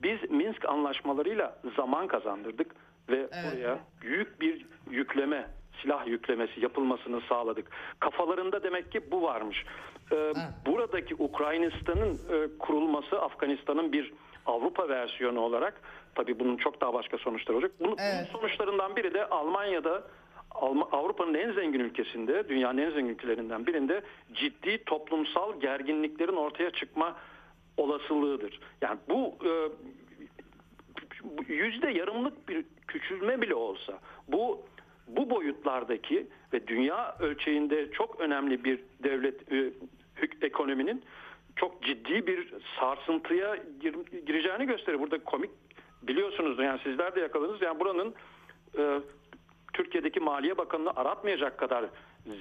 Biz 0.03 0.31
Minsk 0.31 0.65
anlaşmalarıyla 0.65 1.59
zaman 1.75 2.07
kazandırdık 2.07 2.75
ve 3.09 3.15
Evet. 3.31 3.45
oraya 3.53 3.79
büyük 4.01 4.41
bir 4.41 4.65
yükleme 4.91 5.47
silah 5.81 6.07
yüklemesi 6.07 6.59
yapılmasını 6.61 7.21
sağladık. 7.29 7.67
Kafalarında 7.99 8.63
demek 8.63 8.91
ki 8.91 9.01
bu 9.11 9.21
varmış. 9.23 9.65
Ee, 10.11 10.33
buradaki 10.65 11.15
Ukraynistan'ın 11.15 12.13
e, 12.13 12.57
kurulması 12.59 13.21
Afganistan'ın 13.21 13.91
bir 13.93 14.13
Avrupa 14.45 14.89
versiyonu 14.89 15.39
olarak 15.39 15.81
tabii 16.15 16.39
bunun 16.39 16.57
çok 16.57 16.81
daha 16.81 16.93
başka 16.93 17.17
sonuçları 17.17 17.57
olacak. 17.57 17.71
Bunun, 17.79 17.91
bunun 17.91 18.01
Evet. 18.01 18.27
sonuçlarından 18.31 18.95
biri 18.95 19.13
de 19.13 19.25
Almanya'da 19.29 20.03
Alma- 20.51 20.89
Avrupa'nın 20.91 21.33
en 21.33 21.51
zengin 21.51 21.79
ülkesinde, 21.79 22.49
dünyanın 22.49 22.77
en 22.77 22.89
zengin 22.91 23.09
ülkelerinden 23.09 23.67
birinde 23.67 24.01
ciddi 24.33 24.83
toplumsal 24.83 25.59
gerginliklerin 25.59 26.35
ortaya 26.35 26.71
çıkma 26.71 27.15
olasılığıdır. 27.77 28.59
Yani 28.81 28.97
bu 29.09 29.35
e, 29.45 29.51
yüzde 31.47 31.89
yarımlık 31.89 32.49
bir 32.49 32.65
küçülme 32.87 33.41
bile 33.41 33.55
olsa 33.55 33.99
bu 34.27 34.65
bu 35.07 35.29
boyutlardaki 35.29 36.27
ve 36.53 36.67
dünya 36.67 37.15
ölçeğinde 37.19 37.91
çok 37.91 38.19
önemli 38.19 38.63
bir 38.63 38.79
devlet 39.03 39.51
e, 39.51 39.71
ekonominin 40.41 41.03
çok 41.55 41.83
ciddi 41.83 42.27
bir 42.27 42.53
sarsıntıya 42.79 43.55
gir- 43.81 44.25
gireceğini 44.25 44.65
gösterir. 44.65 44.99
Burada 44.99 45.23
komik 45.23 45.51
biliyorsunuz 46.01 46.59
yani 46.59 46.79
sizler 46.83 47.15
de 47.15 47.19
yakaladınız 47.19 47.61
yani 47.61 47.79
buranın 47.79 48.13
e, 48.77 48.99
Türkiye'deki 49.73 50.19
Maliye 50.19 50.57
Bakanı'nı 50.57 50.91
aratmayacak 50.95 51.57
kadar 51.57 51.85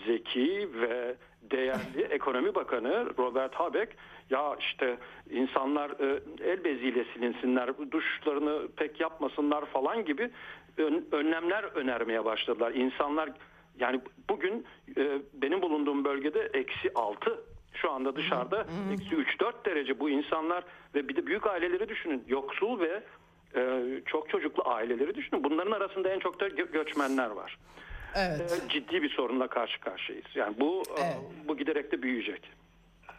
zeki 0.06 0.68
ve 0.74 1.14
değerli 1.42 2.02
ekonomi 2.10 2.54
bakanı 2.54 3.06
Robert 3.18 3.54
Habeck 3.54 3.92
ya 4.30 4.56
işte 4.60 4.96
insanlar 5.30 5.90
e, 5.90 6.20
el 6.44 6.64
beziyle 6.64 7.04
silinsinler, 7.14 7.70
duşlarını 7.90 8.68
pek 8.76 9.00
yapmasınlar 9.00 9.64
falan 9.66 10.04
gibi 10.04 10.30
ön- 10.78 11.06
önlemler 11.12 11.64
önermeye 11.64 12.24
başladılar. 12.24 12.72
İnsanlar 12.74 13.30
yani 13.78 14.00
bugün 14.28 14.66
e, 14.96 15.18
benim 15.34 15.62
bulunduğum 15.62 16.04
bölgede 16.04 16.40
eksi 16.54 16.90
6 16.94 17.40
şu 17.74 17.90
anda 17.90 18.16
dışarıda 18.16 18.66
eksi 18.92 19.16
3-4 19.16 19.52
derece 19.64 20.00
bu 20.00 20.10
insanlar 20.10 20.64
ve 20.94 21.08
bir 21.08 21.16
de 21.16 21.26
büyük 21.26 21.46
aileleri 21.46 21.88
düşünün 21.88 22.24
yoksul 22.28 22.80
ve 22.80 23.02
e, 23.56 23.82
çok 24.06 24.28
çocuklu 24.28 24.62
aileleri 24.68 25.14
düşünün. 25.14 25.44
Bunların 25.44 25.72
arasında 25.72 26.08
en 26.08 26.18
çok 26.18 26.40
da 26.40 26.48
gö- 26.48 26.72
göçmenler 26.72 27.30
var. 27.30 27.58
Evet. 28.14 28.62
Ciddi 28.68 29.02
bir 29.02 29.10
sorunla 29.10 29.48
karşı 29.48 29.80
karşıyayız. 29.80 30.26
Yani 30.34 30.54
bu 30.60 30.82
Evet. 30.98 31.16
bu 31.48 31.56
giderek 31.56 31.92
de 31.92 32.02
büyüyecek. 32.02 32.42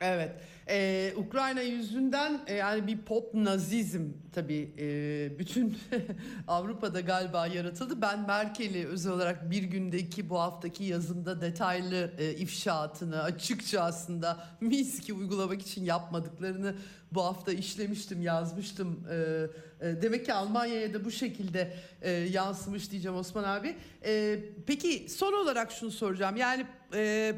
Evet. 0.02 0.32
Ee, 0.70 1.14
Ukrayna 1.18 1.62
yüzünden 1.62 2.41
e, 2.47 2.54
yani 2.54 2.88
bir 2.88 2.97
pop 2.97 3.34
nazizm 3.34 4.02
tabii 4.34 4.74
e, 4.80 5.39
bütün 5.39 5.78
Avrupa'da 6.47 7.02
galiba 7.02 7.47
yaratıldı. 7.47 8.02
Ben 8.02 8.28
Merkel'i 8.28 8.88
özel 8.88 9.12
olarak 9.12 9.52
bir 9.52 9.64
gündeki 9.64 10.30
bu 10.30 10.39
haftaki 10.39 10.84
yazımda 10.84 11.41
detaylı 11.41 12.12
e, 12.18 12.34
ifşaatını 12.34 13.24
açıkça 13.24 13.82
aslında 13.82 14.47
Minsk'i 14.62 15.14
uygulamak 15.14 15.62
için 15.62 15.86
yapmadıklarını 15.86 16.76
bu 17.12 17.26
hafta 17.26 17.52
işlemiştim, 17.52 18.22
yazmıştım. 18.22 19.08
E, 19.12 19.16
e, 19.88 20.02
demek 20.02 20.26
ki 20.26 20.34
Almanya'ya 20.34 20.93
da 20.93 21.06
bu 21.06 21.12
şekilde 21.12 21.74
e, 22.02 22.12
yansımış 22.12 22.91
diyeceğim 22.91 23.18
Osman 23.18 23.43
abi. 23.43 23.76
E, 24.06 24.39
peki 24.68 25.10
son 25.10 25.34
olarak 25.34 25.72
şunu 25.72 25.91
soracağım. 25.91 26.36
Yani 26.36 26.66
e, 26.93 27.36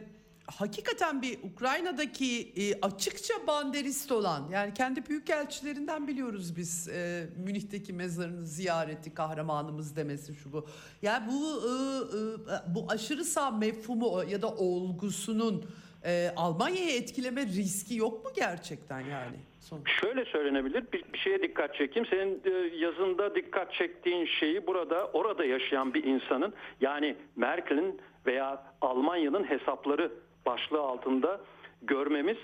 hakikaten 0.47 1.21
bir 1.21 1.37
Ukrayna'daki 1.43 2.53
e, 2.57 2.81
açıkça 2.81 3.33
banderist 3.47 4.11
olan 4.11 4.49
yani 4.51 4.73
kendi 4.73 5.05
büyükelçilerinden 5.05 6.07
biliyoruz 6.07 6.57
biz 6.57 6.89
e, 6.89 7.27
Münih'teki 7.45 7.93
mezarını 7.93 8.45
ziyareti 8.45 9.13
kahramanımız 9.13 9.95
demesi 9.95 10.35
şu 10.35 10.53
bu. 10.53 10.67
Yani 11.01 11.27
bu 11.27 11.61
e, 11.61 11.71
e, 11.71 12.75
bu 12.75 12.85
aşırı 12.89 13.23
sağ 13.23 13.51
mefhumu 13.51 14.23
ya 14.29 14.41
da 14.41 14.47
olgusunun 14.47 15.65
e, 16.05 16.29
Almanya'ya 16.35 16.95
etkileme 16.95 17.45
riski 17.45 17.95
yok 17.95 18.25
mu 18.25 18.31
gerçekten 18.35 18.99
yani? 18.99 19.37
Son. 19.59 19.81
Şöyle 20.01 20.25
söylenebilir. 20.25 20.83
Bir, 20.93 21.03
bir 21.13 21.17
şeye 21.17 21.41
dikkat 21.41 21.75
çekeyim. 21.75 22.07
Senin 22.09 22.41
e, 22.45 22.75
yazında 22.75 23.35
dikkat 23.35 23.73
çektiğin 23.73 24.25
şeyi 24.25 24.67
burada 24.67 25.07
orada 25.07 25.45
yaşayan 25.45 25.93
bir 25.93 26.03
insanın 26.03 26.53
yani 26.81 27.15
Merkel'in 27.35 28.01
veya 28.25 28.63
Almanya'nın 28.81 29.43
hesapları 29.43 30.11
başlığı 30.45 30.81
altında 30.81 31.41
görmemiz 31.81 32.37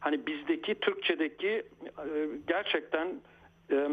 hani 0.00 0.26
bizdeki 0.26 0.74
Türkçedeki 0.74 1.48
e, 1.48 2.28
gerçekten 2.46 3.20
e, 3.70 3.88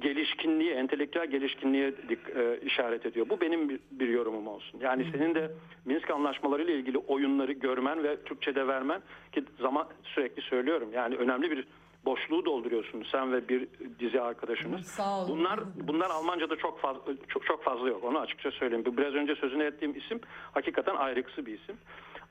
gelişkinliğe, 0.00 0.74
entelektüel 0.74 1.26
gelişkinliğe 1.26 1.94
e, 2.36 2.60
işaret 2.60 3.06
ediyor. 3.06 3.28
Bu 3.28 3.40
benim 3.40 3.80
bir, 3.90 4.08
yorumum 4.08 4.46
olsun. 4.46 4.80
Yani 4.80 5.06
senin 5.12 5.34
de 5.34 5.50
Minsk 5.84 6.10
anlaşmaları 6.10 6.62
ile 6.62 6.74
ilgili 6.74 6.98
oyunları 6.98 7.52
görmen 7.52 8.04
ve 8.04 8.22
Türkçe'de 8.22 8.68
vermen 8.68 9.02
ki 9.32 9.44
zaman 9.60 9.88
sürekli 10.02 10.42
söylüyorum. 10.42 10.88
Yani 10.94 11.16
önemli 11.16 11.50
bir 11.50 11.66
boşluğu 12.04 12.44
dolduruyorsun 12.44 13.04
sen 13.12 13.32
ve 13.32 13.48
bir 13.48 13.68
dizi 13.98 14.20
arkadaşınız. 14.20 14.86
Sağ 14.86 15.18
olun. 15.18 15.38
Bunlar 15.38 15.60
bunlar 15.74 16.10
Almanca'da 16.10 16.56
çok 16.56 16.80
fazla 16.80 17.00
çok, 17.28 17.46
çok 17.46 17.62
fazla 17.62 17.88
yok. 17.88 18.04
Onu 18.04 18.18
açıkça 18.18 18.50
söyleyeyim. 18.50 18.84
Biraz 18.96 19.14
önce 19.14 19.34
sözünü 19.34 19.64
ettiğim 19.64 19.98
isim 19.98 20.20
hakikaten 20.52 20.96
ayrıksı 20.96 21.46
bir 21.46 21.58
isim. 21.58 21.76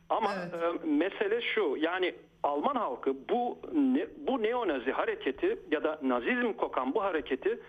Ama 0.10 0.34
Evet. 0.36 0.64
e, 0.84 0.88
mesele 0.88 1.42
şu. 1.42 1.76
Yani 1.80 2.16
Alman 2.44 2.76
halkı 2.76 3.16
bu 3.30 3.58
ne, 3.74 4.08
bu 4.18 4.44
neonazi 4.44 4.92
hareketi 4.92 5.60
ya 5.72 5.84
da 5.84 6.00
nazizm 6.04 6.54
kokan 6.54 6.94
bu 6.94 7.04
hareketi 7.04 7.60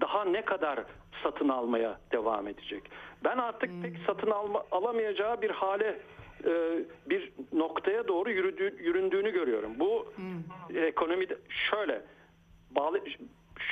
daha 0.00 0.24
ne 0.24 0.42
kadar 0.44 0.80
satın 1.22 1.48
almaya 1.48 2.00
devam 2.12 2.48
edecek? 2.48 2.82
Ben 3.24 3.38
artık 3.38 3.70
pek 3.82 3.96
satın 4.06 4.30
alma, 4.30 4.62
alamayacağı 4.70 5.42
bir 5.42 5.50
hale 5.50 5.98
e, 6.44 6.50
bir 7.06 7.32
noktaya 7.52 8.08
doğru 8.08 8.30
yürüdüğü, 8.30 8.82
yüründüğünü 8.82 9.30
görüyorum. 9.30 9.70
Bu 9.78 10.12
ekonomide 10.74 11.36
şöyle 11.70 12.02
bağlı 12.70 13.00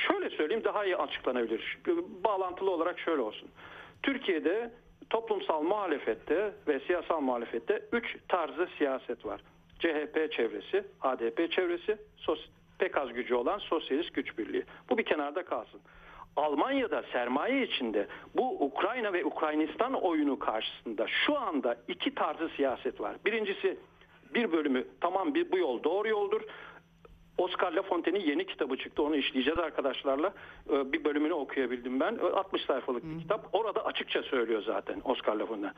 şöyle 0.07 0.29
söyleyeyim 0.29 0.63
daha 0.63 0.85
iyi 0.85 0.97
açıklanabilir. 0.97 1.77
Bağlantılı 2.23 2.71
olarak 2.71 2.99
şöyle 2.99 3.21
olsun. 3.21 3.49
Türkiye'de 4.03 4.71
toplumsal 5.09 5.61
muhalefette 5.61 6.53
ve 6.67 6.79
siyasal 6.79 7.21
muhalefette 7.21 7.81
üç 7.91 8.17
tarzı 8.27 8.67
siyaset 8.77 9.25
var. 9.25 9.41
CHP 9.79 10.31
çevresi, 10.31 10.83
HDP 10.99 11.51
çevresi, 11.51 11.97
pek 12.79 12.97
az 12.97 13.13
gücü 13.13 13.35
olan 13.35 13.57
sosyalist 13.57 14.13
güç 14.13 14.37
birliği. 14.37 14.63
Bu 14.89 14.97
bir 14.97 15.05
kenarda 15.05 15.45
kalsın. 15.45 15.81
Almanya'da 16.35 17.03
sermaye 17.11 17.63
içinde 17.63 18.07
bu 18.35 18.65
Ukrayna 18.65 19.13
ve 19.13 19.25
Ukraynistan 19.25 19.93
oyunu 19.93 20.39
karşısında 20.39 21.07
şu 21.07 21.37
anda 21.37 21.77
iki 21.87 22.15
tarzı 22.15 22.49
siyaset 22.49 23.01
var. 23.01 23.15
Birincisi 23.25 23.77
bir 24.33 24.51
bölümü 24.51 24.87
tamam 25.01 25.33
bir 25.33 25.51
bu 25.51 25.57
yol 25.57 25.83
doğru 25.83 26.07
yoldur. 26.07 26.41
Oscar 27.37 27.71
Lafontaine'in 27.71 28.25
yeni 28.25 28.45
kitabı 28.45 28.77
çıktı. 28.77 29.03
Onu 29.03 29.15
işleyeceğiz 29.15 29.59
arkadaşlarla. 29.59 30.33
Ee, 30.69 30.93
Bir 30.93 31.03
bölümünü 31.03 31.33
okuyabildim 31.33 31.99
ben. 31.99 32.19
Ee, 32.23 32.25
60 32.35 32.65
sayfalık 32.65 33.03
bir 33.03 33.19
kitap. 33.19 33.49
Orada 33.53 33.85
açıkça 33.85 34.23
söylüyor 34.23 34.63
zaten 34.65 35.01
Oscar 35.03 35.35
Lafontaine. 35.35 35.73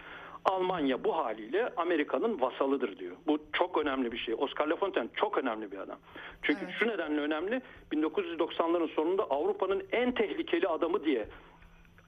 Almanya 0.45 1.03
bu 1.03 1.18
haliyle 1.18 1.70
Amerika'nın 1.78 2.41
vasalıdır 2.41 2.99
diyor. 2.99 3.16
Bu 3.28 3.39
çok 3.53 3.78
önemli 3.78 4.12
bir 4.12 4.18
şey. 4.18 4.36
Oscar 4.38 4.68
Lafontaine 4.68 5.10
çok 5.16 5.38
önemli 5.38 5.72
bir 5.72 5.78
adam. 5.78 5.97
Çünkü 6.41 6.66
şu 6.80 6.88
nedenle 6.88 7.22
önemli. 7.22 7.62
1990'ların 7.93 8.88
sonunda 8.95 9.24
Avrupa'nın 9.24 9.84
en 9.91 10.12
tehlikeli 10.12 10.68
adamı 10.68 11.03
diye 11.05 11.28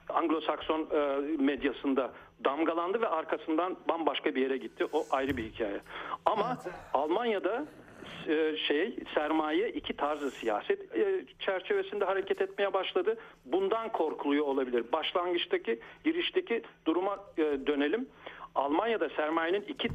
Anglo-Sakson 0.08 0.86
e, 0.94 1.20
medyasında 1.42 2.12
damgalandı 2.44 3.00
ve 3.00 3.08
arkasından 3.08 3.76
bambaşka 3.88 4.34
bir 4.34 4.42
yere 4.42 4.56
gitti. 4.56 4.86
O 4.92 5.04
ayrı 5.10 5.36
bir 5.36 5.44
hikaye. 5.44 5.80
Ama 6.26 6.56
Almanya'da 6.94 7.56
e, 7.56 7.62
şey 8.68 8.96
sermaye 9.14 9.68
iki 9.68 9.96
tarzı 9.96 10.30
siyaset 10.30 10.96
e, 10.96 11.24
çerçevesinde 11.38 12.04
hareket 12.04 12.40
etmeye 12.40 12.72
başladı. 12.72 13.16
Bundan 13.44 13.92
korkuluyor 13.92 14.46
olabilir. 14.46 14.84
Başlangıçtaki 14.92 15.80
girişteki 16.04 16.62
duruma 16.86 17.18
e, 17.38 17.42
dönelim. 17.42 18.08
Almanya'da 18.54 19.08
sermayenin 19.08 19.62
iki 19.62 19.88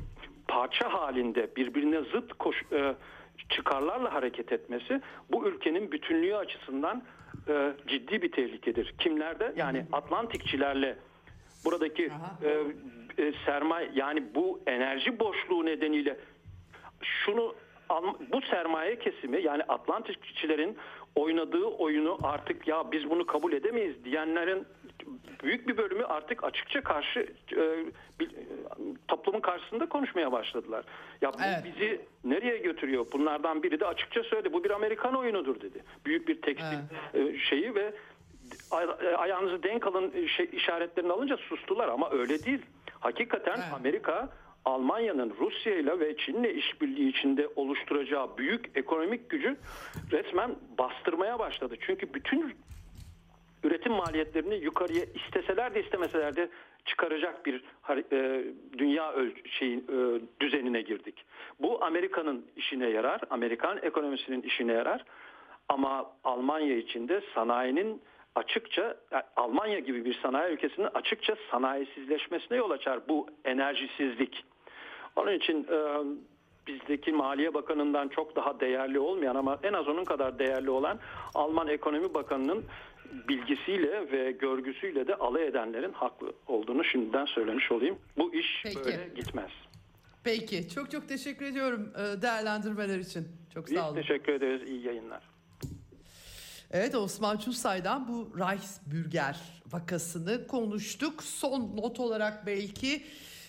parça 0.47 0.93
halinde 0.93 1.55
birbirine 1.55 2.01
zıt 2.01 2.34
koş, 2.34 2.63
e, 2.71 2.95
çıkarlarla 3.49 4.13
hareket 4.13 4.51
etmesi 4.51 5.01
bu 5.32 5.47
ülkenin 5.47 5.91
bütünlüğü 5.91 6.36
açısından 6.36 7.03
e, 7.47 7.73
ciddi 7.88 8.21
bir 8.21 8.32
tehlikedir. 8.32 8.95
Kimlerde? 8.99 9.53
Yani 9.55 9.86
Atlantikçilerle 9.91 10.97
buradaki 11.65 12.11
e, 12.43 12.49
e, 13.23 13.34
sermaye 13.45 13.91
yani 13.95 14.23
bu 14.36 14.61
enerji 14.67 15.19
boşluğu 15.19 15.65
nedeniyle 15.65 16.17
şunu 17.01 17.55
bu 18.33 18.41
sermaye 18.41 18.99
kesimi 18.99 19.41
yani 19.41 19.63
Atlantikçilerin 19.63 20.77
oynadığı 21.15 21.65
oyunu 21.65 22.17
artık 22.23 22.67
ya 22.67 22.91
biz 22.91 23.09
bunu 23.09 23.25
kabul 23.25 23.53
edemeyiz 23.53 24.03
diyenlerin 24.05 24.65
büyük 25.43 25.67
bir 25.67 25.77
bölümü 25.77 26.03
artık 26.03 26.43
açıkça 26.43 26.81
karşı 26.81 27.19
e, 27.51 27.86
bir- 28.19 28.31
toplumun 29.07 29.39
karşısında 29.39 29.89
konuşmaya 29.89 30.31
başladılar. 30.31 30.86
Ya 31.21 31.33
bu 31.33 31.38
Evet. 31.45 31.63
bizi 31.65 32.01
nereye 32.23 32.57
götürüyor? 32.57 33.05
Bunlardan 33.13 33.63
biri 33.63 33.79
de 33.79 33.86
açıkça 33.86 34.23
söyledi. 34.23 34.53
Bu 34.53 34.63
bir 34.63 34.69
Amerikan 34.71 35.15
oyunudur 35.15 35.61
dedi. 35.61 35.83
Büyük 36.05 36.27
bir 36.27 36.41
tekstil 36.41 36.77
e, 37.13 37.38
şeyi 37.39 37.75
ve 37.75 37.93
e, 39.01 39.15
ayağınızı 39.15 39.63
denk 39.63 39.88
alın 39.88 40.11
e, 40.15 40.27
şey, 40.27 40.49
işaretlerini 40.53 41.11
alınca 41.11 41.38
sustular 41.38 41.88
ama 41.88 42.09
öyle 42.11 42.43
değil. 42.45 42.61
Hakikaten 42.99 43.55
Evet. 43.57 43.73
Amerika 43.79 44.29
Almanya'nın 44.66 45.34
Rusya 45.39 45.76
ile 45.76 45.99
ve 45.99 46.18
Çin'le 46.18 46.43
işbirliği 46.43 47.09
içinde 47.09 47.49
oluşturacağı 47.55 48.38
büyük 48.38 48.78
ekonomik 48.78 49.30
gücü 49.30 49.57
resmen 50.11 50.55
bastırmaya 50.78 51.39
başladı. 51.39 51.76
Çünkü 51.80 52.13
bütün 52.13 52.55
üretim 53.63 53.93
maliyetlerini 53.93 54.55
yukarıya 54.55 55.05
isteseler 55.05 55.76
de 55.76 55.84
istemeseler 55.84 56.36
de 56.36 56.49
çıkaracak 56.86 57.45
bir 57.45 57.63
e, 58.11 58.43
dünya 58.78 59.13
şeyin 59.45 59.80
e, 59.80 60.22
düzenine 60.39 60.82
girdik. 60.82 61.26
Bu 61.59 61.84
Amerika'nın 61.84 62.45
işine 62.55 62.89
yarar, 62.89 63.22
Amerikan 63.30 63.80
ekonomisinin 63.82 64.41
işine 64.41 64.74
yarar. 64.74 65.05
Ama 65.70 66.11
Almanya 66.24 66.78
için 66.78 67.07
de 67.07 67.22
sanayinin 67.36 68.01
açıkça 68.36 68.97
yani 69.11 69.24
Almanya 69.36 69.80
gibi 69.80 70.05
bir 70.05 70.20
sanayi 70.22 70.53
ülkesinin 70.53 70.88
açıkça 70.93 71.36
sanayisizleşmesine 71.51 72.57
yol 72.57 72.72
açar 72.72 72.99
bu 73.09 73.28
enerjisizlik. 73.45 74.45
Onun 75.16 75.34
için 75.34 75.63
e, 75.63 75.78
bizdeki 76.68 77.11
Maliye 77.11 77.53
Bakanı'ndan 77.53 78.07
çok 78.07 78.36
daha 78.36 78.59
değerli 78.59 78.99
olmayan 78.99 79.36
ama 79.36 79.59
en 79.63 79.74
az 79.74 79.88
onun 79.88 80.03
kadar 80.03 80.39
değerli 80.39 80.70
olan 80.70 80.99
Alman 81.34 81.68
Ekonomi 81.68 82.13
Bakanı'nın 82.13 82.63
bilgisiyle 83.30 84.11
ve 84.11 84.32
görgüsüyle 84.32 85.07
de 85.07 85.16
alay 85.16 85.47
edenlerin 85.47 85.93
haklı 85.93 86.34
olduğunu 86.47 86.84
şimdiden 86.84 87.26
söylemiş 87.26 87.72
olayım. 87.72 87.97
Bu 88.18 88.34
iş 88.34 88.61
Peki. 88.63 88.76
böyle 88.86 89.09
gitmez. 89.16 89.51
Peki. 90.24 90.70
Çok 90.70 90.91
çok 90.91 91.07
teşekkür 91.07 91.45
ediyorum 91.45 91.93
e, 91.95 92.22
değerlendirmeler 92.22 92.99
için. 92.99 93.28
Çok 93.53 93.68
Biz 93.68 93.74
sağ 93.74 93.89
olun. 93.89 93.95
teşekkür 93.95 94.34
ederiz. 94.34 94.70
İyi 94.70 94.86
yayınlar. 94.86 95.24
Evet 96.72 96.95
Osman 96.95 97.38
Çussay'dan 97.38 98.07
bu 98.07 98.39
Reichsbürger 98.39 99.39
vakasını 99.72 100.47
konuştuk. 100.47 101.24
Son 101.24 101.78
not 101.78 101.99
olarak 101.99 102.45
belki 102.45 103.03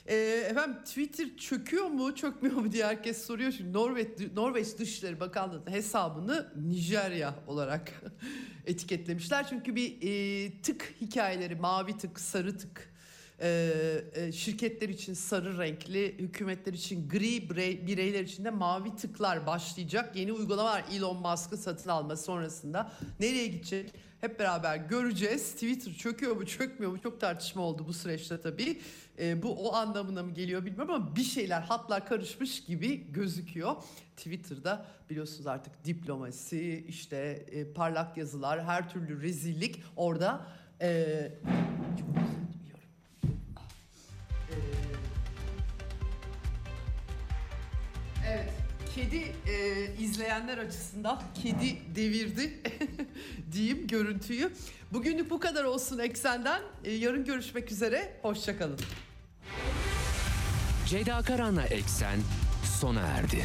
e, 0.08 0.14
efendim 0.50 0.82
Twitter 0.84 1.36
çöküyor 1.36 1.86
mu 1.86 2.14
çökmüyor 2.14 2.56
mu 2.56 2.72
diye 2.72 2.86
herkes 2.86 3.26
soruyor. 3.26 3.52
Şimdi 3.52 3.72
Norveç, 3.72 4.08
Norveç 4.34 4.78
Dışişleri 4.78 5.20
Bakanlığı'nın 5.20 5.70
hesabını 5.70 6.52
Nijerya 6.56 7.34
olarak 7.46 7.92
etiketlemişler. 8.66 9.46
Çünkü 9.48 9.76
bir 9.76 9.96
e, 10.02 10.52
tık 10.62 10.94
hikayeleri 11.00 11.54
mavi 11.54 11.98
tık 11.98 12.20
sarı 12.20 12.58
tık 12.58 12.95
e, 13.40 14.04
e, 14.14 14.32
şirketler 14.32 14.88
için 14.88 15.14
sarı 15.14 15.58
renkli, 15.58 16.18
hükümetler 16.18 16.72
için 16.72 17.08
gri, 17.08 17.50
birey, 17.50 17.86
bireyler 17.86 18.24
için 18.24 18.44
de 18.44 18.50
mavi 18.50 18.96
tıklar 18.96 19.46
başlayacak. 19.46 20.16
Yeni 20.16 20.32
uygulama 20.32 20.70
var 20.70 20.84
Elon 20.92 21.16
Musk'ı 21.16 21.56
satın 21.56 21.90
alma 21.90 22.16
sonrasında. 22.16 22.92
Nereye 23.20 23.46
gidecek? 23.46 23.92
Hep 24.20 24.38
beraber 24.38 24.76
göreceğiz. 24.76 25.52
Twitter 25.52 25.92
çöküyor 25.92 26.36
mu 26.36 26.46
çökmüyor 26.46 26.92
mu 26.92 27.00
çok 27.02 27.20
tartışma 27.20 27.62
oldu 27.62 27.84
bu 27.88 27.92
süreçte 27.92 28.40
tabii. 28.40 28.80
E, 29.18 29.42
bu 29.42 29.68
o 29.68 29.74
anlamına 29.74 30.22
mı 30.22 30.34
geliyor 30.34 30.64
bilmiyorum 30.64 30.94
ama 30.94 31.16
bir 31.16 31.24
şeyler 31.24 31.60
hatlar 31.60 32.06
karışmış 32.06 32.64
gibi 32.64 33.12
gözüküyor. 33.12 33.76
Twitter'da 34.16 34.86
biliyorsunuz 35.10 35.46
artık 35.46 35.84
diplomasi, 35.84 36.84
işte 36.88 37.46
e, 37.52 37.72
parlak 37.72 38.16
yazılar, 38.16 38.64
her 38.64 38.90
türlü 38.90 39.22
rezillik 39.22 39.82
orada. 39.96 40.46
E, 40.80 41.32
Kedi 48.96 49.32
e, 49.46 49.86
izleyenler 49.98 50.58
açısından 50.58 51.22
kedi 51.42 51.96
devirdi 51.96 52.60
diyeyim 53.52 53.86
görüntüyü. 53.86 54.52
Bugünlük 54.92 55.30
bu 55.30 55.40
kadar 55.40 55.64
olsun 55.64 55.98
Eksen'den. 55.98 56.62
E, 56.84 56.92
yarın 56.92 57.24
görüşmek 57.24 57.72
üzere. 57.72 58.12
Hoşçakalın. 58.22 58.78
Ceyda 60.86 61.22
Karan'la 61.22 61.64
Eksen 61.64 62.18
sona 62.80 63.00
erdi. 63.00 63.44